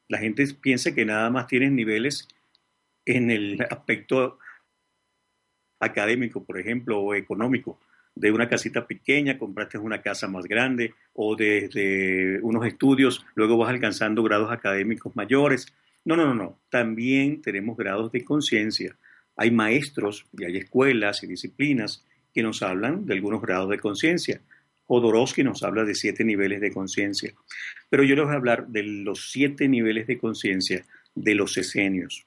La 0.09 0.19
gente 0.19 0.45
piensa 0.61 0.93
que 0.93 1.05
nada 1.05 1.31
más 1.31 1.47
tienen 1.47 1.77
niveles 1.77 2.27
en 3.07 3.31
el 3.31 3.63
aspecto 3.71 4.39
académico, 5.79 6.45
por 6.45 6.59
ejemplo, 6.59 7.01
o 7.01 7.15
económico. 7.15 7.79
De 8.15 8.33
una 8.33 8.49
casita 8.49 8.87
pequeña, 8.87 9.39
compraste 9.39 9.79
una 9.79 10.03
casa 10.03 10.29
más 10.29 10.47
grande 10.47 10.95
o 11.15 11.37
desde 11.37 12.41
unos 12.43 12.67
estudios, 12.67 13.25
luego 13.35 13.57
vas 13.57 13.71
alcanzando 13.71 14.23
grados 14.23 14.51
académicos 14.53 15.15
mayores. 15.17 15.73
No, 16.05 16.17
no, 16.17 16.27
no, 16.27 16.35
no. 16.35 16.59
También 16.69 17.43
tenemos 17.43 17.77
grados 17.77 18.13
de 18.13 18.25
conciencia. 18.25 18.97
Hay 19.37 19.51
maestros 19.51 20.27
y 20.37 20.45
hay 20.45 20.57
escuelas 20.57 21.23
y 21.23 21.27
disciplinas 21.27 22.05
que 22.35 22.43
nos 22.43 22.63
hablan 22.63 23.07
de 23.07 23.15
algunos 23.15 23.43
grados 23.43 23.71
de 23.71 23.79
conciencia. 23.79 24.41
Jodorowsky 24.87 25.45
nos 25.45 25.63
habla 25.63 25.85
de 25.85 25.95
siete 25.95 26.25
niveles 26.25 26.61
de 26.61 26.73
conciencia. 26.73 27.33
Pero 27.89 28.03
yo 28.03 28.17
les 28.17 28.25
voy 28.25 28.35
a 28.35 28.37
hablar 28.37 28.67
de 28.69 28.83
los 28.83 29.31
siete 29.31 29.69
niveles 29.69 30.07
de 30.07 30.19
conciencia 30.19 30.85
de 31.15 31.35
los 31.35 31.57
esenios. 31.57 32.27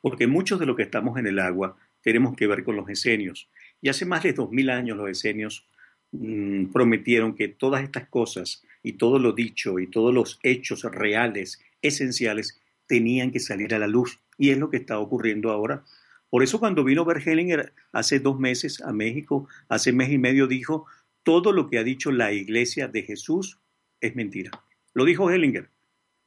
Porque 0.00 0.26
muchos 0.26 0.60
de 0.60 0.66
lo 0.66 0.76
que 0.76 0.82
estamos 0.82 1.18
en 1.18 1.26
el 1.26 1.38
agua 1.38 1.76
tenemos 2.00 2.36
que 2.36 2.46
ver 2.46 2.64
con 2.64 2.76
los 2.76 2.88
esenios. 2.88 3.48
Y 3.82 3.90
hace 3.90 4.06
más 4.06 4.22
de 4.22 4.32
dos 4.32 4.50
mil 4.50 4.70
años 4.70 4.96
los 4.96 5.10
esenios 5.10 5.66
mm, 6.12 6.66
prometieron 6.66 7.34
que 7.34 7.48
todas 7.48 7.82
estas 7.82 8.08
cosas 8.08 8.62
y 8.82 8.94
todo 8.94 9.18
lo 9.18 9.32
dicho 9.32 9.78
y 9.78 9.88
todos 9.88 10.14
los 10.14 10.38
hechos 10.42 10.84
reales, 10.84 11.60
esenciales, 11.82 12.60
tenían 12.86 13.30
que 13.30 13.40
salir 13.40 13.74
a 13.74 13.78
la 13.78 13.86
luz. 13.86 14.20
Y 14.38 14.50
es 14.50 14.58
lo 14.58 14.70
que 14.70 14.78
está 14.78 14.98
ocurriendo 14.98 15.50
ahora. 15.50 15.84
Por 16.30 16.42
eso 16.42 16.58
cuando 16.58 16.84
vino 16.84 17.04
Bergelinger 17.04 17.74
hace 17.92 18.18
dos 18.18 18.38
meses 18.38 18.80
a 18.80 18.92
México, 18.92 19.48
hace 19.68 19.92
mes 19.92 20.10
y 20.10 20.18
medio, 20.18 20.46
dijo, 20.46 20.86
todo 21.22 21.52
lo 21.52 21.68
que 21.68 21.78
ha 21.78 21.84
dicho 21.84 22.10
la 22.10 22.32
iglesia 22.32 22.88
de 22.88 23.02
Jesús 23.02 23.58
es 24.00 24.16
mentira. 24.16 24.50
Lo 24.94 25.04
dijo 25.04 25.30
Hellinger, 25.30 25.68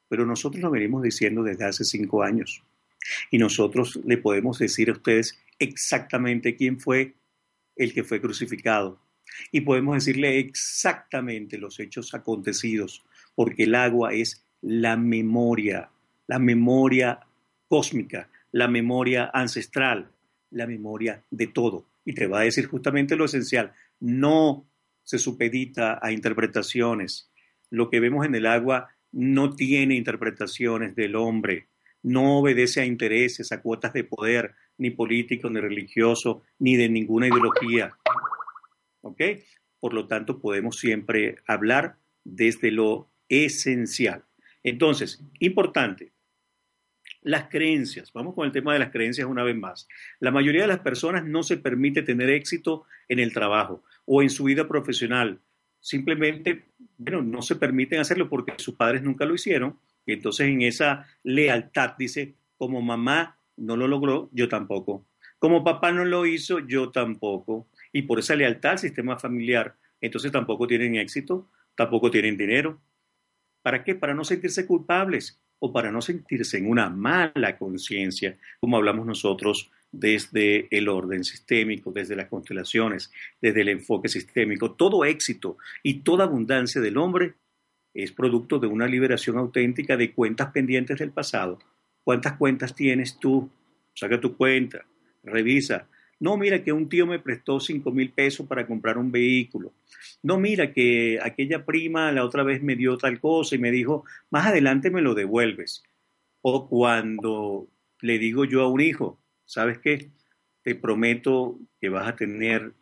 pero 0.08 0.26
nosotros 0.26 0.62
lo 0.62 0.72
venimos 0.72 1.04
diciendo 1.04 1.44
desde 1.44 1.66
hace 1.66 1.84
cinco 1.84 2.24
años. 2.24 2.64
Y 3.32 3.38
nosotros 3.38 4.00
le 4.06 4.18
podemos 4.18 4.58
decir 4.60 4.90
a 4.90 4.94
ustedes 4.94 5.38
exactamente 5.60 6.56
quién 6.56 6.80
fue 6.80 7.14
el 7.76 7.94
que 7.94 8.04
fue 8.04 8.22
crucificado. 8.22 9.00
Y 9.52 9.62
podemos 9.62 9.96
decirle 9.96 10.40
exactamente 10.40 11.58
los 11.58 11.80
hechos 11.80 12.14
acontecidos, 12.14 13.04
porque 13.36 13.64
el 13.64 13.76
agua 13.76 14.14
es 14.14 14.46
la 14.62 14.98
memoria, 14.98 15.90
la 16.28 16.40
memoria 16.40 17.20
cósmica, 17.68 18.30
la 18.52 18.68
memoria 18.68 19.30
ancestral, 19.34 20.10
la 20.52 20.68
memoria 20.68 21.24
de 21.30 21.48
todo. 21.48 21.86
Y 22.06 22.14
te 22.14 22.28
va 22.28 22.42
a 22.42 22.44
decir 22.44 22.68
justamente 22.68 23.16
lo 23.16 23.26
esencial, 23.26 23.74
no 24.00 24.66
se 25.04 25.18
supedita 25.18 26.00
a 26.02 26.12
interpretaciones. 26.12 27.30
Lo 27.70 27.90
que 27.90 28.00
vemos 28.00 28.26
en 28.26 28.36
el 28.36 28.46
agua 28.46 28.90
no 29.12 29.56
tiene 29.56 29.96
interpretaciones 29.96 30.96
del 30.96 31.16
hombre, 31.16 31.68
no 32.06 32.38
obedece 32.38 32.82
a 32.82 32.86
intereses, 32.86 33.52
a 33.52 33.64
cuotas 33.64 33.92
de 33.92 34.04
poder, 34.04 34.54
ni 34.78 34.92
político, 34.92 35.50
ni 35.50 35.60
religioso, 35.60 36.44
ni 36.60 36.76
de 36.76 36.88
ninguna 36.88 37.28
ideología. 37.28 37.98
¿Ok? 39.02 39.22
Por 39.80 39.96
lo 39.96 40.08
tanto, 40.08 40.40
podemos 40.40 40.78
siempre 40.78 41.38
hablar 41.48 41.98
desde 42.24 42.70
lo 42.70 43.10
esencial. 43.28 44.24
Entonces, 44.62 45.24
importante, 45.40 46.12
las 47.22 47.50
creencias. 47.50 48.14
Vamos 48.14 48.36
con 48.36 48.46
el 48.46 48.52
tema 48.52 48.74
de 48.74 48.80
las 48.80 48.92
creencias 48.92 49.28
una 49.28 49.44
vez 49.44 49.56
más. 49.56 49.88
La 50.20 50.30
mayoría 50.30 50.62
de 50.62 50.68
las 50.68 50.82
personas 50.82 51.26
no 51.26 51.42
se 51.42 51.58
permite 51.58 52.04
tener 52.04 52.30
éxito 52.30 52.86
en 53.10 53.18
el 53.18 53.34
trabajo 53.34 53.84
o 54.06 54.22
en 54.22 54.30
su 54.30 54.44
vida 54.44 54.68
profesional. 54.68 55.40
Simplemente, 55.80 56.66
bueno, 57.00 57.24
no 57.24 57.42
se 57.42 57.56
permiten 57.56 58.00
hacerlo 58.00 58.30
porque 58.30 58.54
sus 58.58 58.76
padres 58.76 59.02
nunca 59.02 59.26
lo 59.26 59.34
hicieron 59.34 59.80
entonces 60.14 60.48
en 60.48 60.62
esa 60.62 61.08
lealtad 61.24 61.96
dice, 61.98 62.36
como 62.58 62.82
mamá 62.82 63.38
no 63.58 63.78
lo 63.78 63.88
logró, 63.88 64.30
yo 64.32 64.48
tampoco. 64.48 65.06
Como 65.40 65.64
papá 65.64 65.92
no 65.92 66.06
lo 66.06 66.26
hizo, 66.26 66.60
yo 66.60 66.92
tampoco. 66.92 67.68
Y 67.92 68.04
por 68.04 68.20
esa 68.20 68.36
lealtad 68.36 68.74
al 68.74 68.80
sistema 68.80 69.18
familiar, 69.18 69.76
entonces 70.02 70.32
tampoco 70.32 70.68
tienen 70.68 70.96
éxito, 70.96 71.50
tampoco 71.76 72.10
tienen 72.12 72.38
dinero. 72.38 72.82
¿Para 73.62 73.84
qué? 73.84 73.96
Para 73.96 74.14
no 74.14 74.24
sentirse 74.24 74.66
culpables 74.66 75.42
o 75.60 75.72
para 75.72 75.92
no 75.92 76.02
sentirse 76.02 76.58
en 76.58 76.70
una 76.70 76.90
mala 76.90 77.58
conciencia, 77.58 78.38
como 78.60 78.78
hablamos 78.78 79.06
nosotros 79.06 79.72
desde 79.92 80.68
el 80.76 80.90
orden 80.90 81.24
sistémico, 81.24 81.92
desde 81.92 82.16
las 82.16 82.28
constelaciones, 82.28 83.12
desde 83.42 83.62
el 83.62 83.70
enfoque 83.70 84.10
sistémico. 84.10 84.74
Todo 84.74 85.06
éxito 85.06 85.58
y 85.84 86.02
toda 86.02 86.26
abundancia 86.26 86.82
del 86.82 86.98
hombre 86.98 87.36
es 87.96 88.12
producto 88.12 88.60
de 88.60 88.68
una 88.68 88.88
liberación 88.88 89.38
auténtica 89.38 89.96
de 89.96 90.14
cuentas 90.14 90.52
pendientes 90.52 91.00
del 91.00 91.12
pasado. 91.12 91.60
¿Cuántas 92.04 92.34
cuentas 92.34 92.76
tienes 92.76 93.18
tú? 93.18 93.50
Saca 93.94 94.20
tu 94.20 94.36
cuenta, 94.36 94.86
revisa. 95.24 95.88
No, 96.20 96.36
mira 96.36 96.62
que 96.62 96.74
un 96.74 96.90
tío 96.90 97.08
me 97.08 97.20
prestó 97.20 97.60
cinco 97.60 97.92
mil 97.92 98.12
pesos 98.12 98.46
para 98.48 98.68
comprar 98.68 98.98
un 98.98 99.14
vehículo. 99.14 99.74
No, 100.24 100.38
mira 100.38 100.74
que 100.74 101.20
aquella 101.24 101.66
prima 101.66 102.12
la 102.12 102.26
otra 102.26 102.44
vez 102.44 102.62
me 102.62 102.76
dio 102.76 102.98
tal 102.98 103.20
cosa 103.22 103.56
y 103.56 103.60
me 103.60 103.72
dijo, 103.72 104.04
más 104.30 104.48
adelante 104.48 104.92
me 104.92 105.02
lo 105.02 105.14
devuelves. 105.14 105.82
O 106.42 106.68
cuando 106.68 107.70
le 108.02 108.20
digo 108.20 108.44
yo 108.44 108.62
a 108.64 108.68
un 108.68 108.82
hijo, 108.82 109.20
¿sabes 109.46 109.80
qué? 109.80 110.10
Te 110.64 110.76
prometo 110.76 111.58
que 111.80 111.88
vas 111.88 112.10
a 112.10 112.16
tener 112.16 112.74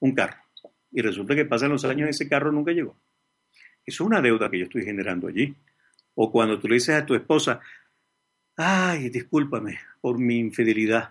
un 0.00 0.14
carro. 0.14 0.38
Y 0.90 1.02
resulta 1.02 1.34
que 1.34 1.44
pasan 1.44 1.70
los 1.70 1.84
años 1.84 2.06
y 2.06 2.10
ese 2.10 2.28
carro 2.28 2.50
nunca 2.50 2.72
llegó. 2.72 2.96
Es 3.84 4.00
una 4.00 4.20
deuda 4.20 4.50
que 4.50 4.58
yo 4.58 4.64
estoy 4.64 4.84
generando 4.84 5.28
allí. 5.28 5.54
O 6.14 6.30
cuando 6.30 6.58
tú 6.58 6.68
le 6.68 6.74
dices 6.74 6.94
a 6.94 7.06
tu 7.06 7.14
esposa, 7.14 7.60
ay, 8.56 9.08
discúlpame 9.08 9.78
por 10.00 10.18
mi 10.18 10.38
infidelidad, 10.38 11.10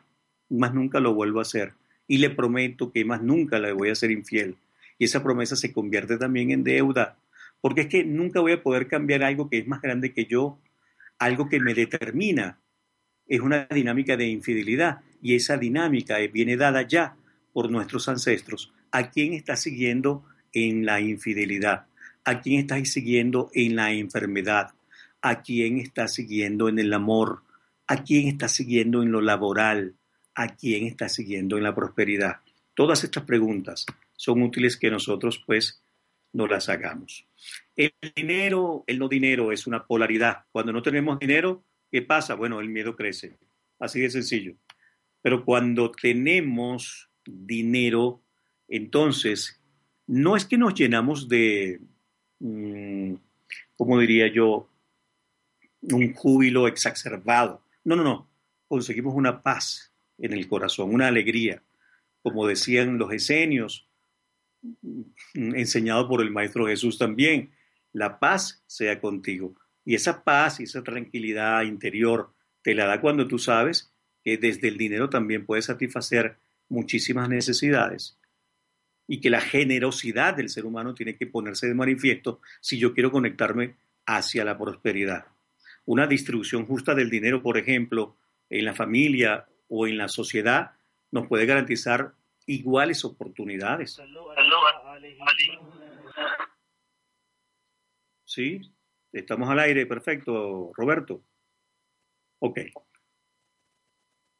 más 0.49 0.73
nunca 0.73 0.99
lo 0.99 1.13
vuelvo 1.13 1.39
a 1.39 1.43
hacer. 1.43 1.73
Y 2.07 2.17
le 2.17 2.29
prometo 2.29 2.91
que 2.91 3.05
más 3.05 3.21
nunca 3.21 3.59
le 3.59 3.71
voy 3.71 3.89
a 3.89 3.95
ser 3.95 4.11
infiel. 4.11 4.55
Y 4.97 5.05
esa 5.05 5.23
promesa 5.23 5.55
se 5.55 5.73
convierte 5.73 6.17
también 6.17 6.51
en 6.51 6.63
deuda. 6.63 7.17
Porque 7.61 7.81
es 7.81 7.87
que 7.87 8.03
nunca 8.03 8.39
voy 8.39 8.53
a 8.53 8.63
poder 8.63 8.87
cambiar 8.87 9.23
algo 9.23 9.49
que 9.49 9.59
es 9.59 9.67
más 9.67 9.81
grande 9.81 10.13
que 10.13 10.25
yo, 10.25 10.59
algo 11.19 11.47
que 11.49 11.59
me 11.59 11.73
determina. 11.73 12.59
Es 13.27 13.39
una 13.39 13.65
dinámica 13.65 14.17
de 14.17 14.27
infidelidad. 14.27 15.01
Y 15.21 15.35
esa 15.35 15.57
dinámica 15.57 16.17
viene 16.31 16.57
dada 16.57 16.81
ya 16.83 17.15
por 17.53 17.69
nuestros 17.69 18.09
ancestros. 18.09 18.73
¿A 18.91 19.09
quién 19.09 19.33
está 19.33 19.55
siguiendo 19.55 20.23
en 20.53 20.85
la 20.85 20.99
infidelidad? 20.99 21.85
¿A 22.23 22.41
quién 22.41 22.59
estás 22.59 22.89
siguiendo 22.89 23.49
en 23.53 23.75
la 23.75 23.91
enfermedad? 23.91 24.71
¿A 25.21 25.41
quién 25.41 25.79
estás 25.79 26.13
siguiendo 26.13 26.69
en 26.69 26.77
el 26.77 26.93
amor? 26.93 27.41
¿A 27.87 28.03
quién 28.03 28.27
estás 28.27 28.51
siguiendo 28.51 29.01
en 29.01 29.11
lo 29.11 29.21
laboral? 29.21 29.95
¿A 30.35 30.55
quién 30.55 30.85
estás 30.85 31.13
siguiendo 31.15 31.57
en 31.57 31.63
la 31.63 31.73
prosperidad? 31.73 32.37
Todas 32.75 33.03
estas 33.03 33.23
preguntas 33.23 33.87
son 34.15 34.43
útiles 34.43 34.77
que 34.77 34.91
nosotros 34.91 35.43
pues 35.45 35.81
no 36.33 36.45
las 36.45 36.69
hagamos. 36.69 37.25
El 37.75 37.91
dinero, 38.15 38.83
el 38.85 38.99
no 38.99 39.07
dinero 39.07 39.51
es 39.51 39.65
una 39.65 39.85
polaridad. 39.85 40.45
Cuando 40.51 40.71
no 40.71 40.83
tenemos 40.83 41.17
dinero, 41.17 41.63
¿qué 41.91 42.03
pasa? 42.03 42.35
Bueno, 42.35 42.59
el 42.59 42.69
miedo 42.69 42.95
crece. 42.95 43.37
Así 43.79 43.99
de 43.99 44.11
sencillo. 44.11 44.53
Pero 45.23 45.43
cuando 45.43 45.91
tenemos 45.91 47.09
dinero, 47.25 48.21
entonces 48.67 49.59
no 50.05 50.35
es 50.35 50.45
que 50.45 50.59
nos 50.59 50.75
llenamos 50.75 51.27
de, 51.27 51.81
Mm, 52.41 53.17
como 53.77 53.99
diría 53.99 54.27
yo, 54.27 54.67
un 55.81 56.13
júbilo 56.13 56.67
exacerbado. 56.67 57.63
No, 57.83 57.95
no, 57.95 58.03
no. 58.03 58.29
Conseguimos 58.67 59.13
una 59.15 59.43
paz 59.43 59.93
en 60.17 60.33
el 60.33 60.47
corazón, 60.47 60.93
una 60.93 61.07
alegría, 61.07 61.63
como 62.23 62.47
decían 62.47 62.97
los 62.97 63.13
esenios, 63.13 63.87
mm, 64.61 65.55
enseñado 65.55 66.07
por 66.07 66.21
el 66.21 66.31
Maestro 66.31 66.65
Jesús 66.67 66.97
también. 66.97 67.51
La 67.93 68.19
paz 68.19 68.63
sea 68.67 68.99
contigo. 68.99 69.55
Y 69.85 69.95
esa 69.95 70.23
paz 70.23 70.59
y 70.59 70.63
esa 70.63 70.83
tranquilidad 70.83 71.63
interior 71.63 72.33
te 72.63 72.73
la 72.73 72.85
da 72.85 73.01
cuando 73.01 73.27
tú 73.27 73.37
sabes 73.37 73.93
que 74.23 74.37
desde 74.37 74.67
el 74.67 74.77
dinero 74.77 75.09
también 75.09 75.45
puedes 75.45 75.65
satisfacer 75.65 76.37
muchísimas 76.69 77.29
necesidades 77.29 78.17
y 79.11 79.19
que 79.19 79.29
la 79.29 79.41
generosidad 79.41 80.37
del 80.37 80.47
ser 80.47 80.65
humano 80.65 80.93
tiene 80.93 81.17
que 81.17 81.27
ponerse 81.27 81.67
de 81.67 81.73
manifiesto 81.73 82.39
si 82.61 82.79
yo 82.79 82.93
quiero 82.93 83.11
conectarme 83.11 83.75
hacia 84.05 84.45
la 84.45 84.57
prosperidad. 84.57 85.25
Una 85.83 86.07
distribución 86.07 86.65
justa 86.65 86.95
del 86.95 87.09
dinero, 87.09 87.43
por 87.43 87.57
ejemplo, 87.57 88.15
en 88.49 88.63
la 88.63 88.73
familia 88.73 89.49
o 89.67 89.85
en 89.85 89.97
la 89.97 90.07
sociedad, 90.07 90.77
nos 91.11 91.27
puede 91.27 91.45
garantizar 91.45 92.13
iguales 92.45 93.03
oportunidades. 93.03 94.01
Sí, 98.23 98.61
estamos 99.11 99.49
al 99.49 99.59
aire, 99.59 99.85
perfecto, 99.87 100.71
Roberto. 100.73 101.21
Ok. 102.39 102.59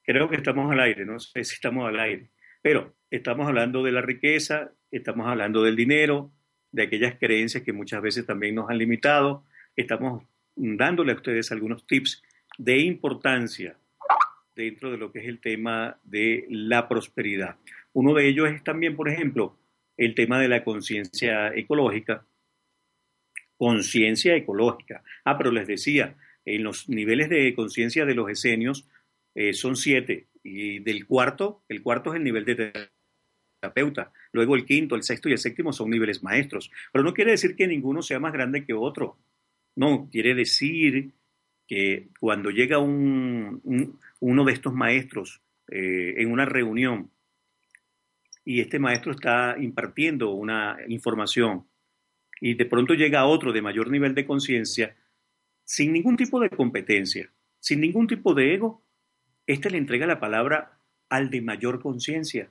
Creo 0.02 0.30
que 0.30 0.38
estamos 0.38 0.72
al 0.72 0.80
aire, 0.80 1.04
no 1.04 1.20
sé 1.20 1.44
si 1.44 1.56
estamos 1.56 1.90
al 1.90 2.00
aire. 2.00 2.32
Pero 2.62 2.94
estamos 3.10 3.48
hablando 3.48 3.84
de 3.84 3.92
la 3.92 4.02
riqueza, 4.02 4.72
estamos 4.92 5.28
hablando 5.28 5.64
del 5.64 5.76
dinero, 5.76 6.32
de 6.72 6.84
aquellas 6.84 7.16
creencias 7.16 7.64
que 7.64 7.74
muchas 7.74 8.02
veces 8.02 8.26
también 8.26 8.56
nos 8.56 8.70
han 8.70 8.78
limitado. 8.78 9.46
Estamos 9.76 10.24
dándole 10.56 11.12
a 11.12 11.16
ustedes 11.16 11.52
algunos 11.52 11.86
tips 11.88 12.24
de 12.58 12.80
importancia 12.80 13.78
dentro 14.56 14.92
de 14.92 14.98
lo 14.98 15.12
que 15.12 15.20
es 15.20 15.28
el 15.28 15.40
tema 15.40 15.98
de 16.04 16.46
la 16.50 16.88
prosperidad. 16.88 17.58
Uno 17.94 18.14
de 18.14 18.28
ellos 18.28 18.50
es 18.50 18.64
también, 18.64 18.96
por 18.96 19.10
ejemplo, 19.10 19.58
el 19.98 20.16
tema 20.16 20.40
de 20.40 20.48
la 20.48 20.64
conciencia 20.64 21.54
ecológica. 21.56 22.26
Conciencia 23.58 24.36
ecológica. 24.36 25.04
Ah, 25.26 25.38
pero 25.38 25.52
les 25.52 25.68
decía, 25.68 26.16
en 26.46 26.64
los 26.64 26.90
niveles 26.90 27.30
de 27.30 27.54
conciencia 27.54 28.06
de 28.06 28.16
los 28.16 28.30
esenios 28.30 28.88
eh, 29.36 29.54
son 29.54 29.76
siete, 29.76 30.28
y 30.44 30.80
del 30.80 31.06
cuarto, 31.06 31.64
el 31.70 31.82
cuarto 31.82 32.12
es 32.12 32.18
el 32.18 32.24
nivel 32.24 32.46
de 32.46 32.74
terapeuta, 33.62 34.12
luego 34.32 34.56
el 34.56 34.66
quinto, 34.66 34.96
el 34.96 35.04
sexto 35.04 35.30
y 35.30 35.34
el 35.34 35.38
séptimo 35.38 35.72
son 35.72 35.90
niveles 35.90 36.24
maestros, 36.24 36.72
pero 36.92 37.04
no 37.04 37.14
quiere 37.14 37.32
decir 37.32 37.56
que 37.56 37.68
ninguno 37.68 38.02
sea 38.02 38.20
más 38.20 38.34
grande 38.34 38.66
que 38.66 38.74
otro, 38.74 39.18
no, 39.76 40.10
quiere 40.12 40.36
decir 40.36 41.14
que 41.68 42.10
cuando 42.20 42.50
llega 42.50 42.80
un, 42.80 43.62
uno 44.20 44.44
de 44.44 44.54
estos 44.54 44.74
maestros 44.74 45.42
eh, 45.70 46.16
en 46.18 46.32
una 46.32 46.46
reunión 46.46 47.10
y 48.44 48.60
este 48.60 48.80
maestro 48.80 49.12
está 49.12 49.56
impartiendo 49.58 50.32
una 50.32 50.78
información 50.88 51.66
y 52.42 52.56
de 52.56 52.66
pronto 52.66 52.94
llega 52.96 53.26
otro 53.26 53.54
de 53.54 53.62
mayor 53.62 53.90
nivel 53.90 54.16
de 54.16 54.26
conciencia, 54.26 54.98
sin 55.64 55.94
ningún 55.94 56.18
tipo 56.18 56.40
de 56.40 56.50
competencia, 56.50 57.32
sin 57.60 57.80
ningún 57.80 58.08
tipo 58.08 58.34
de 58.34 58.56
ego, 58.56 58.84
este 59.52 59.70
le 59.70 59.78
entrega 59.78 60.08
la 60.08 60.20
palabra 60.20 60.78
al 61.10 61.30
de 61.30 61.42
mayor 61.42 61.82
conciencia. 61.82 62.50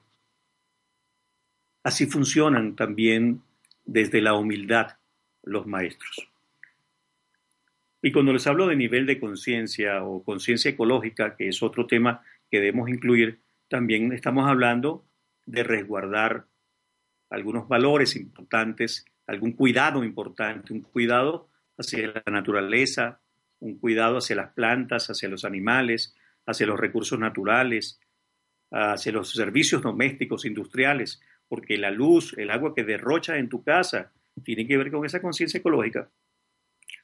Así 1.83 2.07
funcionan 2.07 2.77
también 2.77 3.43
desde 3.85 4.21
la 4.21 4.35
humildad 4.35 4.99
los 5.43 5.67
maestros. 5.67 6.29
Y 8.03 8.13
cuando 8.13 8.33
les 8.33 8.47
hablo 8.47 8.67
de 8.67 8.77
nivel 8.77 9.07
de 9.07 9.19
conciencia 9.19 10.05
o 10.05 10.23
conciencia 10.23 10.71
ecológica, 10.71 11.37
que 11.37 11.49
es 11.49 11.63
otro 11.63 11.87
tema 11.87 12.23
que 12.51 12.59
debemos 12.59 12.89
incluir, 12.89 13.41
también 13.69 14.13
estamos 14.13 14.49
hablando 14.49 15.05
de 15.47 15.63
resguardar 15.63 16.47
algunos 17.31 17.69
valores 17.69 18.17
importantes, 18.17 19.05
algún 19.27 19.53
cuidado 19.53 20.03
importante, 20.03 20.73
un 20.73 20.81
cuidado 20.81 21.49
hacia 21.79 22.09
la 22.09 22.23
naturaleza, 22.31 23.21
un 23.61 23.79
cuidado 23.79 24.19
hacia 24.19 24.37
las 24.37 24.53
plantas, 24.53 25.09
hacia 25.09 25.29
los 25.29 25.45
animales, 25.45 26.15
hacia 26.51 26.67
los 26.67 26.79
recursos 26.79 27.19
naturales, 27.19 28.01
hacia 28.71 29.13
los 29.13 29.33
servicios 29.33 29.83
domésticos, 29.83 30.45
industriales, 30.45 31.21
porque 31.49 31.79
la 31.79 31.91
luz, 31.91 32.35
el 32.39 32.51
agua 32.51 32.75
que 32.75 32.85
derrocha 32.85 33.39
en 33.39 33.49
tu 33.49 33.63
casa, 33.63 34.13
tiene 34.45 34.67
que 34.67 34.77
ver 34.77 34.91
con 34.91 35.05
esa 35.05 35.21
conciencia 35.21 35.59
ecológica. 35.59 36.09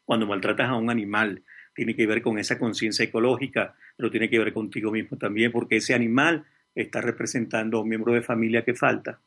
Cuando 0.04 0.26
maltratas 0.26 0.68
a 0.68 0.76
un 0.76 0.90
animal, 0.90 1.42
tiene 1.74 1.96
que 1.96 2.06
ver 2.06 2.22
con 2.22 2.38
esa 2.38 2.58
conciencia 2.58 3.04
ecológica, 3.04 3.74
pero 3.96 4.10
tiene 4.10 4.30
que 4.30 4.38
ver 4.38 4.52
contigo 4.52 4.90
mismo 4.90 5.18
también, 5.18 5.52
porque 5.52 5.76
ese 5.76 5.94
animal 5.94 6.44
está 6.74 7.00
representando 7.00 7.78
a 7.78 7.82
un 7.82 7.88
miembro 7.88 8.12
de 8.12 8.22
familia 8.22 8.64
que 8.64 8.74
falta. 8.74 9.20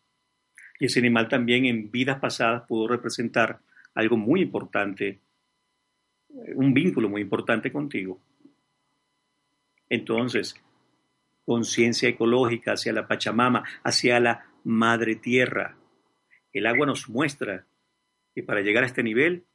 Y 0.79 0.85
ese 0.85 0.99
animal 0.99 1.27
también 1.27 1.65
en 1.65 1.91
vidas 1.91 2.19
pasadas 2.19 2.63
pudo 2.67 2.87
representar 2.87 3.59
algo 3.93 4.15
muy 4.15 4.41
importante, 4.41 5.19
un 6.55 6.73
vínculo 6.73 7.09
muy 7.09 7.21
importante 7.21 7.71
contigo. 7.71 8.21
Entonces, 9.89 10.55
conciencia 11.45 12.07
ecológica 12.07 12.73
hacia 12.73 12.93
la 12.93 13.07
Pachamama, 13.07 13.63
hacia 13.83 14.19
la 14.19 14.45
Madre 14.63 15.15
Tierra. 15.15 15.77
El 16.53 16.67
agua 16.67 16.85
nos 16.85 17.09
muestra 17.09 17.65
que 18.35 18.43
para 18.43 18.61
llegar 18.61 18.83
a 18.83 18.87
este 18.87 19.03
nivel, 19.03 19.45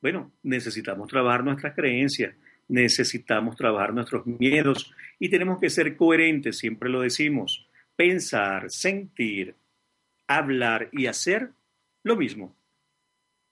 bueno, 0.00 0.32
necesitamos 0.42 1.08
trabajar 1.08 1.44
nuestras 1.44 1.74
creencias, 1.74 2.34
necesitamos 2.68 3.56
trabajar 3.56 3.92
nuestros 3.92 4.26
miedos 4.26 4.92
y 5.18 5.28
tenemos 5.28 5.60
que 5.60 5.70
ser 5.70 5.96
coherentes, 5.96 6.58
siempre 6.58 6.88
lo 6.88 7.02
decimos, 7.02 7.68
pensar, 7.94 8.70
sentir, 8.70 9.54
hablar 10.26 10.88
y 10.92 11.06
hacer 11.06 11.50
lo 12.02 12.16
mismo. 12.16 12.56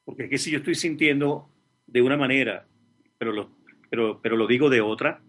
Porque 0.04 0.24
es 0.24 0.30
que 0.30 0.38
si 0.38 0.50
yo 0.50 0.58
estoy 0.58 0.74
sintiendo 0.74 1.50
de 1.86 2.02
una 2.02 2.16
manera, 2.16 2.66
pero 3.18 3.32
lo, 3.32 3.50
pero, 3.90 4.20
pero 4.22 4.36
lo 4.36 4.46
digo 4.46 4.70
de 4.70 4.80
otra, 4.80 5.22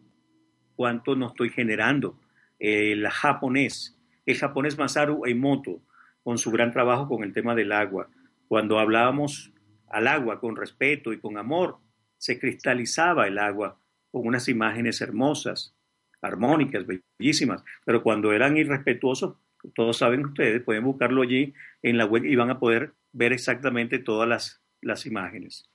¿cuánto 0.81 1.15
no 1.15 1.27
estoy 1.27 1.51
generando? 1.51 2.19
El 2.57 3.07
japonés, 3.07 3.95
el 4.25 4.35
japonés 4.35 4.79
Masaru 4.79 5.27
Emoto, 5.27 5.79
con 6.23 6.39
su 6.39 6.49
gran 6.49 6.71
trabajo 6.71 7.07
con 7.07 7.23
el 7.23 7.33
tema 7.33 7.53
del 7.53 7.71
agua. 7.71 8.09
Cuando 8.47 8.79
hablábamos 8.79 9.53
al 9.89 10.07
agua 10.07 10.39
con 10.39 10.55
respeto 10.55 11.13
y 11.13 11.19
con 11.19 11.37
amor, 11.37 11.77
se 12.17 12.39
cristalizaba 12.39 13.27
el 13.27 13.37
agua 13.37 13.79
con 14.09 14.25
unas 14.25 14.49
imágenes 14.49 15.01
hermosas, 15.01 15.75
armónicas, 16.19 16.83
bellísimas, 16.87 17.63
pero 17.85 18.01
cuando 18.01 18.33
eran 18.33 18.57
irrespetuosos, 18.57 19.35
todos 19.75 19.97
saben 19.97 20.25
ustedes, 20.25 20.63
pueden 20.63 20.83
buscarlo 20.83 21.21
allí 21.21 21.53
en 21.83 21.99
la 21.99 22.05
web 22.05 22.25
y 22.25 22.35
van 22.35 22.49
a 22.49 22.57
poder 22.57 22.93
ver 23.11 23.33
exactamente 23.33 23.99
todas 23.99 24.27
las, 24.27 24.63
las 24.81 25.05
imágenes. 25.05 25.69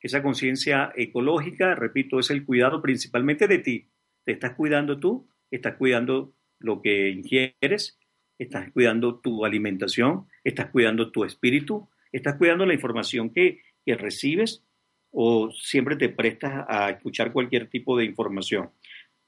Esa 0.00 0.22
conciencia 0.22 0.92
ecológica, 0.96 1.74
repito, 1.74 2.18
es 2.18 2.30
el 2.30 2.44
cuidado 2.44 2.82
principalmente 2.82 3.48
de 3.48 3.58
ti. 3.60 3.88
Te 4.24 4.32
estás 4.32 4.54
cuidando 4.54 4.98
tú, 4.98 5.28
estás 5.50 5.76
cuidando 5.76 6.32
lo 6.58 6.82
que 6.82 7.10
ingieres, 7.10 7.98
estás 8.38 8.70
cuidando 8.72 9.20
tu 9.20 9.44
alimentación, 9.44 10.26
estás 10.42 10.70
cuidando 10.70 11.10
tu 11.10 11.24
espíritu, 11.24 11.88
estás 12.12 12.36
cuidando 12.36 12.66
la 12.66 12.74
información 12.74 13.30
que, 13.30 13.62
que 13.84 13.96
recibes 13.96 14.64
o 15.10 15.50
siempre 15.52 15.96
te 15.96 16.08
prestas 16.08 16.64
a 16.68 16.90
escuchar 16.90 17.32
cualquier 17.32 17.68
tipo 17.68 17.96
de 17.96 18.04
información. 18.04 18.70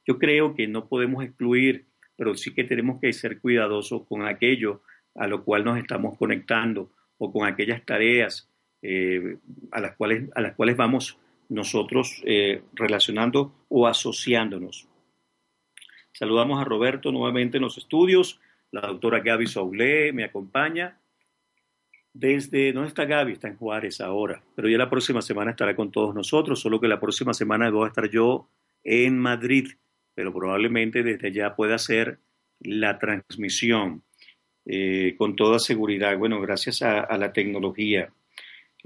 Yo 0.07 0.18
creo 0.18 0.55
que 0.55 0.66
no 0.66 0.88
podemos 0.88 1.24
excluir, 1.24 1.86
pero 2.16 2.34
sí 2.34 2.55
que 2.55 2.64
tenemos 2.64 3.01
que 3.01 3.12
ser 3.12 3.40
cuidadosos 3.40 4.07
con 4.07 4.26
aquello 4.26 4.82
a 5.14 5.26
lo 5.26 5.44
cual 5.44 5.64
nos 5.64 5.78
estamos 5.78 6.16
conectando 6.16 6.90
o 7.18 7.32
con 7.32 7.47
aquellas 7.47 7.84
tareas 7.84 8.49
eh, 8.82 9.38
a, 9.72 9.80
las 9.80 9.97
cuales, 9.97 10.28
a 10.34 10.40
las 10.40 10.55
cuales 10.55 10.76
vamos 10.76 11.18
nosotros 11.49 12.22
eh, 12.24 12.62
relacionando 12.74 13.53
o 13.68 13.86
asociándonos. 13.86 14.88
Saludamos 16.12 16.61
a 16.61 16.64
Roberto 16.64 17.12
nuevamente 17.12 17.59
en 17.59 17.62
los 17.62 17.78
estudios. 17.78 18.40
La 18.70 18.80
doctora 18.82 19.20
Gaby 19.20 19.47
Soulé 19.47 20.12
me 20.12 20.24
acompaña 20.24 20.99
desde, 22.18 22.72
¿dónde 22.72 22.88
está 22.88 23.05
Gaby? 23.05 23.32
Está 23.32 23.49
en 23.49 23.57
Juárez 23.57 24.01
ahora, 24.01 24.42
pero 24.55 24.68
ya 24.68 24.78
la 24.78 24.88
próxima 24.88 25.20
semana 25.20 25.51
estará 25.51 25.76
con 25.76 25.90
todos 25.90 26.14
nosotros, 26.14 26.61
solo 26.61 26.80
que 26.80 26.88
la 26.88 26.99
próxima 26.99 27.34
semana 27.34 27.70
voy 27.70 27.84
a 27.84 27.88
estar 27.88 28.09
yo 28.09 28.49
en 28.82 29.18
Madrid, 29.18 29.68
pero 30.14 30.32
probablemente 30.32 31.03
desde 31.03 31.28
allá 31.28 31.55
pueda 31.55 31.74
hacer 31.74 32.18
la 32.61 32.99
transmisión 32.99 34.03
eh, 34.64 35.14
con 35.18 35.36
toda 35.36 35.59
seguridad, 35.59 36.16
bueno, 36.16 36.40
gracias 36.40 36.82
a, 36.82 37.16
la 37.18 37.32
tecnología. 37.32 38.12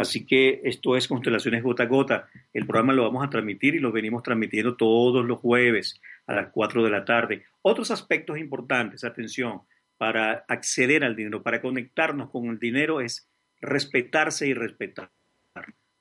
Así 0.01 0.25
que 0.25 0.63
esto 0.65 0.97
es 0.97 1.07
Constelaciones 1.07 1.63
Gota 1.63 1.83
a 1.83 1.87
Gota. 1.87 2.31
El 2.55 2.65
programa 2.65 2.95
lo 2.95 3.03
vamos 3.03 3.23
a 3.23 3.29
transmitir 3.29 3.75
y 3.75 3.81
lo 3.81 3.93
venimos 3.93 4.23
transmitiendo 4.23 4.75
todos 4.75 5.27
los 5.27 5.39
jueves 5.39 6.01
a 6.27 6.35
las 6.35 6.49
4 6.53 6.83
de 6.83 6.89
la 6.89 7.05
tarde. 7.05 7.45
Otros 7.61 7.91
aspectos 7.91 8.39
importantes, 8.39 9.05
atención, 9.05 9.61
para 9.99 10.47
acceder 10.49 11.05
al 11.05 11.17
dinero, 11.17 11.43
para 11.43 11.61
conectarnos 11.61 12.31
con 12.31 12.47
el 12.47 12.59
dinero 12.59 13.03
es 13.03 13.29
respetarse 13.61 14.47
y 14.47 14.55
respetar. 14.55 15.11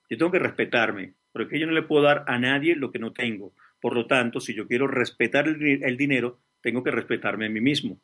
Yo 0.08 0.16
tengo 0.16 0.32
que 0.32 0.38
respetarme, 0.38 1.12
porque 1.30 1.58
yo 1.58 1.66
no 1.66 1.74
le 1.74 1.82
puedo 1.82 2.04
dar 2.04 2.24
a 2.26 2.38
nadie 2.38 2.76
lo 2.76 2.92
que 2.92 3.00
no 3.00 3.12
tengo. 3.12 3.52
Por 3.82 3.94
lo 3.94 4.06
tanto, 4.06 4.40
si 4.40 4.54
yo 4.54 4.66
quiero 4.66 4.86
respetar 4.86 5.46
el, 5.46 5.96
dinero, 5.98 6.40
tengo 6.62 6.82
que 6.82 6.90
respetarme 6.90 7.44
a 7.44 7.50
mí 7.50 7.60
mismo. 7.60 8.00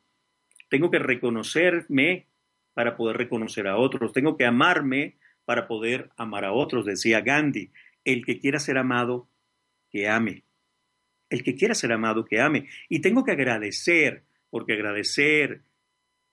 Tengo 0.69 0.91
que 0.91 0.99
reconocerme 0.99 2.27
para 2.75 2.95
poder 2.95 3.17
reconocer 3.17 3.67
a 3.67 3.77
otros. 3.77 4.13
Tengo 4.13 4.37
que 4.37 4.45
amarme 4.45 5.15
para 5.47 5.65
poder 5.65 6.09
amar 6.17 6.43
a 6.43 6.51
otros, 6.51 6.85
decía 6.85 7.21
Gandhi. 7.21 7.69
El 8.03 8.25
que 8.25 8.37
quiera 8.37 8.59
ser 8.59 8.77
amado, 8.77 9.29
que 9.89 10.09
ame. 10.09 10.43
El 11.29 11.41
que 11.41 11.55
quiera 11.55 11.73
ser 11.73 11.93
amado, 11.93 12.25
que 12.25 12.41
ame. 12.41 12.67
Y 12.89 12.99
tengo 12.99 13.23
que 13.23 13.31
agradecer, 13.31 14.23
porque 14.49 14.73
agradecer 14.73 15.61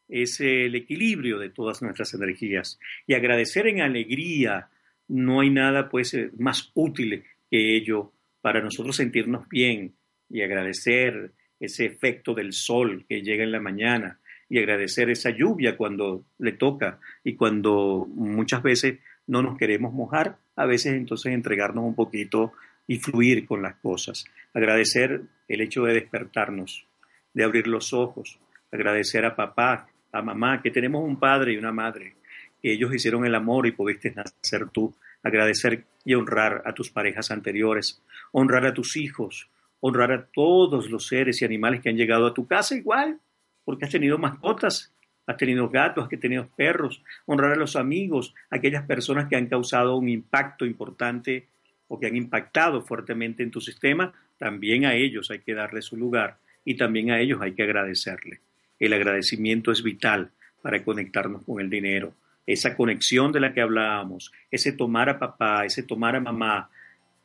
es 0.09 0.41
el 0.41 0.75
equilibrio 0.75 1.39
de 1.39 1.51
todas 1.51 1.81
nuestras 1.81 2.13
energías. 2.15 2.81
Y 3.07 3.15
agradecer 3.15 3.69
en 3.69 3.83
alegría, 3.83 4.69
no 5.07 5.43
hay 5.43 5.51
nada 5.51 5.89
pues 5.89 6.13
eh, 6.15 6.33
más 6.37 6.73
útil 6.75 7.23
que 7.49 7.77
ello 7.77 8.11
para 8.41 8.61
nosotros 8.61 8.97
sentirnos 8.97 9.49
bien 9.49 9.95
y 10.29 10.43
agradecer 10.43 11.31
ese 11.61 11.87
efecto 11.87 12.35
del 12.35 12.53
sol 12.53 13.07
que 13.09 13.23
llega 13.23 13.45
en 13.45 13.53
la 13.53 13.61
mañana 13.61 14.19
y 14.49 14.59
agradecer 14.59 15.11
esa 15.11 15.31
lluvia 15.31 15.77
cuando 15.77 16.25
le 16.39 16.53
toca 16.53 16.99
y 17.23 17.35
cuando 17.35 18.07
muchas 18.15 18.63
veces 18.63 18.99
no 19.27 19.43
nos 19.43 19.57
queremos 19.57 19.93
mojar, 19.93 20.37
a 20.57 20.67
veces 20.67 20.95
entonces 20.95 21.33
entregarnos 21.33 21.85
un 21.85 21.95
poquito 21.95 22.53
y 22.87 22.99
fluir 22.99 23.47
con 23.47 23.63
las 23.63 23.77
cosas. 23.77 24.25
Agradecer 24.53 25.23
el 25.49 25.61
hecho 25.61 25.85
de 25.85 25.95
despertarnos, 25.95 26.87
de 27.33 27.45
abrir 27.45 27.67
los 27.67 27.93
ojos, 27.93 28.39
agradecer 28.71 29.25
a 29.25 29.37
papá 29.37 29.89
a 30.13 30.23
mamá, 30.23 30.63
que 30.63 30.71
tenemos 30.71 31.03
un 31.03 31.19
padre 31.19 31.53
y 31.53 31.57
una 31.57 31.73
madre, 31.73 32.15
que 32.63 32.73
ellos 32.73 32.95
hicieron 32.95 33.27
el 33.27 33.35
amor 33.35 33.67
y 33.67 33.73
pudiste 33.73 34.13
nacer 34.13 34.69
tú, 34.71 34.95
agradecer 35.25 35.85
y 36.05 36.15
honrar 36.15 36.63
a 36.65 36.73
tus 36.73 36.89
parejas 36.91 37.33
anteriores, 37.33 38.01
honrar 38.31 38.65
a 38.65 38.75
tus 38.75 38.97
hijos, 38.97 39.51
honrar 39.81 40.13
a 40.13 40.27
todos 40.27 40.89
los 40.89 41.09
seres 41.09 41.43
y 41.43 41.45
animales 41.45 41.81
que 41.81 41.89
han 41.89 41.97
llegado 41.97 42.27
a 42.27 42.35
tu 42.35 42.47
casa 42.47 42.77
igual, 42.77 43.19
porque 43.65 43.85
has 43.85 43.91
tenido 43.91 44.19
mascotas 44.19 44.95
has 45.27 45.37
tenido 45.37 45.69
gatos, 45.69 46.05
has 46.05 46.21
tenido 46.21 46.49
perros, 46.57 47.03
honrar 47.27 47.53
a 47.53 47.57
los 47.57 47.77
amigos, 47.77 48.35
aquellas 48.51 48.85
personas 48.85 49.29
que 49.29 49.37
han 49.37 49.47
causado 49.47 49.97
un 49.97 50.09
impacto 50.09 50.67
importante 50.67 51.47
o 51.89 51.99
que 51.99 52.07
han 52.07 52.17
impactado 52.17 52.83
fuertemente 52.83 53.43
en 53.43 53.51
tu 53.51 53.61
sistema, 53.61 54.13
también 54.39 54.85
a 54.85 54.95
ellos 54.95 55.31
hay 55.31 55.41
que 55.41 55.55
darle 55.55 55.83
su 55.83 55.97
lugar 55.97 56.39
y 56.65 56.77
también 56.77 57.11
a 57.11 57.21
ellos 57.21 57.41
hay 57.41 57.53
que 57.53 57.63
agradecerle. 57.63 58.41
El 58.79 58.93
agradecimiento 58.93 59.71
es 59.71 59.83
vital 59.83 60.31
para 60.63 60.83
conectarnos 60.83 61.45
con 61.45 61.61
el 61.61 61.71
dinero. 61.71 62.15
Esa 62.47 62.77
conexión 62.77 63.33
de 63.33 63.41
la 63.41 63.55
que 63.55 63.61
hablábamos, 63.61 64.33
ese 64.51 64.73
tomar 64.73 65.09
a 65.09 65.19
papá, 65.19 65.65
ese 65.65 65.83
tomar 65.83 66.17
a 66.17 66.21
mamá, 66.21 66.69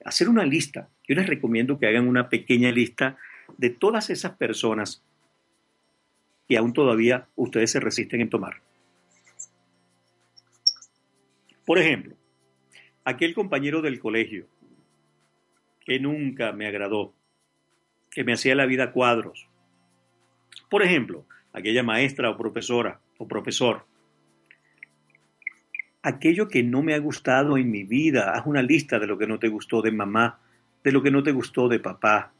hacer 0.05 0.29
una 0.29 0.45
lista. 0.45 0.87
Yo 1.07 1.15
les 1.15 1.27
recomiendo 1.27 1.79
que 1.79 1.87
hagan 1.87 2.07
una 2.07 2.29
pequeña 2.29 2.71
lista 2.71 3.17
de 3.57 3.69
todas 3.69 4.09
esas 4.09 4.33
personas 4.33 5.03
que 6.49 6.57
aún 6.57 6.73
todavía 6.73 7.27
ustedes 7.35 7.71
se 7.71 7.79
resisten 7.79 8.21
en 8.21 8.29
tomar. 8.29 8.63
Por 11.63 11.77
ejemplo, 11.77 12.15
aquel 13.05 13.35
compañero 13.35 13.83
del 13.83 13.99
colegio 13.99 14.47
que 15.85 15.99
nunca 15.99 16.51
me 16.51 16.65
agradó, 16.65 17.13
que 18.09 18.23
me 18.23 18.33
hacía 18.33 18.55
la 18.55 18.65
vida 18.65 18.91
cuadros. 18.91 19.47
Por 20.71 20.81
ejemplo, 20.81 21.27
aquella 21.53 21.83
maestra 21.83 22.31
o 22.31 22.37
profesora 22.37 22.99
o 23.19 23.27
profesor. 23.27 23.85
Aquello 26.01 26.47
que 26.47 26.63
no 26.63 26.81
me 26.81 26.95
ha 26.95 26.99
gustado 26.99 27.57
en 27.59 27.69
mi 27.69 27.83
vida, 27.83 28.31
haz 28.33 28.47
una 28.47 28.63
lista 28.63 28.97
de 28.97 29.05
lo 29.05 29.19
que 29.19 29.27
no 29.27 29.37
te 29.37 29.49
gustó 29.49 29.83
de 29.83 29.91
mamá, 29.91 30.39
de 30.83 30.91
lo 30.91 31.03
que 31.03 31.11
no 31.11 31.21
te 31.21 31.31
gustó 31.31 31.67
de 31.67 31.79
papá, 31.79 32.33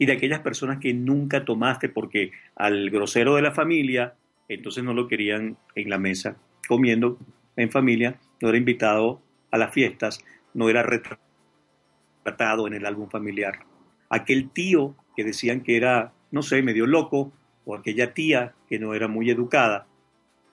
y 0.00 0.06
de 0.06 0.14
aquellas 0.14 0.40
personas 0.40 0.78
que 0.78 0.94
nunca 0.94 1.44
tomaste 1.44 1.90
porque 1.90 2.32
al 2.56 2.88
grosero 2.88 3.34
de 3.34 3.42
la 3.42 3.52
familia, 3.52 4.14
entonces 4.48 4.82
no 4.82 4.94
lo 4.94 5.06
querían 5.08 5.58
en 5.74 5.90
la 5.90 5.98
mesa, 5.98 6.38
comiendo 6.66 7.18
en 7.54 7.70
familia, 7.70 8.18
no 8.40 8.48
era 8.48 8.56
invitado 8.56 9.20
a 9.50 9.58
las 9.58 9.74
fiestas, 9.74 10.24
no 10.54 10.70
era 10.70 10.82
retratado 10.82 12.66
en 12.66 12.72
el 12.72 12.86
álbum 12.86 13.10
familiar. 13.10 13.66
Aquel 14.08 14.48
tío 14.48 14.96
que 15.14 15.22
decían 15.22 15.60
que 15.60 15.76
era, 15.76 16.14
no 16.30 16.40
sé, 16.40 16.62
medio 16.62 16.86
loco, 16.86 17.30
o 17.66 17.76
aquella 17.76 18.14
tía 18.14 18.54
que 18.70 18.78
no 18.78 18.94
era 18.94 19.06
muy 19.06 19.28
educada, 19.28 19.86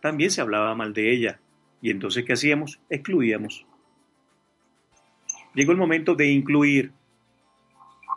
también 0.01 0.29
se 0.29 0.41
hablaba 0.41 0.75
mal 0.75 0.93
de 0.93 1.13
ella. 1.13 1.39
Y 1.81 1.91
entonces, 1.91 2.25
¿qué 2.25 2.33
hacíamos? 2.33 2.81
Excluíamos. 2.89 3.65
Llegó 5.53 5.71
el 5.71 5.77
momento 5.77 6.15
de 6.15 6.27
incluir. 6.27 6.91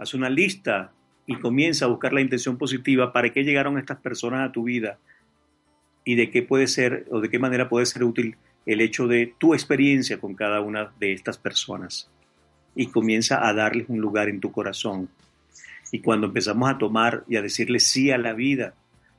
Haz 0.00 0.12
una 0.14 0.28
lista 0.28 0.92
y 1.30 1.36
comienza 1.36 1.84
a 1.84 1.88
buscar 1.88 2.12
la 2.12 2.22
intención 2.22 2.56
positiva 2.56 3.12
para 3.12 3.30
qué 3.30 3.44
llegaron 3.44 3.78
estas 3.78 3.98
personas 3.98 4.48
a 4.48 4.50
tu 4.50 4.64
vida 4.64 4.98
y 6.04 6.16
de 6.16 6.28
qué 6.28 6.42
puede 6.42 6.66
ser 6.66 7.06
o 7.08 7.20
de 7.20 7.30
qué 7.30 7.38
manera 7.38 7.68
puede 7.68 7.86
ser 7.86 8.02
útil 8.02 8.34
el 8.66 8.80
hecho 8.80 9.06
de 9.06 9.32
tu 9.38 9.54
experiencia 9.54 10.18
con 10.18 10.34
cada 10.34 10.60
una 10.60 10.90
de 10.98 11.12
estas 11.12 11.38
personas 11.38 12.10
y 12.74 12.88
comienza 12.88 13.46
a 13.46 13.54
darles 13.54 13.88
un 13.88 14.00
lugar 14.00 14.28
en 14.28 14.40
tu 14.40 14.50
corazón. 14.50 15.08
Y 15.92 16.00
cuando 16.00 16.26
empezamos 16.26 16.68
a 16.68 16.78
tomar 16.78 17.22
y 17.28 17.36
a 17.36 17.42
decirle 17.42 17.78
sí 17.78 18.10
a 18.10 18.18
la 18.18 18.32
vida, 18.32 18.74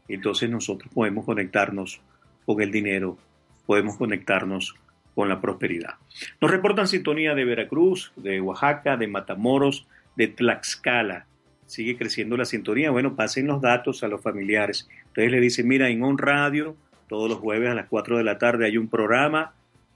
entonces 0.09 0.49
nosotros 0.49 0.91
podemos 0.93 1.23
conectarnos 1.23 2.01
con 2.45 2.61
el 2.61 2.73
dinero, 2.73 3.17
podemos 3.65 3.95
conectarnos 3.95 4.75
con 5.15 5.29
la 5.29 5.39
prosperidad. 5.39 5.95
Nos 6.41 6.51
reportan 6.51 6.89
sintonía 6.89 7.35
de 7.35 7.45
Veracruz, 7.45 8.11
de 8.17 8.41
Oaxaca, 8.41 8.97
de 8.97 9.07
Matamoros, 9.07 9.87
de 10.17 10.27
Tlaxcala, 10.27 11.27
sigue 11.71 11.95
creciendo 11.95 12.35
la 12.35 12.43
sintonía, 12.43 12.91
bueno, 12.91 13.15
pasen 13.15 13.47
los 13.47 13.61
datos 13.61 14.03
a 14.03 14.09
los 14.09 14.21
familiares. 14.21 14.89
Entonces 15.07 15.31
le 15.31 15.39
dicen, 15.39 15.69
mira, 15.69 15.87
en 15.87 16.03
On 16.03 16.17
Radio, 16.17 16.75
todos 17.07 17.29
los 17.29 17.39
jueves 17.39 17.69
a 17.69 17.73
las 17.73 17.87
4 17.87 18.17
de 18.17 18.25
la 18.25 18.37
tarde 18.37 18.65
hay 18.65 18.77
un 18.77 18.89
programa 18.89 19.53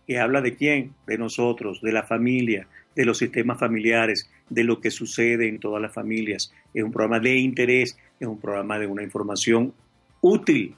que 0.08 0.18
habla 0.18 0.40
de 0.40 0.56
quién, 0.56 0.94
de 1.06 1.18
nosotros, 1.18 1.82
de 1.82 1.92
la 1.92 2.04
familia, 2.04 2.66
de 2.96 3.04
los 3.04 3.18
sistemas 3.18 3.60
familiares, 3.60 4.30
de 4.50 4.64
lo 4.64 4.80
que 4.80 4.90
sucede 4.90 5.50
en 5.50 5.60
todas 5.60 5.82
las 5.82 5.94
familias. 5.94 6.54
Es 6.74 6.82
un 6.82 6.94
programa 6.94 7.20
de 7.20 7.36
interés, 7.36 7.98
es 8.22 8.28
un 8.28 8.40
programa 8.40 8.80
de 8.80 8.88
una 8.88 9.04
información 9.04 9.74
útil. 10.22 10.76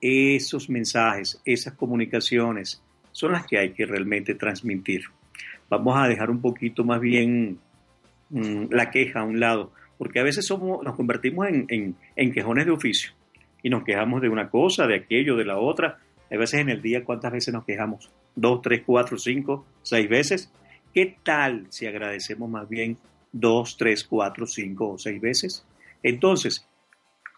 Esos 0.00 0.70
mensajes, 0.70 1.42
esas 1.44 1.74
comunicaciones 1.74 2.82
son 3.10 3.32
las 3.32 3.46
que 3.46 3.58
hay 3.58 3.72
que 3.72 3.84
realmente 3.84 4.34
transmitir. 4.34 5.02
Vamos 5.68 5.94
a 5.98 6.08
dejar 6.08 6.30
un 6.30 6.40
poquito 6.40 6.84
más 6.84 7.02
bien 7.02 7.58
mm, 8.30 8.64
la 8.70 8.90
queja 8.90 9.20
a 9.20 9.24
un 9.24 9.38
lado 9.38 9.72
porque 10.02 10.18
a 10.18 10.24
veces 10.24 10.44
somos, 10.44 10.82
nos 10.82 10.96
convertimos 10.96 11.46
en, 11.46 11.94
en, 12.16 12.32
quejones 12.32 12.66
de 12.66 12.72
oficio 12.72 13.12
y 13.62 13.70
nos 13.70 13.84
quejamos 13.84 14.20
de 14.20 14.28
una 14.28 14.50
cosa, 14.50 14.88
de 14.88 14.96
aquello, 14.96 15.36
de 15.36 15.44
la 15.44 15.58
otra. 15.58 16.00
A 16.28 16.36
veces 16.36 16.58
en 16.58 16.70
el 16.70 16.82
día, 16.82 17.04
¿cuántas 17.04 17.30
veces 17.30 17.54
nos 17.54 17.64
quejamos? 17.64 18.10
¿Dos, 18.34 18.62
tres, 18.62 18.82
cuatro, 18.84 19.16
cinco, 19.16 19.64
seis 19.82 20.08
veces? 20.08 20.52
¿Qué 20.92 21.18
tal 21.22 21.68
si 21.68 21.86
agradecemos 21.86 22.50
más 22.50 22.68
bien 22.68 22.98
dos, 23.30 23.76
tres, 23.76 24.02
cuatro, 24.02 24.44
cinco 24.44 24.90
o 24.90 24.98
seis 24.98 25.20
veces? 25.20 25.64
Entonces, 26.02 26.68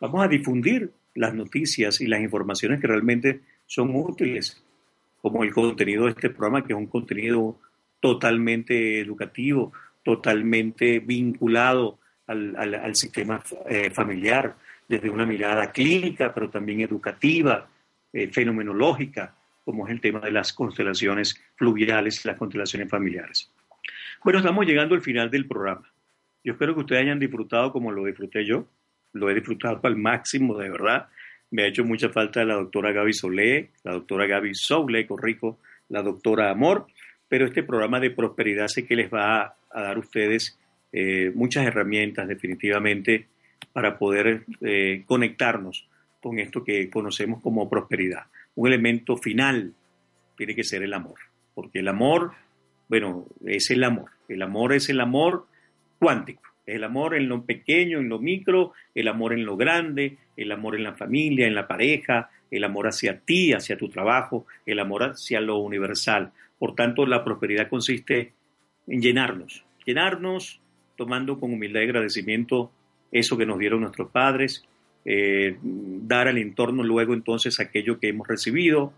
vamos 0.00 0.24
a 0.24 0.28
difundir 0.28 0.90
las 1.14 1.34
noticias 1.34 2.00
y 2.00 2.06
las 2.06 2.22
informaciones 2.22 2.80
que 2.80 2.86
realmente 2.86 3.42
son 3.66 3.94
útiles, 3.94 4.64
como 5.20 5.44
el 5.44 5.52
contenido 5.52 6.04
de 6.04 6.12
este 6.12 6.30
programa, 6.30 6.64
que 6.64 6.72
es 6.72 6.78
un 6.78 6.86
contenido 6.86 7.58
totalmente 8.00 9.00
educativo, 9.00 9.74
totalmente 10.02 11.00
vinculado 11.00 11.98
al, 12.26 12.94
sistema 12.94 13.42
eh, 13.68 13.90
familiar 13.90 14.56
desde 14.88 15.10
una 15.10 15.26
mirada 15.26 15.70
clínica, 15.70 16.32
pero 16.32 16.50
también 16.50 16.80
educativa, 16.80 17.68
eh, 18.12 18.28
fenomenológica, 18.28 19.34
como 19.64 19.86
es 19.86 19.92
el 19.92 20.00
tema 20.00 20.20
de 20.20 20.30
las 20.30 20.52
constelaciones 20.52 21.42
fluviales 21.56 22.24
las 22.24 22.38
constelaciones 22.38 22.88
familiares. 22.88 23.50
Bueno, 24.22 24.38
estamos 24.38 24.66
llegando 24.66 24.94
al 24.94 25.02
final 25.02 25.30
del 25.30 25.46
programa. 25.46 25.90
Yo 26.42 26.52
espero 26.52 26.74
que 26.74 26.80
ustedes 26.80 27.02
hayan 27.02 27.18
disfrutado 27.18 27.72
como 27.72 27.90
lo 27.90 28.04
disfruté 28.04 28.44
yo. 28.44 28.66
Lo 29.12 29.30
he 29.30 29.34
disfrutado 29.34 29.80
al 29.82 29.96
máximo, 29.96 30.58
de 30.58 30.68
verdad. 30.68 31.08
Me 31.50 31.62
ha 31.62 31.66
hecho 31.66 31.84
mucha 31.84 32.08
falta 32.08 32.44
la 32.44 32.54
doctora 32.54 32.92
Gaby 32.92 33.12
Solé, 33.12 33.70
la 33.82 33.92
doctora 33.92 34.26
Gaby 34.26 34.54
Soule, 34.54 35.06
Corrico, 35.06 35.58
la 35.88 36.02
doctora 36.02 36.50
Amor, 36.50 36.86
pero 37.28 37.46
este 37.46 37.62
programa 37.62 38.00
de 38.00 38.10
prosperidad 38.10 38.68
sé 38.68 38.86
que 38.86 38.96
les 38.96 39.12
va 39.12 39.56
a 39.70 39.80
dar 39.80 39.96
a 39.96 40.00
ustedes 40.00 40.58
eh, 40.96 41.32
muchas 41.34 41.66
herramientas 41.66 42.28
definitivamente 42.28 43.26
para 43.72 43.98
poder 43.98 44.44
eh, 44.60 45.02
conectarnos 45.06 45.88
con 46.22 46.38
esto 46.38 46.62
que 46.62 46.88
conocemos 46.88 47.42
como 47.42 47.68
prosperidad. 47.68 48.26
Un 48.54 48.68
elemento 48.68 49.16
final 49.16 49.74
tiene 50.36 50.54
que 50.54 50.62
ser 50.62 50.84
el 50.84 50.94
amor, 50.94 51.18
porque 51.52 51.80
el 51.80 51.88
amor, 51.88 52.34
bueno, 52.88 53.26
es 53.44 53.72
el 53.72 53.82
amor. 53.82 54.10
El 54.28 54.40
amor 54.40 54.72
es 54.72 54.88
el 54.88 55.00
amor 55.00 55.48
cuántico. 55.98 56.42
El 56.64 56.84
amor 56.84 57.16
en 57.16 57.28
lo 57.28 57.44
pequeño, 57.44 57.98
en 57.98 58.08
lo 58.08 58.20
micro, 58.20 58.72
el 58.94 59.08
amor 59.08 59.32
en 59.32 59.44
lo 59.44 59.56
grande, 59.56 60.18
el 60.36 60.52
amor 60.52 60.76
en 60.76 60.84
la 60.84 60.94
familia, 60.94 61.48
en 61.48 61.56
la 61.56 61.66
pareja, 61.66 62.30
el 62.52 62.62
amor 62.62 62.86
hacia 62.86 63.18
ti, 63.18 63.52
hacia 63.52 63.76
tu 63.76 63.88
trabajo, 63.88 64.46
el 64.64 64.78
amor 64.78 65.02
hacia 65.02 65.40
lo 65.40 65.58
universal. 65.58 66.30
Por 66.56 66.76
tanto, 66.76 67.04
la 67.04 67.24
prosperidad 67.24 67.68
consiste 67.68 68.32
en 68.86 69.02
llenarnos, 69.02 69.64
llenarnos 69.84 70.60
tomando 70.96 71.38
con 71.38 71.52
humildad 71.52 71.80
y 71.80 71.84
agradecimiento 71.84 72.70
eso 73.12 73.36
que 73.36 73.46
nos 73.46 73.58
dieron 73.58 73.80
nuestros 73.80 74.10
padres, 74.10 74.64
eh, 75.04 75.56
dar 75.62 76.28
al 76.28 76.38
entorno 76.38 76.82
luego 76.82 77.14
entonces 77.14 77.60
aquello 77.60 78.00
que 78.00 78.08
hemos 78.08 78.26
recibido 78.26 78.92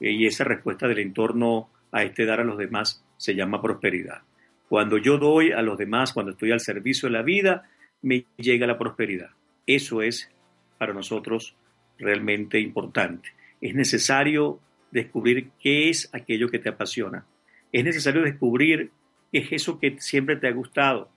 eh, 0.00 0.12
y 0.12 0.26
esa 0.26 0.44
respuesta 0.44 0.86
del 0.86 0.98
entorno 0.98 1.68
a 1.90 2.02
este 2.02 2.26
dar 2.26 2.40
a 2.40 2.44
los 2.44 2.58
demás 2.58 3.02
se 3.16 3.34
llama 3.34 3.62
prosperidad. 3.62 4.22
Cuando 4.68 4.98
yo 4.98 5.18
doy 5.18 5.52
a 5.52 5.62
los 5.62 5.78
demás, 5.78 6.12
cuando 6.12 6.32
estoy 6.32 6.52
al 6.52 6.60
servicio 6.60 7.08
de 7.08 7.14
la 7.14 7.22
vida, 7.22 7.68
me 8.02 8.26
llega 8.36 8.66
la 8.66 8.78
prosperidad. 8.78 9.30
Eso 9.66 10.02
es 10.02 10.30
para 10.76 10.92
nosotros 10.92 11.56
realmente 11.98 12.60
importante. 12.60 13.30
Es 13.60 13.74
necesario 13.74 14.60
descubrir 14.90 15.50
qué 15.60 15.88
es 15.88 16.10
aquello 16.12 16.48
que 16.48 16.58
te 16.58 16.68
apasiona. 16.68 17.24
Es 17.72 17.82
necesario 17.84 18.22
descubrir 18.22 18.90
qué 19.32 19.38
es 19.38 19.52
eso 19.52 19.80
que 19.80 19.96
siempre 19.98 20.36
te 20.36 20.46
ha 20.46 20.52
gustado 20.52 21.08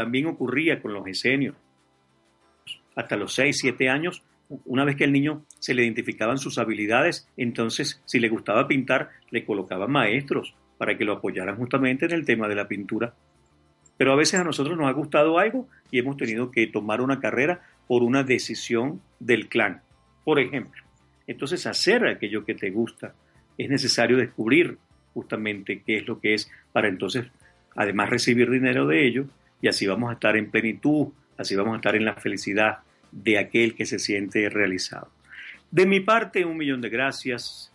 también 0.00 0.28
ocurría 0.28 0.80
con 0.80 0.94
los 0.94 1.06
esenios. 1.06 1.54
Hasta 2.96 3.16
los 3.16 3.34
6, 3.34 3.54
7 3.60 3.90
años, 3.90 4.22
una 4.64 4.86
vez 4.86 4.96
que 4.96 5.04
el 5.04 5.12
niño 5.12 5.44
se 5.58 5.74
le 5.74 5.82
identificaban 5.82 6.38
sus 6.38 6.56
habilidades, 6.56 7.28
entonces 7.36 8.00
si 8.06 8.18
le 8.18 8.30
gustaba 8.30 8.66
pintar, 8.66 9.10
le 9.30 9.44
colocaban 9.44 9.92
maestros 9.92 10.54
para 10.78 10.96
que 10.96 11.04
lo 11.04 11.12
apoyaran 11.12 11.56
justamente 11.56 12.06
en 12.06 12.12
el 12.12 12.24
tema 12.24 12.48
de 12.48 12.54
la 12.54 12.66
pintura. 12.66 13.12
Pero 13.98 14.14
a 14.14 14.16
veces 14.16 14.40
a 14.40 14.44
nosotros 14.44 14.78
nos 14.78 14.88
ha 14.88 14.92
gustado 14.92 15.38
algo 15.38 15.68
y 15.90 15.98
hemos 15.98 16.16
tenido 16.16 16.50
que 16.50 16.66
tomar 16.66 17.02
una 17.02 17.20
carrera 17.20 17.60
por 17.86 18.02
una 18.02 18.22
decisión 18.22 19.02
del 19.18 19.50
clan, 19.50 19.82
por 20.24 20.40
ejemplo. 20.40 20.82
Entonces 21.26 21.66
hacer 21.66 22.06
aquello 22.06 22.46
que 22.46 22.54
te 22.54 22.70
gusta 22.70 23.12
es 23.58 23.68
necesario 23.68 24.16
descubrir 24.16 24.78
justamente 25.12 25.82
qué 25.84 25.98
es 25.98 26.08
lo 26.08 26.18
que 26.20 26.32
es 26.32 26.50
para 26.72 26.88
entonces, 26.88 27.26
además 27.76 28.08
recibir 28.08 28.48
dinero 28.48 28.86
de 28.86 29.06
ello, 29.06 29.26
y 29.62 29.68
así 29.68 29.86
vamos 29.86 30.10
a 30.10 30.14
estar 30.14 30.36
en 30.36 30.50
plenitud, 30.50 31.08
así 31.36 31.54
vamos 31.54 31.74
a 31.74 31.76
estar 31.76 31.94
en 31.96 32.04
la 32.04 32.14
felicidad 32.14 32.78
de 33.12 33.38
aquel 33.38 33.74
que 33.74 33.86
se 33.86 33.98
siente 33.98 34.48
realizado. 34.48 35.08
De 35.70 35.86
mi 35.86 36.00
parte, 36.00 36.44
un 36.44 36.56
millón 36.56 36.80
de 36.80 36.88
gracias. 36.88 37.72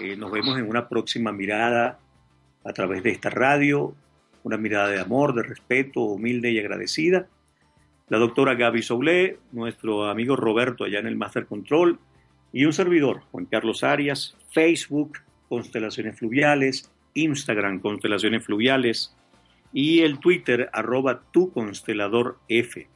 Eh, 0.00 0.16
nos 0.16 0.30
vemos 0.30 0.58
en 0.58 0.68
una 0.68 0.88
próxima 0.88 1.32
mirada 1.32 1.98
a 2.64 2.72
través 2.72 3.02
de 3.02 3.10
esta 3.10 3.30
radio, 3.30 3.94
una 4.42 4.56
mirada 4.56 4.88
de 4.88 5.00
amor, 5.00 5.34
de 5.34 5.42
respeto, 5.42 6.00
humilde 6.02 6.50
y 6.50 6.58
agradecida. 6.58 7.26
La 8.08 8.18
doctora 8.18 8.54
Gaby 8.54 8.82
Soule, 8.82 9.38
nuestro 9.52 10.06
amigo 10.06 10.36
Roberto 10.36 10.84
allá 10.84 10.98
en 10.98 11.06
el 11.06 11.16
Master 11.16 11.46
Control 11.46 11.98
y 12.52 12.64
un 12.64 12.72
servidor, 12.72 13.22
Juan 13.30 13.46
Carlos 13.46 13.84
Arias, 13.84 14.36
Facebook, 14.50 15.18
Constelaciones 15.48 16.18
Fluviales, 16.18 16.90
Instagram, 17.14 17.80
Constelaciones 17.80 18.44
Fluviales 18.44 19.14
y 19.72 20.00
el 20.00 20.18
Twitter, 20.18 20.68
arroba 20.72 21.22
tu 21.30 21.52
constelador 21.52 22.38
F. 22.48 22.88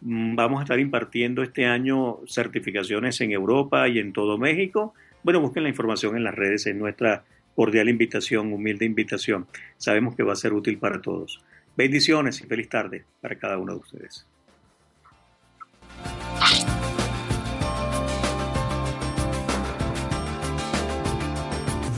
Mm, 0.00 0.34
vamos 0.34 0.60
a 0.60 0.62
estar 0.64 0.80
impartiendo 0.80 1.42
este 1.42 1.66
año 1.66 2.18
certificaciones 2.26 3.20
en 3.20 3.32
Europa 3.32 3.88
y 3.88 3.98
en 3.98 4.12
todo 4.12 4.38
México. 4.38 4.94
Bueno, 5.22 5.40
busquen 5.40 5.64
la 5.64 5.68
información 5.68 6.16
en 6.16 6.24
las 6.24 6.34
redes, 6.34 6.66
en 6.66 6.78
nuestra 6.78 7.24
cordial 7.54 7.88
invitación, 7.88 8.52
humilde 8.52 8.86
invitación. 8.86 9.46
Sabemos 9.76 10.16
que 10.16 10.22
va 10.22 10.32
a 10.32 10.36
ser 10.36 10.52
útil 10.52 10.78
para 10.78 11.00
todos. 11.00 11.40
Bendiciones 11.76 12.40
y 12.40 12.46
feliz 12.46 12.68
tarde 12.68 13.04
para 13.20 13.36
cada 13.36 13.58
uno 13.58 13.74
de 13.74 13.78
ustedes. 13.80 14.26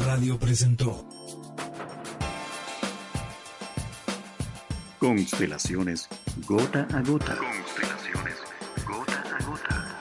Radio 0.05 0.39
presentó 0.39 1.07
Constelaciones 5.03 6.09
gota 6.47 6.87
a 6.95 7.03
gota. 7.03 7.37
Constelaciones 7.37 8.37
gota 8.87 9.25
a 9.37 9.45
gota. 9.45 9.99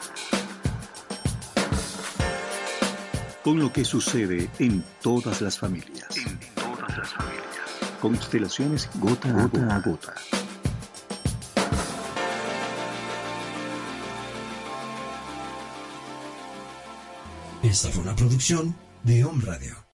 Con 3.44 3.60
lo 3.60 3.74
que 3.74 3.84
sucede 3.84 4.48
en 4.60 4.84
todas 5.02 5.42
las 5.42 5.58
familias. 5.58 6.16
En 6.18 6.40
todas 6.54 6.96
las 6.96 7.14
familias. 7.16 7.98
Constelaciones 8.00 8.90
gota 9.00 9.30
a 9.30 9.48
gota. 9.48 9.76
A 9.76 9.80
gota. 9.80 10.14
Esta 17.64 17.90
fue 17.90 18.04
una 18.04 18.16
producción 18.16 18.76
de 19.02 19.26
Home 19.26 19.44
Radio. 19.44 19.82